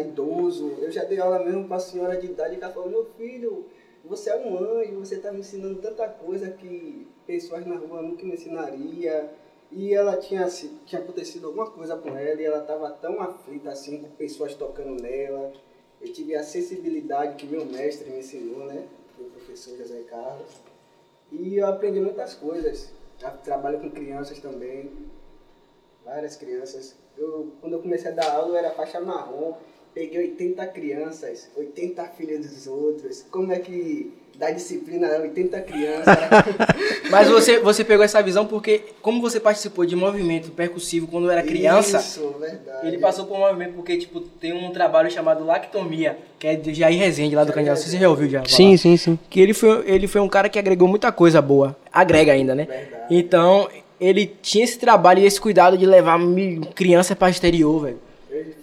[0.00, 0.78] idoso.
[0.80, 3.66] Eu já dei aula mesmo para senhora de idade que ela falou, meu filho,
[4.04, 8.24] você é um anjo, você tá me ensinando tanta coisa que pessoas na rua nunca
[8.24, 9.28] me ensinariam.
[9.76, 13.70] E ela tinha, se- tinha acontecido alguma coisa com ela e ela estava tão aflita
[13.70, 15.52] assim, com pessoas tocando nela.
[16.00, 18.86] Eu tive a sensibilidade que meu mestre me ensinou, né?
[19.18, 20.48] O professor José Carlos.
[21.32, 22.90] E eu aprendi muitas coisas.
[23.20, 24.90] Eu trabalho com crianças também,
[26.04, 26.94] várias crianças.
[27.16, 29.54] Eu, quando eu comecei a dar aula, eu era faixa marrom.
[29.94, 33.24] Peguei 80 crianças, 80 filhos dos outros.
[33.30, 36.16] Como é que dá disciplina a 80 crianças?
[37.12, 41.44] Mas você, você pegou essa visão porque, como você participou de movimento percussivo quando era
[41.44, 42.88] criança, Isso, verdade.
[42.88, 46.74] ele passou por um movimento porque, tipo, tem um trabalho chamado Lactomia, que é de
[46.74, 47.78] Jair Rezende, lá do Candidato.
[47.78, 48.38] Você já ouviu já?
[48.40, 48.48] falar?
[48.48, 49.16] Sim, sim, sim.
[49.30, 51.76] Que ele foi, ele foi um cara que agregou muita coisa boa.
[51.92, 52.64] Agrega ainda, né?
[52.64, 53.04] Verdade.
[53.10, 53.68] Então,
[54.00, 56.18] ele tinha esse trabalho e esse cuidado de levar
[56.74, 57.98] criança pra exterior, velho.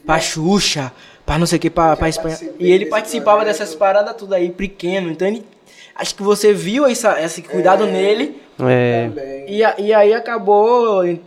[0.06, 0.92] Pra Xuxa,
[1.26, 2.36] pra não sei o que, pra, pra Espanha.
[2.36, 3.60] participei E ele desse participava projeto.
[3.60, 5.10] dessas paradas tudo aí, pequeno.
[5.12, 5.44] Então, ele,
[5.96, 11.18] acho que você viu essa, esse cuidado nele É, e, e aí acabou é,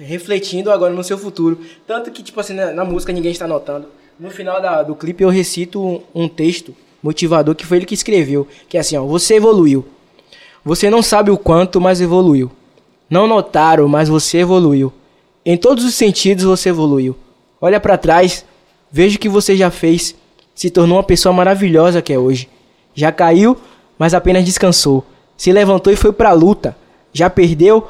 [0.00, 1.58] refletindo agora no seu futuro.
[1.86, 3.86] Tanto que, tipo assim, na, na música ninguém está notando.
[4.18, 7.94] No final da- do clipe eu recito um, um texto motivador que foi ele que
[7.94, 8.46] escreveu.
[8.68, 9.04] Que é assim, ó.
[9.04, 9.84] Você evoluiu.
[10.64, 12.50] Você não sabe o quanto, mas evoluiu.
[13.10, 14.92] Não notaram, mas você evoluiu.
[15.44, 17.14] Em todos os sentidos você evoluiu.
[17.60, 18.44] Olha pra trás,
[18.94, 20.14] veja o que você já fez.
[20.54, 22.48] Se tornou uma pessoa maravilhosa que é hoje.
[22.94, 23.56] Já caiu,
[23.98, 25.04] mas apenas descansou.
[25.36, 26.76] Se levantou e foi pra luta.
[27.12, 27.88] Já perdeu,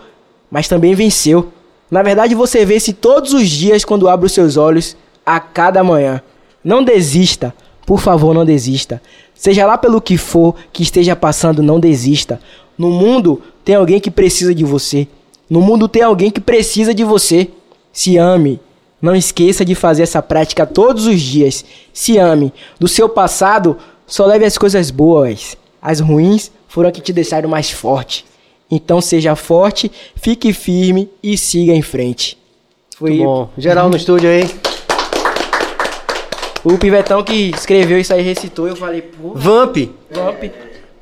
[0.50, 1.52] mas também venceu.
[1.90, 6.22] Na verdade, você vence todos os dias quando abre os seus olhos a cada manhã.
[6.64, 7.54] Não desista,
[7.84, 9.02] por favor, não desista.
[9.34, 12.40] Seja lá pelo que for que esteja passando, não desista.
[12.78, 15.06] No mundo tem alguém que precisa de você.
[15.50, 17.48] No mundo tem alguém que precisa de você.
[17.92, 18.58] Se ame.
[19.00, 21.64] Não esqueça de fazer essa prática todos os dias.
[21.92, 22.52] Se ame.
[22.78, 23.76] Do seu passado,
[24.06, 25.56] só leve as coisas boas.
[25.80, 28.24] As ruins foram as que te deixaram mais forte.
[28.70, 32.38] Então seja forte, fique firme e siga em frente.
[32.96, 33.50] Foi muito bom.
[33.58, 34.48] Geral no estúdio aí.
[36.64, 38.66] o Pivetão que escreveu isso aí, recitou.
[38.66, 39.76] Eu falei, pô, Vamp.
[40.10, 40.44] Vamp.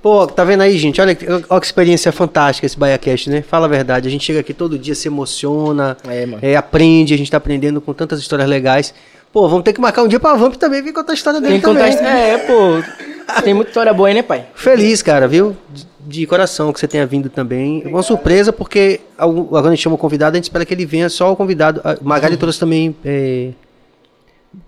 [0.03, 1.01] Pô, tá vendo aí, gente?
[1.01, 3.41] Olha, que- olha que experiência fantástica esse BaiaCast, né?
[3.41, 4.09] Fala a verdade.
[4.09, 6.39] A gente chega aqui todo dia, se emociona, É, mano.
[6.43, 8.93] é, aprende, a gente tá aprendendo com tantas histórias legais.
[9.33, 11.53] Pô, vamos ter que marcar um dia pra Vamp também vir contar a história dele
[11.55, 11.95] Tem que contar também.
[11.95, 12.03] isso.
[12.05, 13.41] É, pô.
[13.43, 14.45] Tem muita história boa aí, né, pai?
[14.55, 15.57] Feliz, cara, viu?
[15.71, 17.83] De, de coração que você tenha vindo também.
[17.87, 20.85] É uma surpresa, porque agora a gente chama o convidado, a gente espera que ele
[20.85, 21.81] venha só o convidado.
[21.85, 22.95] A Magali trouxe também.
[23.05, 23.51] é,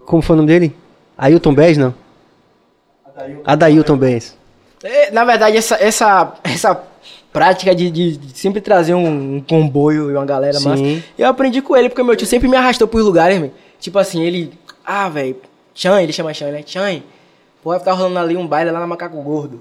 [0.06, 0.74] Como foi o nome dele?
[1.19, 1.93] Ailton Bez, não?
[3.44, 4.36] Adailton Bez.
[4.85, 6.82] É, na verdade, essa, essa, essa
[7.32, 10.69] prática de, de- de sempre trazer um, um comboio e uma galera Sim.
[10.69, 13.51] massa, eu aprendi com ele, porque meu tio sempre me arrastou pros lugares, meu.
[13.81, 14.52] Tipo assim, ele.
[14.85, 15.36] Ah, velho.
[15.74, 16.62] Chan, ele chama Chan, né?
[16.65, 17.02] Chan,
[17.62, 19.61] pô, vai ficar rolando ali um baile lá na Macaco Gordo.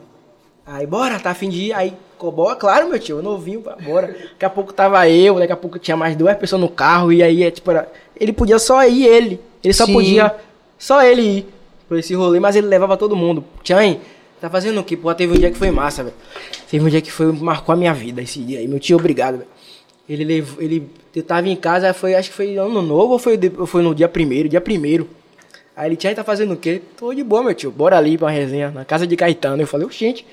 [0.66, 1.74] Aí, bora, tá afim de ir.
[1.74, 4.08] Aí, cobó, claro, meu tio, novinho, bora.
[4.08, 7.24] Daqui a pouco tava eu, daqui a pouco tinha mais duas pessoas no carro, e
[7.24, 7.90] aí, é, tipo, era,
[8.20, 9.40] ele podia só ir ele.
[9.64, 9.94] Ele só Sim.
[9.94, 10.36] podia,
[10.78, 11.54] só ele ir
[11.88, 13.44] por esse rolê, mas ele levava todo mundo.
[13.64, 13.98] Tchan,
[14.44, 14.98] tá fazendo o quê?
[14.98, 16.16] Pô, teve um dia que foi massa, velho.
[16.70, 18.68] Teve um dia que foi, marcou a minha vida esse dia aí.
[18.68, 19.48] Meu tio, obrigado, velho.
[20.08, 23.40] Ele levou, ele eu tava em casa, foi, acho que foi ano novo ou foi,
[23.66, 25.08] foi no dia primeiro, dia primeiro.
[25.74, 26.82] Aí ele, Tchan, tá fazendo o quê?
[26.98, 29.62] Tô de boa, meu tio, bora ali pra uma resenha, na casa de Caetano.
[29.64, 30.26] Eu falei, gente,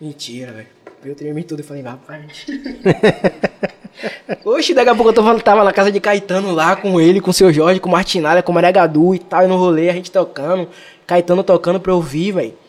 [0.00, 0.68] mentira, velho.
[1.04, 2.46] Eu tremi tudo e falei, rapaz.
[4.42, 7.30] Oxe, daqui a pouco eu falando, tava na casa de Caetano lá com ele, com
[7.30, 10.10] o seu Jorge, com Martinalha, com Maria Gadu e tal, e no rolê, a gente
[10.10, 10.66] tocando.
[11.06, 12.63] Caetano tocando pra eu ouvir, velho.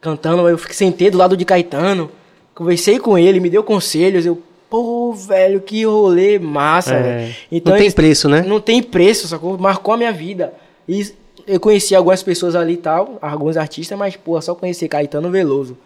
[0.00, 2.10] Cantando, eu fiquei sentei do lado de Caetano.
[2.54, 4.24] Conversei com ele, me deu conselhos.
[4.24, 7.34] Eu, pô, velho, que rolê massa, É, velho.
[7.64, 8.42] não tem preço, né?
[8.46, 9.58] Não tem preço, sacou?
[9.58, 10.54] Marcou a minha vida.
[10.88, 11.06] E
[11.46, 15.76] eu conheci algumas pessoas ali e tal, alguns artistas, mas, pô, só conheci Caetano Veloso.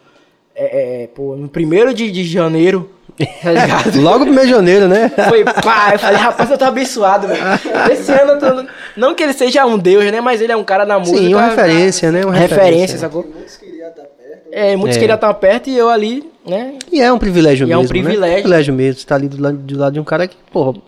[0.57, 2.89] É, é, pô, no primeiro de, de janeiro,
[3.19, 3.82] tá?
[4.01, 5.09] Logo mês de janeiro, né?
[5.28, 7.43] Foi pá, eu falei, rapaz, eu tô abençoado, velho.
[7.93, 8.69] Esse ano eu tô.
[8.97, 10.20] Não que ele seja um deus, né?
[10.20, 11.19] Mas ele é um cara da música.
[11.19, 12.24] Sim, uma referência, né?
[12.24, 12.99] Uma referência, referência.
[12.99, 13.24] sacou?
[13.24, 14.44] Muitos queriam estar perto.
[14.57, 15.01] É, muitos É.
[15.01, 16.79] queriam estar perto e eu ali, né?
[16.93, 17.83] E é um privilégio E é mesmo.
[17.85, 18.21] um privilégio.
[18.21, 18.35] Né?
[18.35, 19.01] privilégio mesmo.
[19.01, 20.79] Você tá ali do lado, do lado de um cara que, porra,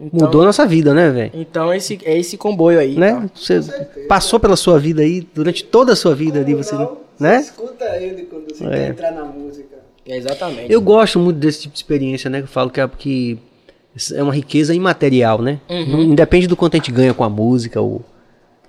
[0.00, 1.30] Então- mudou a nossa vida, né, velho?
[1.34, 2.96] Então esse, é esse comboio aí.
[2.96, 3.12] Né?
[3.12, 3.30] tá?
[3.34, 3.60] Você
[4.08, 7.40] passou pela sua vida aí, durante toda a sua vida ali, você, Não, né?
[7.40, 8.70] Escuta ele quando você É.
[8.70, 9.76] quer entrar na música.
[10.08, 10.72] É, exatamente.
[10.72, 12.38] Eu gosto muito desse tipo de experiência, né?
[12.38, 13.38] Que eu falo que é, que
[14.14, 15.60] é uma riqueza imaterial, né?
[15.68, 15.86] Uhum.
[15.88, 18.00] Não independe do quanto a gente ganha com a música, ou,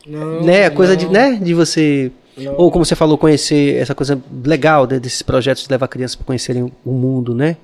[0.05, 0.65] Não, né?
[0.65, 1.13] A coisa de, não.
[1.13, 1.39] né?
[1.41, 2.55] De você, Não.
[2.57, 4.99] ou como você falou, conhecer essa coisa legal né?
[4.99, 7.57] desses projetos de levar crianças para conhecerem o mundo, né?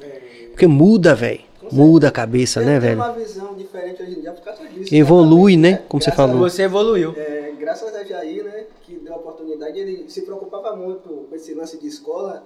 [0.50, 1.42] Porque muda, velho.
[1.72, 3.02] Muda a cabeça, né, Ele tem velho?
[3.02, 4.96] uma visão diferente hoje em dia por causa disso.
[4.96, 5.82] Evolui, exatamente.
[5.82, 5.86] né?
[5.90, 6.40] Como você falou.
[6.40, 7.14] Você evoluiu.
[7.18, 11.54] É, graças a Jair, né, que deu a oportunidade, ele se preocupava muito com esse
[11.54, 12.46] lance de escola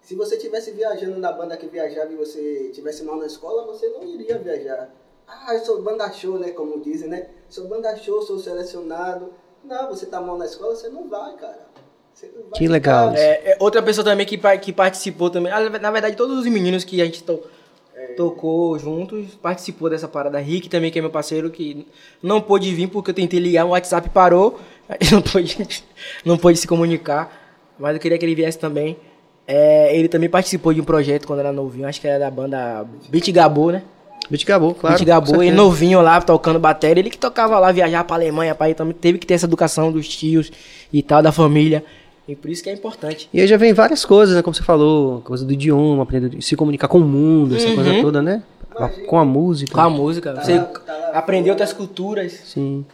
[0.00, 3.88] Se você tivesse viajando na banda que viajava e você tivesse mal na escola, você
[3.88, 4.88] não iria viajar.
[5.26, 6.50] Ah, eu sou banda show, né?
[6.50, 7.28] Como dizem, né?
[7.48, 9.32] Sou banda show, sou selecionado.
[9.66, 11.66] Não, você tá mal na escola, você não vai, cara.
[12.14, 13.10] Você não vai Que legal.
[13.14, 15.52] É, é, outra pessoa também que, que participou também.
[15.52, 17.42] ah, Na verdade, todos os meninos que a gente to-
[18.16, 20.38] tocou juntos participou dessa parada.
[20.38, 21.86] Rick também, que é meu parceiro, que
[22.22, 24.58] não pôde vir porque eu tentei ligar, o WhatsApp parou.
[25.10, 25.84] Não pôde,
[26.24, 27.36] não pôde se comunicar.
[27.76, 28.96] Mas eu queria que ele viesse também.
[29.44, 32.86] É, ele também participou de um projeto quando era novinho, acho que era da banda
[33.08, 33.82] Beat Gabo, né?
[34.30, 34.96] Beat Gabo, claro.
[35.26, 37.00] Com ele novinho lá, tocando bateria.
[37.00, 38.94] Ele que tocava lá, viajar pra Alemanha, pra ir também.
[38.94, 40.50] Teve que ter essa educação dos tios
[40.92, 41.84] e tal, da família.
[42.28, 43.28] E por isso que é importante.
[43.32, 44.42] E aí já vem várias coisas, né?
[44.42, 48.00] Como você falou, coisa do idioma, aprender a se comunicar com o mundo, essa coisa
[48.02, 48.42] toda, né?
[49.06, 49.72] Com a música.
[49.72, 50.34] Com a música.
[50.34, 52.32] Você tá lá aprender outras culturas.
[52.44, 52.84] Sim.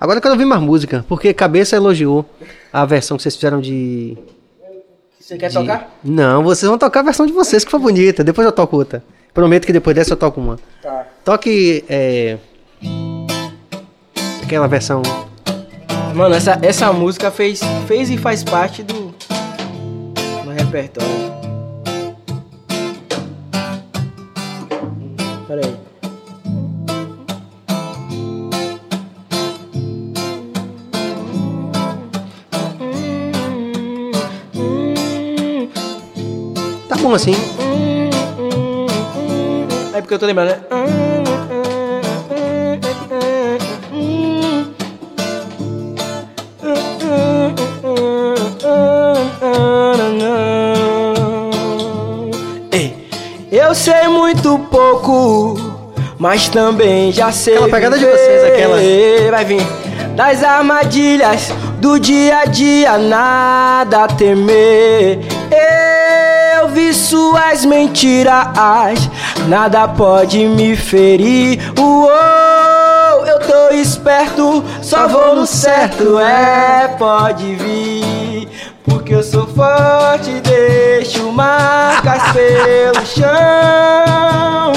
[0.00, 2.26] Agora eu quero ouvir mais música, porque Cabeça elogiou
[2.72, 4.18] a versão que vocês fizeram de.
[5.20, 5.96] Você quer de- tocar?
[6.04, 8.22] Não, vocês vão tocar a versão de vocês, que foi bonita.
[8.24, 9.02] Depois eu toco outra.
[9.34, 10.56] Prometo que depois dessa eu toco uma.
[10.80, 11.06] Tá.
[11.24, 11.84] Toque.
[11.88, 12.38] É...
[14.44, 15.02] Aquela versão.
[16.14, 19.12] Mano, essa, essa música fez, fez e faz parte do,
[20.44, 21.10] do repertório.
[25.48, 25.76] Pera aí.
[36.88, 37.34] Tá bom assim.
[40.04, 40.58] Porque eu tô lembrando, né?
[52.70, 53.08] Ei,
[53.50, 55.56] eu sei muito pouco,
[56.18, 57.54] mas também já sei.
[57.54, 58.76] Aquela pegada de vocês, aquela.
[59.30, 59.66] Vai vir.
[60.14, 65.20] Das armadilhas do dia a dia, nada a temer.
[66.60, 68.48] Eu vi suas mentiras,
[69.48, 71.60] nada pode me ferir.
[71.78, 78.48] Uou, eu tô esperto, só vou no certo, é, pode vir.
[78.84, 84.72] Porque eu sou forte, deixo marcas pelo chão.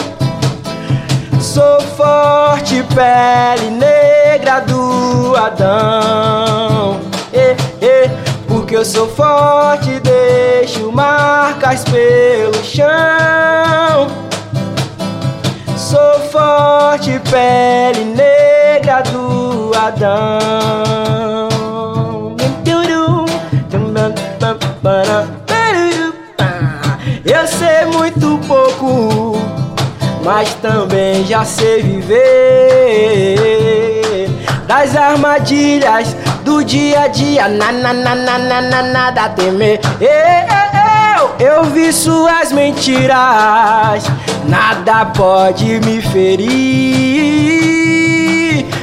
[1.40, 7.00] Sou forte, pele negra do Adão.
[7.34, 8.10] Eh, eh,
[8.48, 14.27] porque eu sou forte, deixo marcas pelo chão.
[15.88, 20.38] Sou forte, pele negra do Adão.
[27.24, 29.38] Eu sei muito pouco
[30.28, 32.18] mas também já sei viver
[34.68, 37.48] das armadilhas do dia a dia.
[37.48, 39.80] Na, na, na, na, na, na, nada temer.
[40.02, 40.67] Eu,
[41.40, 44.04] eu vi suas mentiras,
[44.46, 47.68] nada pode me ferir.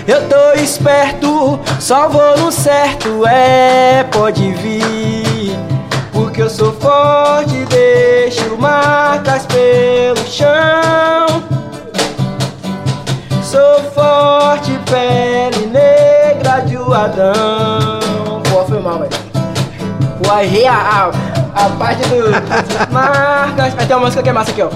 [0.06, 5.58] Eu tô esperto, só vou no certo, é, pode vir.
[6.12, 11.42] Porque eu sou forte, deixo marcas pelo chão.
[13.42, 18.42] Sou forte, pele negra de Adão.
[18.50, 19.10] Pô, foi mal, velho.
[20.22, 21.10] Pô, errei a,
[21.54, 22.30] a, parte do.
[22.92, 23.74] marcas.
[23.78, 24.70] Aí tem uma música que é massa aqui, ó.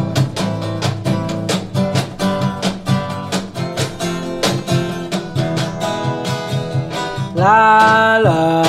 [7.34, 8.62] La la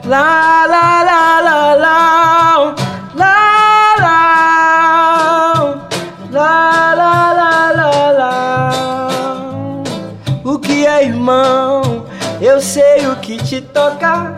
[0.05, 0.46] la
[13.27, 14.37] que te toca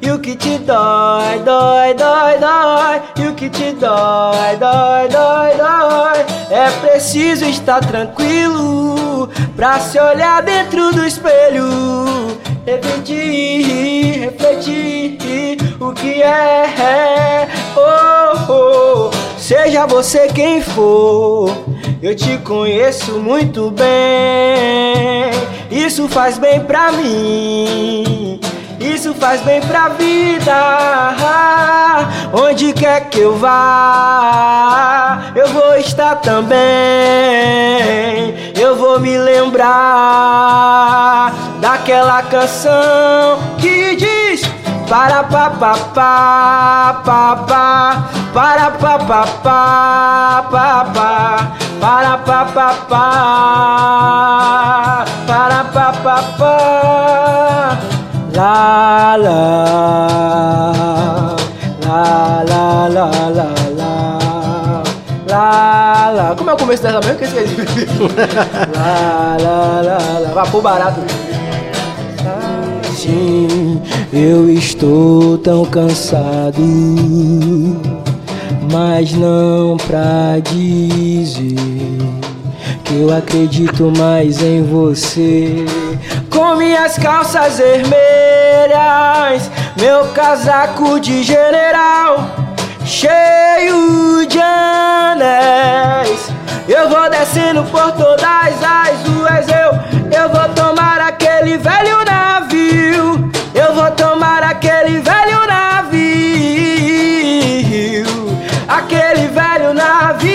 [0.00, 3.02] e o que te dói, dói, dói, dói.
[3.18, 6.24] E o que te dói, dói, dói, dói.
[6.48, 12.38] É preciso estar tranquilo pra se olhar dentro do espelho.
[12.64, 17.48] Refletir, refletir o que é.
[17.76, 19.10] Oh, oh.
[19.36, 21.50] Seja você quem for,
[22.00, 25.57] eu te conheço muito bem.
[25.70, 28.40] Isso faz bem pra mim.
[28.80, 31.14] Isso faz bem pra vida.
[32.32, 36.58] Onde quer que eu vá, eu vou estar também.
[38.58, 39.68] Eu vou me lembrar
[41.60, 44.42] daquela canção que diz
[44.88, 47.64] para pa pa pa pa pa
[48.32, 49.60] para pa pa pa
[50.50, 51.10] pa pa
[51.78, 53.04] para pa pa pa
[55.28, 56.54] para pa pa pa
[58.32, 59.40] la la
[61.84, 62.02] la
[62.48, 63.92] la la la
[65.28, 66.34] Lá, lá.
[66.34, 67.18] Como é o começo dessa mesmo?
[67.18, 67.54] Que esqueci.
[68.74, 70.30] lá, lá, lá, lá.
[70.32, 71.27] Vapor barato.
[72.98, 73.80] Sim,
[74.12, 76.60] eu estou tão cansado,
[78.72, 81.54] mas não pra dizer
[82.82, 85.64] que eu acredito mais em você.
[86.28, 89.48] Com minhas calças vermelhas,
[89.80, 92.28] meu casaco de general,
[92.84, 96.32] cheio de anéis.
[96.66, 102.27] Eu vou descendo por todas as ruas, eu, eu vou tomar aquele velho navio.
[103.88, 106.04] Vou tomar aquele velho navio.
[108.68, 110.28] Aquele velho navio.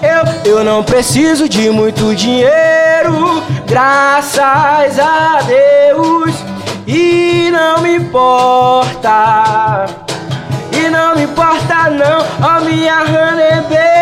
[0.00, 6.34] Eu, eu não preciso de muito dinheiro, graças a Deus.
[6.86, 9.84] E não me importa.
[10.72, 13.97] E não me importa não, ó minha honey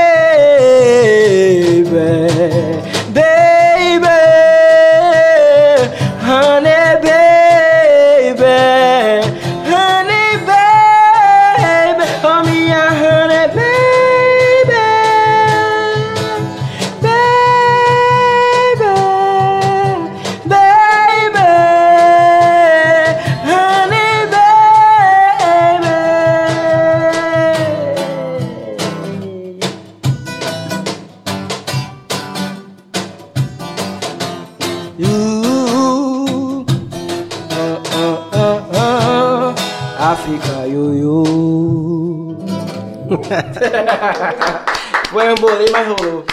[45.11, 46.25] Foi um bolei, mas rolou.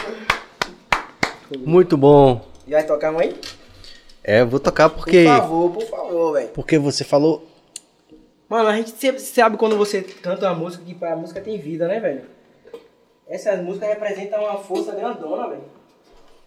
[1.60, 2.45] Muito bom.
[2.68, 3.36] E vai tocar uma aí?
[4.24, 5.26] É, eu vou tocar Por porque.
[5.26, 6.48] favor, por favor, velho.
[6.49, 7.48] Porque você falou.
[8.48, 11.88] Mano, a gente sempre sabe quando você canta uma música que a música tem vida,
[11.88, 12.22] né, velho?
[13.28, 15.64] Essas músicas representam uma força grandona, velho.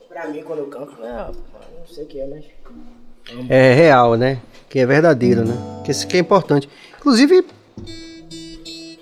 [0.08, 1.30] Pra mim, quando eu canto, né?
[1.78, 2.44] Não sei o que é, mas.
[3.48, 4.40] É real, né?
[4.68, 5.54] Que é verdadeiro, né?
[5.84, 6.68] Que isso que é importante.
[6.98, 7.44] Inclusive,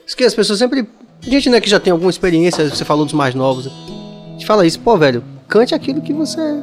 [0.06, 0.88] isso que as pessoas sempre.
[1.26, 3.66] Gente, né, que já tem alguma experiência, você falou dos mais novos.
[3.66, 6.62] A gente fala isso, pô, velho, cante aquilo que você.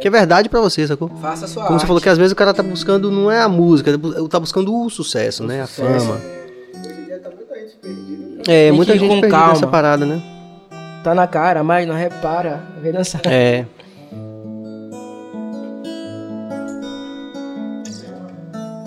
[0.00, 1.08] Que é verdade pra você, sacou?
[1.20, 1.82] Faça a sua Como arte.
[1.82, 3.92] você falou que às vezes o cara tá buscando, não é a música,
[4.28, 5.62] tá buscando o sucesso, né?
[5.62, 6.06] A sucesso.
[6.06, 6.20] fama.
[6.84, 8.26] Hoje em dia tá muita gente perdida.
[8.36, 8.42] né?
[8.48, 9.52] É, Tem muita gente com perdida calma.
[9.52, 10.20] nessa parada, né?
[11.04, 12.60] Tá na cara, mas não repara.
[12.82, 13.20] Vem dançar.
[13.26, 13.64] É.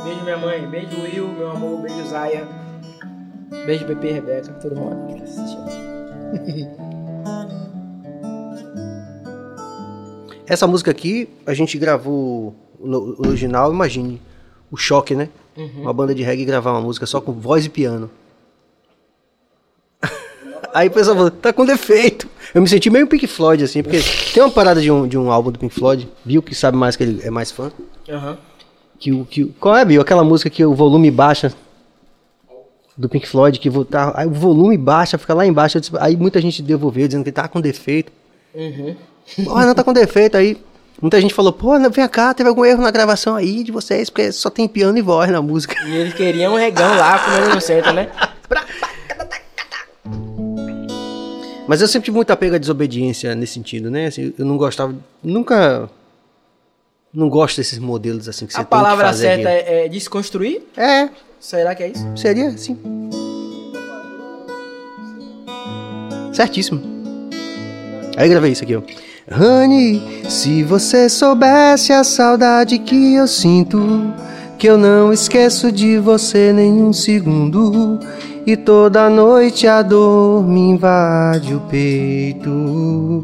[0.04, 2.46] Beijo minha mãe, beijo Will, meu amor, beijo Zaya.
[3.66, 6.76] Beijo Pepe e Rebeca, todo mundo que tá assistindo.
[10.48, 14.22] Essa música aqui, a gente gravou no o original, imagine,
[14.72, 15.30] o choque, né?
[15.78, 18.10] Uma banda de reggae gravar uma música só com voz e piano.
[20.74, 22.28] Aí o pessoal falou, tá com defeito.
[22.54, 24.00] Eu me senti meio Pink Floyd, assim, porque
[24.34, 26.96] tem uma parada de um, de um álbum do Pink Floyd, Bill, que sabe mais
[26.96, 27.72] que ele é mais fã.
[28.10, 28.38] Aham.
[29.00, 30.02] Que, o- que, qual é, Bill?
[30.02, 31.52] Aquela música que o volume baixa
[32.98, 35.80] do Pink Floyd, que tá, aí o volume baixa, fica lá embaixo.
[36.00, 38.12] Aí muita gente devolveu, dizendo que tá com defeito.
[38.54, 38.96] Uhum.
[39.44, 40.58] Pô, não tá com defeito aí.
[41.02, 44.32] Muita gente falou, pô, vem cá, teve algum erro na gravação aí de vocês, porque
[44.32, 45.76] só tem piano e voz na música.
[45.86, 48.10] E eles queriam um regão lá, comendo no centro, né?
[51.68, 54.06] Mas eu sempre tive muito apego à desobediência nesse sentido, né?
[54.06, 55.90] Assim, eu não gostava, nunca.
[57.14, 59.28] Não gosto desses modelos assim que você A tem palavra que fazer.
[59.36, 59.70] certa aqui.
[59.70, 60.62] é, é desconstruir?
[60.78, 61.10] É,
[61.46, 62.04] Será que é isso?
[62.16, 62.76] seria sim.
[66.34, 66.82] Certíssimo.
[68.18, 68.82] Aí gravei isso aqui, ó.
[69.32, 73.80] Honey, se você soubesse a saudade que eu sinto,
[74.58, 78.00] que eu não esqueço de você nenhum segundo,
[78.44, 83.24] e toda noite a dor me invade o peito.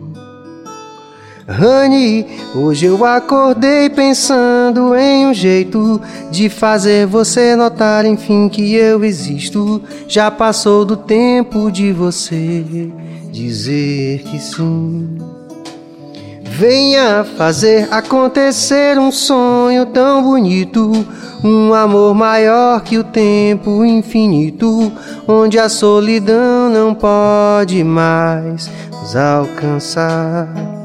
[1.51, 2.25] Honey,
[2.55, 5.99] hoje eu acordei pensando em um jeito
[6.29, 9.81] de fazer você notar, enfim, que eu existo.
[10.07, 12.89] Já passou do tempo de você
[13.31, 15.17] dizer que sim.
[16.43, 21.05] Venha fazer acontecer um sonho tão bonito,
[21.43, 24.91] um amor maior que o tempo infinito,
[25.27, 30.80] onde a solidão não pode mais nos alcançar.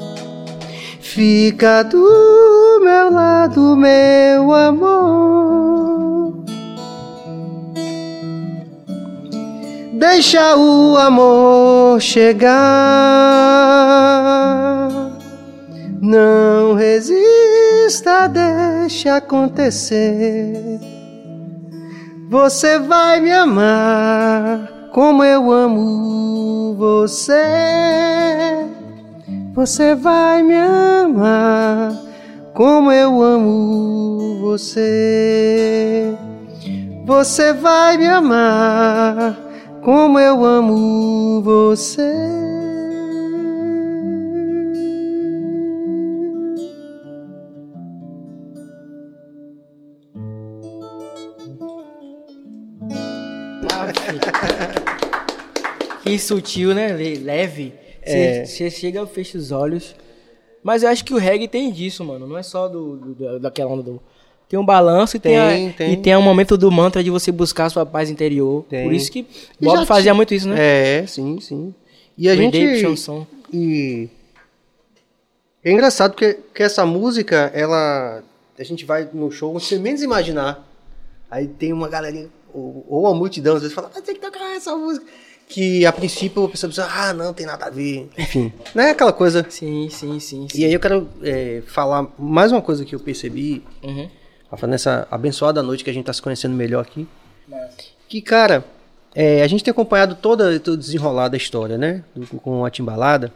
[1.16, 6.44] Fica do meu lado, meu amor.
[9.94, 12.52] Deixa o amor chegar.
[16.02, 20.78] Não resista, deixa acontecer.
[22.28, 28.76] Você vai me amar como eu amo você.
[29.57, 31.91] Você vai me amar
[32.53, 36.15] como eu amo você.
[37.07, 39.35] Você vai me amar
[39.83, 42.12] como eu amo você.
[56.03, 56.93] Que sutil, né?
[56.93, 57.86] Le- Leve.
[58.07, 58.70] Você É.
[58.70, 59.95] chega, fecha os olhos.
[60.62, 62.27] Mas eu acho que o reggae tem disso, mano.
[62.27, 64.01] Não é só do, do- daquela onda do.
[64.49, 65.93] Tem um balanço e tem, Tem, a- tem.
[65.93, 68.65] e tem um momento do mantra de você buscar a sua paz interior.
[68.69, 68.85] Tem.
[68.85, 69.27] Por isso que
[69.61, 70.57] Bob fazia muito isso, né?
[71.03, 71.74] É, sim, sim.
[72.16, 72.81] E a Day, gente.
[72.81, 73.27] chanson.
[73.53, 74.09] E
[75.65, 78.23] é engraçado porque que essa música, ela.
[78.59, 80.66] A gente vai no show, você menos imaginar.
[81.31, 84.57] Aí tem uma galerinha, ou, ou uma multidão, às vezes fala, ah, tem que tocar
[84.57, 85.05] essa música.
[85.48, 88.09] Que a princípio a pessoa pensa, ah, não, tem nada a ver.
[88.18, 89.47] Enfim, não é aquela coisa.
[89.48, 90.48] Sim, sim, sim.
[90.48, 90.59] sim.
[90.59, 94.09] E aí eu quero é, falar mais uma coisa que eu percebi, Uhum.
[94.68, 97.06] Nessa abençoada noite que a gente tá se conhecendo melhor aqui.
[98.09, 98.64] Que, cara,
[99.14, 102.05] é, a gente tem acompanhado toda, todo o desenrolar da história, né?
[102.43, 103.32] Com a Timbalada.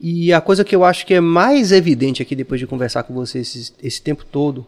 [0.00, 3.14] E a coisa que eu acho que é mais evidente aqui, depois de conversar com
[3.14, 4.66] você esse, esse tempo todo,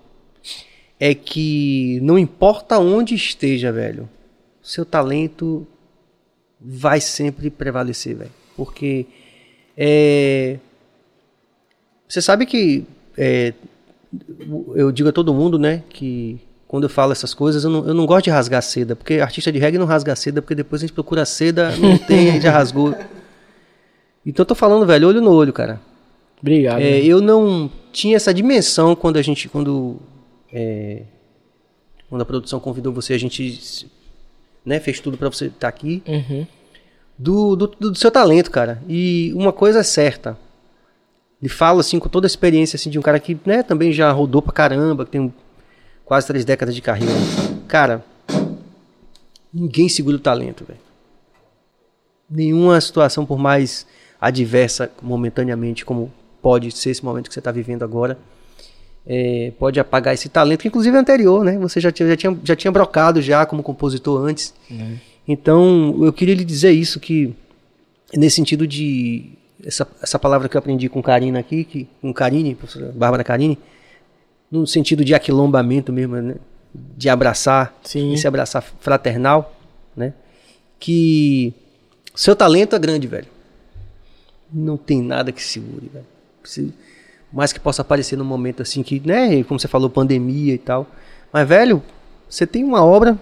[0.99, 4.09] é que não importa onde esteja, velho,
[4.63, 5.67] seu talento
[6.61, 8.31] vai sempre prevalecer, velho.
[8.57, 9.07] Porque
[9.77, 10.59] é,
[12.09, 12.85] você sabe que
[13.17, 13.53] é,
[14.75, 17.95] eu digo a todo mundo, né, que quando eu falo essas coisas, eu não, eu
[17.95, 20.87] não gosto de rasgar seda, porque artista de reggae não rasga seda, porque depois a
[20.87, 22.95] gente procura seda, não tem, a gente já rasgou.
[24.25, 25.81] Então eu tô falando, velho, olho no olho, cara.
[26.41, 26.81] Obrigado.
[26.81, 27.05] É, né?
[27.05, 29.97] eu não tinha essa dimensão quando a gente, quando,
[30.53, 31.03] é,
[32.09, 33.89] quando a produção convidou você, a gente
[34.65, 36.47] né, fez tudo pra você estar aqui, Uhum.
[37.19, 38.83] do, do, do seu talento, cara.
[38.89, 40.37] E uma coisa é certa.
[41.41, 44.11] Ele fala assim com toda a experiência assim de um cara que, né, também já
[44.11, 45.33] rodou pra caramba, que tem
[46.05, 47.13] quase três décadas de carreira.
[47.69, 48.05] Cara,
[49.53, 50.81] ninguém segura o talento, velho.
[52.31, 53.87] Nenhuma situação, por mais
[54.21, 56.13] adversa momentaneamente, como
[56.43, 58.19] pode ser esse momento que você está vivendo agora,
[59.11, 61.59] é, pode apagar esse talento, que inclusive é anterior, né?
[61.59, 64.53] Você já tinha, já tinha, já tinha brocado já como compositor antes.
[65.27, 67.35] Então, eu queria lhe dizer isso, que
[68.15, 69.31] nesse sentido de.
[69.65, 73.59] Essa, essa palavra que eu aprendi com Karina aqui, que, com Karine, professora Bárbara Karine,
[74.51, 76.35] no sentido de aquilombamento mesmo, né?
[76.73, 78.13] De abraçar, Sim.
[78.13, 79.57] esse abraçar fraternal,
[79.97, 80.13] né?
[80.79, 81.53] Que
[82.15, 83.27] seu talento é grande, velho.
[84.53, 86.07] Não tem nada que segure, velho.
[87.33, 90.87] Mais que possa aparecer num momento assim que, né, como você falou, pandemia e tal.
[91.33, 91.83] Mas, velho,
[92.29, 93.19] você tem uma obra,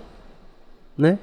[0.96, 1.18] né?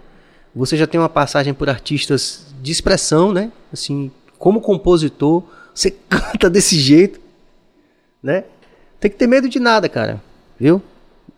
[0.55, 3.51] Você já tem uma passagem por artistas de expressão, né?
[3.71, 5.43] Assim, como compositor,
[5.73, 7.19] você canta desse jeito,
[8.21, 8.43] né?
[8.99, 10.21] Tem que ter medo de nada, cara.
[10.59, 10.81] Viu?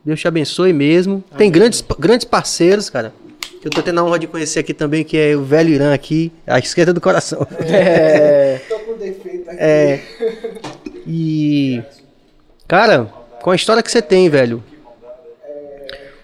[0.03, 1.23] Deus te abençoe mesmo.
[1.35, 3.11] Tem grandes, grandes parceiros, cara.
[3.59, 5.93] Que eu tô tendo a honra de conhecer aqui também, que é o velho Irã
[5.93, 7.47] aqui, à esquerda do coração.
[7.59, 8.59] É.
[8.69, 9.57] Tô com defeito aqui.
[9.59, 10.03] É.
[11.06, 11.82] E.
[12.68, 13.06] Cara,
[13.41, 14.64] com a história que você tem, velho.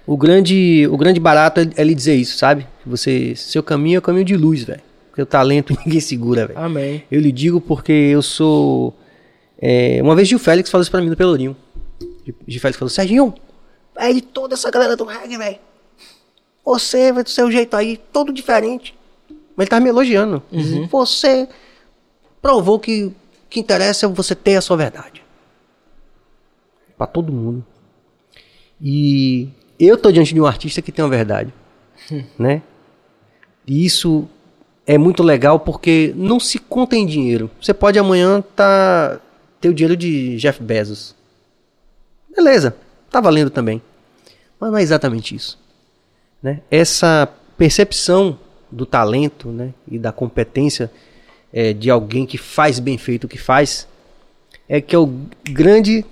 [0.06, 2.68] O grande, o grande barato é, é lhe dizer isso, sabe?
[2.86, 4.82] Você, seu caminho é o caminho de luz, velho.
[5.18, 6.60] O talento ninguém segura, velho.
[6.60, 7.04] Amém.
[7.12, 8.94] Eu lhe digo porque eu sou.
[9.62, 11.56] é, uma vez Gil Félix falou isso pra mim no Pelourinho.
[12.48, 13.34] Gil- Félix falou: Serginho,
[13.96, 15.60] é de toda essa galera do reggae, velho.
[16.66, 18.96] Você vai do seu jeito aí, todo diferente.
[19.56, 20.42] Mas ele tava me elogiando.
[20.90, 21.48] Você
[22.42, 23.12] provou que
[23.52, 25.22] que interessa é você ter a sua verdade.
[26.98, 27.64] Pra todo mundo.
[28.80, 31.54] E eu tô diante de um artista que tem uma verdade.
[32.40, 32.64] né?
[33.68, 34.28] E isso
[34.88, 37.52] é muito legal porque não se conta em dinheiro.
[37.62, 39.20] Você pode amanhã tá,
[39.60, 41.14] ter o dinheiro de Jeff Bezos.
[42.34, 42.78] Beleza,
[43.10, 43.82] tá valendo também.
[44.58, 45.60] Mas não é exatamente isso.
[46.42, 46.62] Né?
[46.72, 48.40] Essa percepção
[48.72, 49.74] do talento né?
[49.90, 50.90] e da competência
[51.54, 53.88] eh, de alguém que faz bem feito o que faz
[54.70, 55.08] é que é o
[55.50, 56.06] grande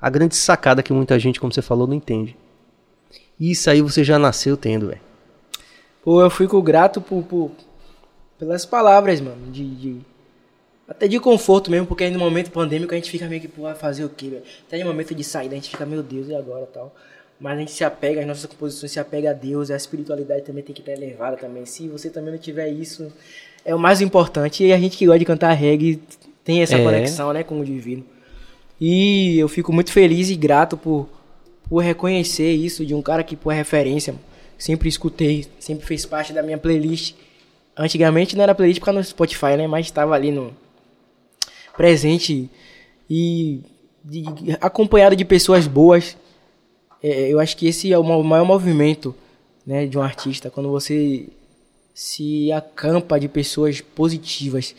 [0.00, 2.36] a grande sacada que muita gente, como você falou, não entende.
[3.38, 5.00] Isso aí você já nasceu tendo, velho.
[6.04, 7.50] Pô, eu fico grato por, por-
[8.38, 9.50] pelas palavras, mano.
[9.50, 10.00] De, de-
[10.86, 13.62] até de conforto mesmo, porque aí no momento pandêmico a gente fica meio que, pô,
[13.74, 14.42] fazer o quê, velho?
[14.66, 16.94] Até no momento de saída a gente fica, meu Deus, e agora tal.
[17.40, 20.62] Mas a gente se apega, as nossas composições se apega a Deus, a espiritualidade também
[20.62, 21.66] tem que estar elevada também.
[21.66, 23.12] Se você também não tiver isso,
[23.70, 24.64] é o mais importante.
[24.64, 26.00] E a gente que gosta de cantar reggae
[26.44, 26.82] tem essa É.
[26.82, 28.04] conexão, né, com o divino.
[28.80, 31.08] E eu fico muito feliz e grato por,
[31.68, 34.14] por reconhecer isso de um cara que é referência.
[34.56, 37.14] Sempre escutei, sempre fez parte da minha playlist.
[37.76, 39.66] Antigamente não era playlist por causa do Spotify, né?
[39.66, 40.52] Mas estava ali no
[41.76, 42.50] presente
[43.08, 43.60] e
[44.04, 44.24] de-
[44.60, 46.16] acompanhado de pessoas boas.
[47.02, 49.14] É, eu acho que esse é o ma- maior movimento
[49.66, 51.28] né, de um artista, quando você
[51.98, 54.72] se acampa de pessoas positivas.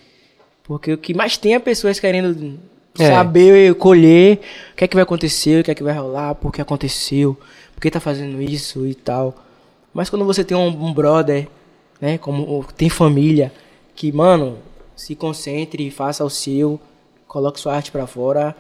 [0.64, 2.58] Porque o que mais tem é pessoas querendo
[2.98, 3.10] É.
[3.10, 4.40] saber, colher
[4.72, 7.38] o que é que vai acontecer, o que é que vai rolar, por que aconteceu,
[7.76, 9.36] por que tá fazendo isso e tal.
[9.94, 11.50] Mas quando você tem um, um brother,
[12.00, 13.52] né, como tem família,
[13.94, 14.58] que, mano,
[14.96, 16.80] se concentre, faça o seu,
[17.28, 18.56] coloque sua arte pra fora,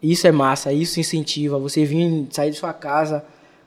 [0.00, 1.58] isso é massa, isso incentiva.
[1.58, 3.24] Você vir sair de sua casa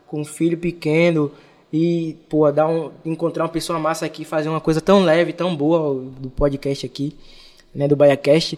[0.08, 1.30] com um filho pequeno
[1.72, 5.56] e, pô, dar um, encontrar uma pessoa massa aqui, fazer uma coisa tão leve, tão
[5.56, 7.16] boa do podcast aqui,
[7.74, 8.58] né, do BaiaCast,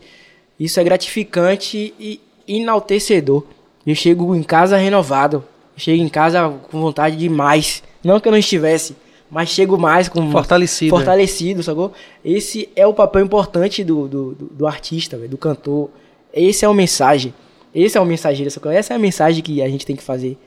[0.60, 3.44] isso é gratificante e enaltecedor.
[3.86, 5.44] Eu chego em casa renovado,
[5.76, 7.84] chego em casa com vontade de mais.
[8.04, 8.96] Não que eu não estivesse,
[9.30, 11.92] mas chego mais com Fortalecido, fortalecido, sacou?
[12.24, 15.90] Esse é o papel importante do, do, do, do artista, véio, do cantor.
[16.34, 17.34] Esse é o mensagem.
[17.74, 18.72] Esse é o mensageiro, sacou?
[18.72, 20.38] Essa é a mensagem que a gente tem que fazer.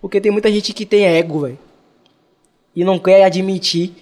[0.00, 1.58] Porque tem muita gente que tem ego, velho.
[2.74, 3.92] E não quer admitir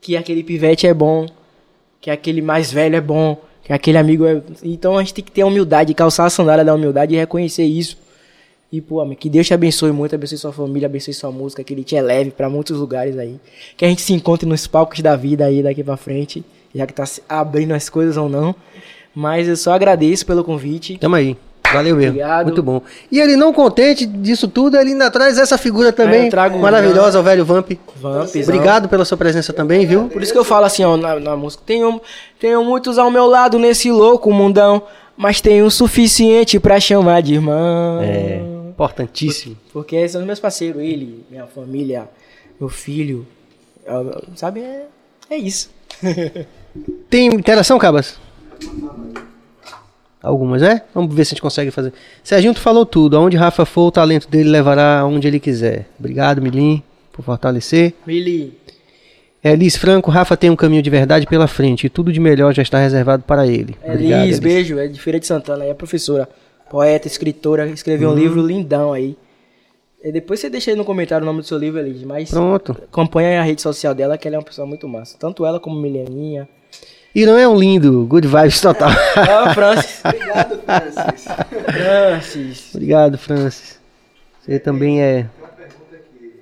[0.00, 1.26] que aquele pivete é bom,
[2.00, 4.40] que aquele mais velho é bom, que aquele amigo é.
[4.62, 7.96] Então a gente tem que ter humildade, calçar a sandália da humildade e reconhecer isso.
[8.70, 11.72] E, pô, amigo, que Deus te abençoe muito, abençoe sua família, abençoe sua música, que
[11.72, 13.40] ele te eleve pra muitos lugares aí.
[13.76, 16.44] Que a gente se encontre nos palcos da vida aí daqui pra frente,
[16.74, 18.54] já que tá abrindo as coisas ou não.
[19.14, 20.98] Mas eu só agradeço pelo convite.
[20.98, 21.36] Tamo aí.
[21.72, 22.10] Valeu mesmo.
[22.12, 22.46] Obrigado.
[22.46, 22.82] Muito bom.
[23.10, 27.20] E ele não contente disso tudo, ele ainda traz essa figura É, também um maravilhosa,
[27.20, 27.70] o velho Vamp.
[27.96, 28.42] Vampzão.
[28.42, 30.08] Obrigado pela sua presença também, viu?
[30.08, 31.62] Por isso que eu falo assim, ó, na, na música.
[31.66, 32.00] Tenho,
[32.38, 34.82] tenho muitos ao meu lado nesse louco mundão,
[35.16, 38.00] mas tenho o suficiente pra chamar de irmão.
[38.02, 38.40] É,
[38.70, 39.56] importantíssimo.
[39.72, 42.08] Porque são meus parceiros, ele, minha família,
[42.58, 43.26] meu filho.
[43.86, 43.92] é,
[44.36, 44.86] Sabe, é,
[45.30, 45.70] é isso.
[47.10, 48.18] Tem interação, Cabas?
[50.22, 50.84] Algumas, é?
[50.94, 51.92] Vamos ver se a gente consegue fazer.
[52.24, 53.16] Serginho, tu falou tudo.
[53.16, 55.86] Aonde Rafa for, o talento dele levará aonde ele quiser.
[55.98, 56.82] Obrigado, Milim,
[57.12, 57.94] por fortalecer.
[58.06, 58.58] Mili,
[59.44, 62.62] Elis Franco, Rafa tem um caminho de verdade pela frente e tudo de melhor já
[62.62, 63.76] está reservado para ele.
[63.84, 66.28] Obrigado, Elis, beijo, é de Feira de Santana, é professora,
[66.68, 68.18] poeta, escritora, escreveu um Uhum.
[68.18, 69.16] livro lindão aí.
[70.02, 72.72] E depois você deixa aí no comentário o nome do seu livro, Elis, mas Pronto.
[72.90, 75.16] acompanha a rede social dela, que ela é uma pessoa muito massa.
[75.18, 76.48] Tanto ela como Mileninha.
[77.14, 78.90] Irã é um lindo, good vibes total.
[79.16, 80.00] Ah, Francis.
[80.04, 81.24] Obrigado, Francis.
[81.72, 82.74] Francis.
[82.74, 83.80] Obrigado, Francis.
[84.40, 85.22] Você também é.
[85.22, 86.32] Tem uma pergunta aqui,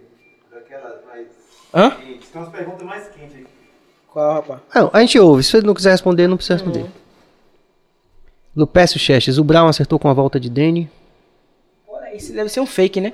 [0.52, 1.26] daquela mais
[1.74, 1.90] Hã?
[1.90, 2.26] quente.
[2.26, 3.46] Tem umas perguntas mais quentes aqui.
[4.12, 4.60] Qual, rapaz?
[4.74, 5.42] Não, a gente ouve.
[5.42, 6.86] Se você não quiser responder, não precisa responder.
[8.54, 10.90] Lupécio Chestes, o Brown acertou com a volta de Danny.
[11.88, 13.12] Olha, isso deve ser um fake, né?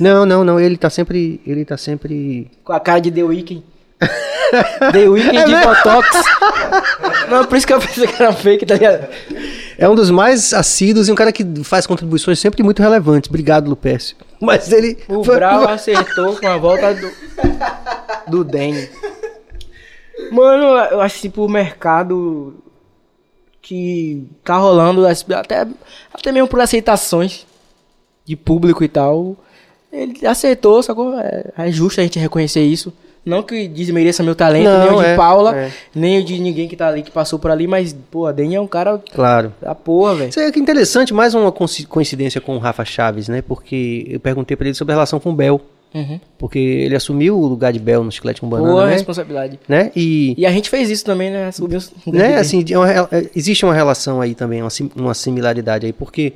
[0.00, 0.58] Não, não, não.
[0.60, 1.40] Ele tá sempre.
[1.46, 2.50] Ele tá sempre.
[2.64, 3.62] Com a cara de The Weeknd.
[4.92, 6.08] The Weeknd de Botox.
[7.30, 9.08] Não, por isso que eu pensei que era fake, tá ligado?
[9.78, 13.28] É um dos mais assíduos e um cara que faz contribuições sempre muito relevantes.
[13.28, 14.16] Obrigado, Lupécio.
[14.40, 14.98] Mas ele.
[15.08, 17.10] O Brau acertou com a volta do,
[18.28, 18.88] do Danny.
[20.30, 22.54] Mano, eu acho tipo o mercado
[23.60, 25.66] que tá rolando, até,
[26.12, 27.46] até mesmo por aceitações
[28.24, 29.36] de público e tal.
[29.92, 31.18] Ele acertou, sacou?
[31.18, 32.92] É, é justo a gente reconhecer isso.
[33.24, 35.70] Não que desmereça meu talento, Não, nem o de é, Paula, é.
[35.94, 38.54] nem o de ninguém que tá ali, que passou por ali, mas, pô, a Danny
[38.54, 39.52] é um cara Claro.
[39.62, 40.28] da porra, velho.
[40.30, 43.40] Isso é que interessante, mais uma coinci- coincidência com o Rafa Chaves, né?
[43.40, 45.60] Porque eu perguntei pra ele sobre a relação com o Bel.
[45.94, 46.18] Uhum.
[46.36, 48.92] Porque ele assumiu o lugar de Bel no Chiclete com Banana, Boa né?
[48.94, 49.60] responsabilidade.
[49.68, 49.92] né?
[49.94, 51.52] E, E a gente fez isso também, né?
[51.52, 51.78] Subiu
[52.08, 56.32] né, assim, uma é, existe uma relação aí também, uma, uma similaridade aí, porque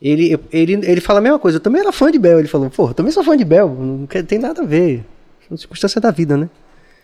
[0.00, 2.70] ele, ele, ele fala a mesma coisa, eu também era fã de Bel, ele falou,
[2.70, 5.04] pô, eu também sou fã de Bel, não tem nada a ver,
[5.48, 6.48] são circunstâncias da vida, né?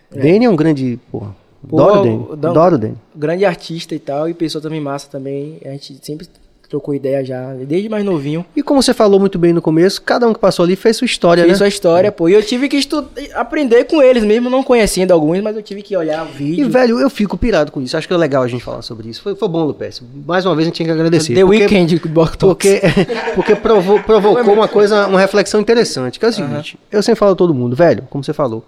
[0.09, 1.35] Danny é um grande, porra,
[1.67, 2.95] Pô, adoro o Danny, adoro Danny.
[3.15, 5.59] grande artista e tal, e pessoa também massa também.
[5.63, 6.27] A gente sempre
[6.71, 8.43] trocou ideia já, desde mais novinho.
[8.55, 11.05] E como você falou muito bem no começo, cada um que passou ali fez sua
[11.05, 11.57] história, Fez né?
[11.57, 12.27] sua história, pô.
[12.29, 15.81] E eu tive que estu- aprender com eles, mesmo não conhecendo alguns, mas eu tive
[15.81, 16.69] que olhar o E, vídeo.
[16.69, 17.95] velho, eu fico pirado com isso.
[17.97, 19.21] Acho que é legal a gente falar sobre isso.
[19.21, 20.01] Foi, foi bom, Lupes.
[20.25, 21.35] Mais uma vez a gente tinha que agradecer.
[21.35, 22.49] The porque, Weeknd que botou.
[22.49, 22.81] Porque,
[23.35, 26.17] porque provo- provocou uma coisa, uma reflexão interessante.
[26.19, 28.63] Que é o seguinte: eu sempre falo a todo mundo, velho, como você falou.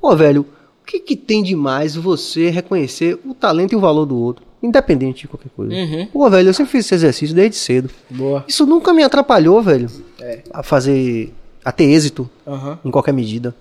[0.00, 0.42] Pô, velho,
[0.82, 4.44] o que, que tem de mais você reconhecer o talento e o valor do outro,
[4.64, 5.72] independente de qualquer coisa?
[5.74, 6.06] Uhum.
[6.06, 7.90] Pô, velho, eu sempre fiz esse exercício desde cedo.
[8.10, 8.44] Boa.
[8.48, 9.88] Isso nunca me atrapalhou, velho,
[10.20, 10.40] É.
[10.52, 11.32] a fazer
[11.64, 12.78] a ter êxito Aham.
[12.84, 13.54] em qualquer medida.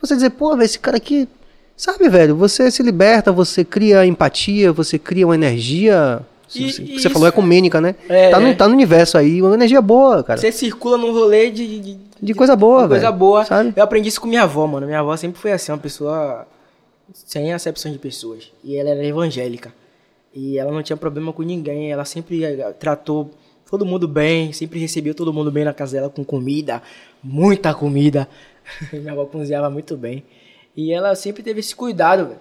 [0.00, 1.28] Você dizer, pô, velho, esse cara aqui.
[1.76, 6.20] Sabe, velho, você se liberta, você cria empatia, você cria uma energia.
[6.54, 7.94] E- você e você falou ecumênica, né?
[8.08, 8.54] É, tá, no, é.
[8.54, 10.38] tá no universo aí, uma energia boa, cara.
[10.38, 13.44] Você circula num rolê de, de, De coisa boa, de coisa velho, boa.
[13.44, 13.72] sabe?
[13.76, 14.84] Eu aprendi isso com minha avó, mano.
[14.86, 16.46] Minha avó sempre foi assim, uma pessoa
[17.14, 18.50] sem acepção de pessoas.
[18.64, 19.72] E ela era evangélica.
[20.34, 21.90] E ela não tinha problema com ninguém.
[21.90, 23.30] Ela sempre eh, tratou
[23.70, 26.82] todo mundo bem, sempre recebeu todo mundo bem na casa dela com comida,
[27.22, 28.28] muita comida.
[28.92, 30.24] minha avó cozinhava muito bem.
[30.76, 32.40] E ela sempre teve esse cuidado, velho,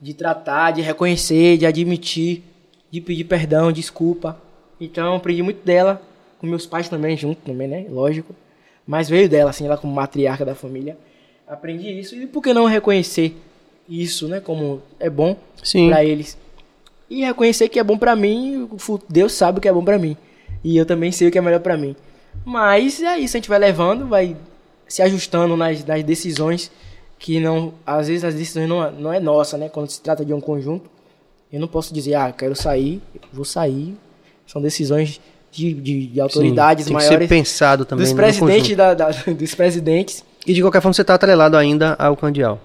[0.00, 2.42] de tratar, de reconhecer, de admitir,
[2.90, 4.40] de pedir perdão, desculpa.
[4.80, 6.00] Então, eu aprendi muito dela,
[6.38, 7.86] com meus pais também, junto também, né?
[7.88, 8.34] Lógico.
[8.86, 10.96] Mas veio dela, assim, ela como matriarca da família.
[11.46, 12.14] Aprendi isso.
[12.14, 13.36] E por que não reconhecer
[13.88, 14.40] isso, né?
[14.40, 15.88] Como é bom Sim.
[15.88, 16.36] pra eles.
[17.10, 18.68] E reconhecer que é bom pra mim,
[19.08, 20.16] Deus sabe o que é bom pra mim.
[20.62, 21.96] E eu também sei o que é melhor pra mim.
[22.44, 24.36] Mas é isso, a gente vai levando, vai
[24.86, 26.70] se ajustando nas, nas decisões
[27.18, 27.74] que não.
[27.84, 29.68] Às vezes as decisões não, é- não é nossa, né?
[29.68, 30.88] Quando se trata de um conjunto.
[31.52, 33.96] Eu não posso dizer, ah, quero sair, vou sair.
[34.46, 35.20] São decisões
[35.50, 37.18] de, de, de autoridades Sim, tem maiores.
[37.18, 40.24] que ser pensado também dos presidentes da, da- dos presidentes.
[40.46, 42.60] E de qualquer forma você tá atrelado ainda ao Candial.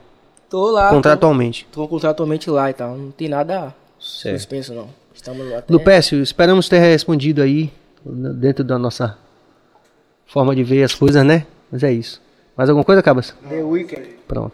[0.48, 0.90] Tô lá.
[0.92, 1.66] contratualmente.
[1.72, 2.96] Tô, tô contratualmente lá e tal.
[2.96, 4.38] Não tem nada Certo.
[4.38, 4.88] suspenso, não.
[5.14, 7.72] Estamos até- Lupécio, esperamos ter respondido aí,
[8.06, 9.18] dentro da nossa
[10.28, 11.46] forma de ver as coisas, né?
[11.72, 12.22] Mas é isso.
[12.56, 13.34] Mais alguma coisa, Cabas?
[13.50, 14.08] The Weeknd.
[14.28, 14.52] Pronto.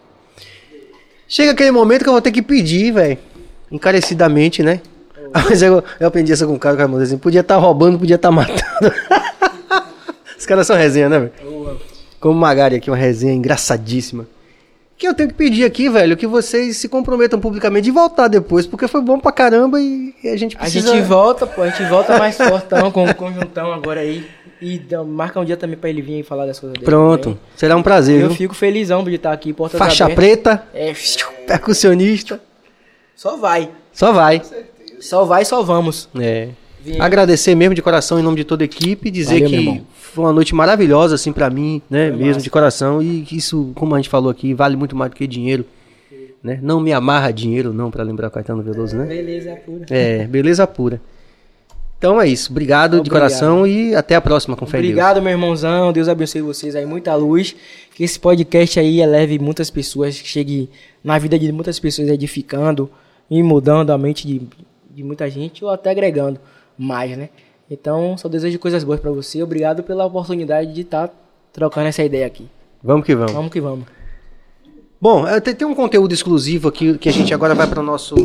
[1.28, 3.18] Chega aquele momento que eu vou ter que pedir, velho.
[3.72, 4.82] Encarecidamente, né?
[5.34, 8.16] Mas eu, eu aprendi essa com o cara, o cara assim, podia estar roubando, podia
[8.16, 8.62] estar matando.
[10.38, 11.32] Os caras são resenha, né, velho?
[12.20, 14.28] Como o Magari aqui, uma resenha engraçadíssima.
[15.02, 18.68] Que eu tenho que pedir aqui, velho, que vocês se comprometam publicamente de voltar depois,
[18.68, 20.94] porque foi bom pra caramba e, e a gente A precisa...
[20.94, 21.64] gente volta, pô.
[21.64, 24.24] A gente volta mais fortão com o conjuntão agora aí.
[24.62, 26.86] E dá- marca um dia também pra ele vir aí falar das coisas dele.
[26.86, 27.40] Pronto, também.
[27.56, 28.38] será um prazer, Eu viu?
[28.38, 30.24] fico felizão de estar aqui, portas Faixa abertas.
[30.24, 30.94] preta, É,
[31.48, 32.40] percussionista,
[33.16, 33.70] só vai.
[33.92, 34.40] só vai.
[35.00, 36.10] Só vai, só vamos.
[36.20, 36.50] É.
[36.84, 40.24] Vim- Agradecer mesmo de coração em nome de toda a equipe, dizer Valeu, que foi
[40.26, 42.42] uma noite maravilhosa assim pra mim, né, Foi mesmo massa.
[42.44, 45.28] de coração e que isso, como a gente falou aqui, vale muito mais do que
[45.28, 45.64] dinheiro,
[46.44, 46.60] né?
[46.62, 49.06] Não me amarra dinheiro não pra lembrar o Caetano Veloso, né?
[49.06, 49.86] Beleza, pura.
[49.90, 51.00] É, beleza pura.
[52.00, 53.20] Então é isso, obrigado, de Obrigado.
[53.22, 54.66] coração e até a próxima com.
[54.66, 55.94] Obrigado, meu irmãozão.
[55.94, 56.84] Deus abençoe vocês aí.
[56.84, 57.56] Muita luz.
[57.94, 60.68] Que esse podcast aí eleve muitas pessoas, que chegue
[61.04, 62.90] na vida de muitas pessoas edificando
[63.30, 64.42] e mudando a mente de,
[64.96, 66.40] de muita gente ou até agregando
[66.82, 67.30] mais, né?
[67.70, 69.42] Então, só desejo coisas boas pra você.
[69.42, 71.10] Obrigado pela oportunidade de estar
[71.54, 72.50] trocando essa ideia aqui.
[72.84, 73.32] Vamos que vamos.
[73.32, 73.86] Vamos que vamos.
[75.00, 78.16] Bom, tem, tem um conteúdo exclusivo aqui que a gente agora vai para o nosso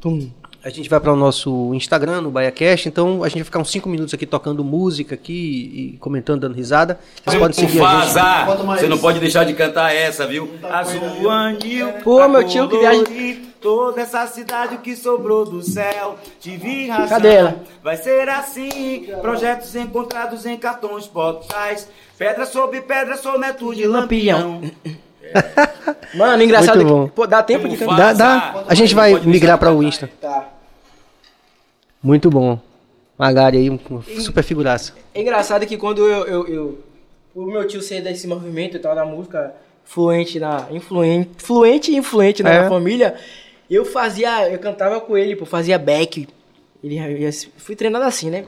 [0.00, 0.30] Tum.
[0.64, 3.68] A gente vai para o nosso Instagram, no BaiaCast, então a gente vai ficar uns
[3.68, 7.00] 5 minutos aqui tocando música aqui e comentando, dando risada.
[7.24, 8.80] Vocês podem seguir a gente.
[8.80, 10.48] Você não pode deixar de cantar essa, viu?
[10.62, 13.52] Azul anil, Pô, meu tio, que viagem.
[13.60, 17.08] Toda essa cidade que sobrou do céu, tive razão.
[17.08, 17.62] Cadê ela?
[17.82, 24.62] Vai ser assim, projetos encontrados em cartões postais, pedra sobre pedra, soneto de lampião.
[26.14, 26.76] Mano, engraçado.
[26.76, 27.04] Muito bom.
[27.08, 27.96] que- Pô, dá tempo de cantar?
[27.96, 28.64] Dá, dá.
[28.68, 29.82] A gente vai migrar para o.
[29.82, 30.10] Insta.
[30.20, 30.48] Tá.
[32.02, 32.58] Muito bom.
[33.18, 33.78] Magari aí, um
[34.20, 34.94] super figuraça.
[35.14, 36.78] É engraçado que quando eu, eu, eu-
[37.34, 39.54] o meu tio ser desse movimento e tal da música
[39.84, 42.58] fluente na influente, fluente e influente na É.
[42.58, 43.14] minha família,
[43.70, 46.28] eu fazia, eu cantava com ele, pô, fazia back.
[46.82, 48.44] Ele eu fui treinado assim, né?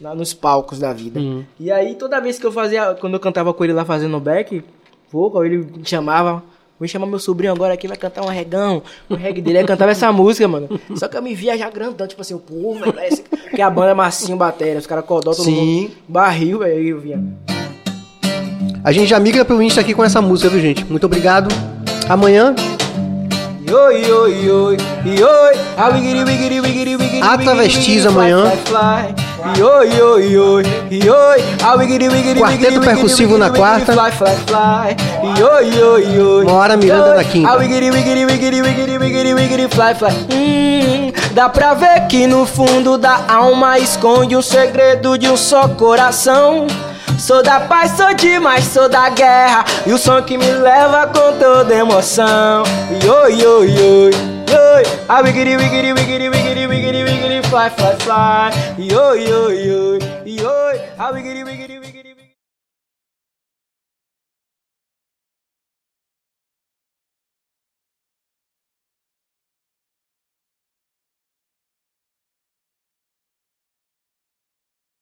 [0.00, 1.18] Lá nos palcos da vida.
[1.18, 1.44] Uhum.
[1.58, 4.62] E aí toda vez que eu fazia, quando eu cantava com ele lá fazendo back,
[5.12, 6.42] vocal, ele me chamava
[6.82, 9.58] Vou chamar meu sobrinho agora aqui, vai cantar um regão, um reggae dele.
[9.58, 10.68] Aí cantava essa música, mano.
[10.96, 13.22] Só que eu me via já grandão, tipo assim, pô, velho, esse...
[13.22, 15.82] porque a banda é massinho, bateria, os caras codó, todo Sim.
[15.82, 17.22] mundo barril, velho, aí eu vinha.
[18.82, 20.84] A gente já migra pro Insta aqui com essa música, viu, gente?
[20.84, 21.54] Muito obrigado.
[22.08, 22.52] Amanhã,
[23.72, 24.76] Oi, oi, oi,
[25.06, 28.50] oi, a wigiri, wigiri, wigiri, wigiri, A wigiri, Travestis wigiri, amanhã.
[28.50, 29.31] Fly, fly, fly.
[29.44, 33.92] E oi, oi, oi, e oi, a wigiri, wigiri, Quarteto percussivo na quarta.
[33.92, 34.96] Fly, fly, fly.
[35.36, 36.44] E oi, oi, oi.
[36.44, 37.50] Moara Miranda na quinta.
[37.50, 40.12] A wigiri, wigiri, wigiri, wigiri, wigiri, wigiri, fly, fly.
[40.32, 45.66] Hum, dá pra ver que no fundo da alma esconde um segredo de um só
[45.66, 46.68] coração.
[47.22, 49.64] Sou da paz, sou demais, sou da guerra.
[49.86, 52.64] E o som que me leva com toda emoção.
[52.90, 54.10] E oi, oi, oi,
[54.50, 54.82] oi.
[55.08, 58.50] A wigiri, wigiri, wigiri, wigiri, wigiri, wigiri, fly, fly, fly.
[58.76, 60.80] E oi, oi, oi, e oi.
[60.98, 61.91] A wigiri, wigiri, wigiri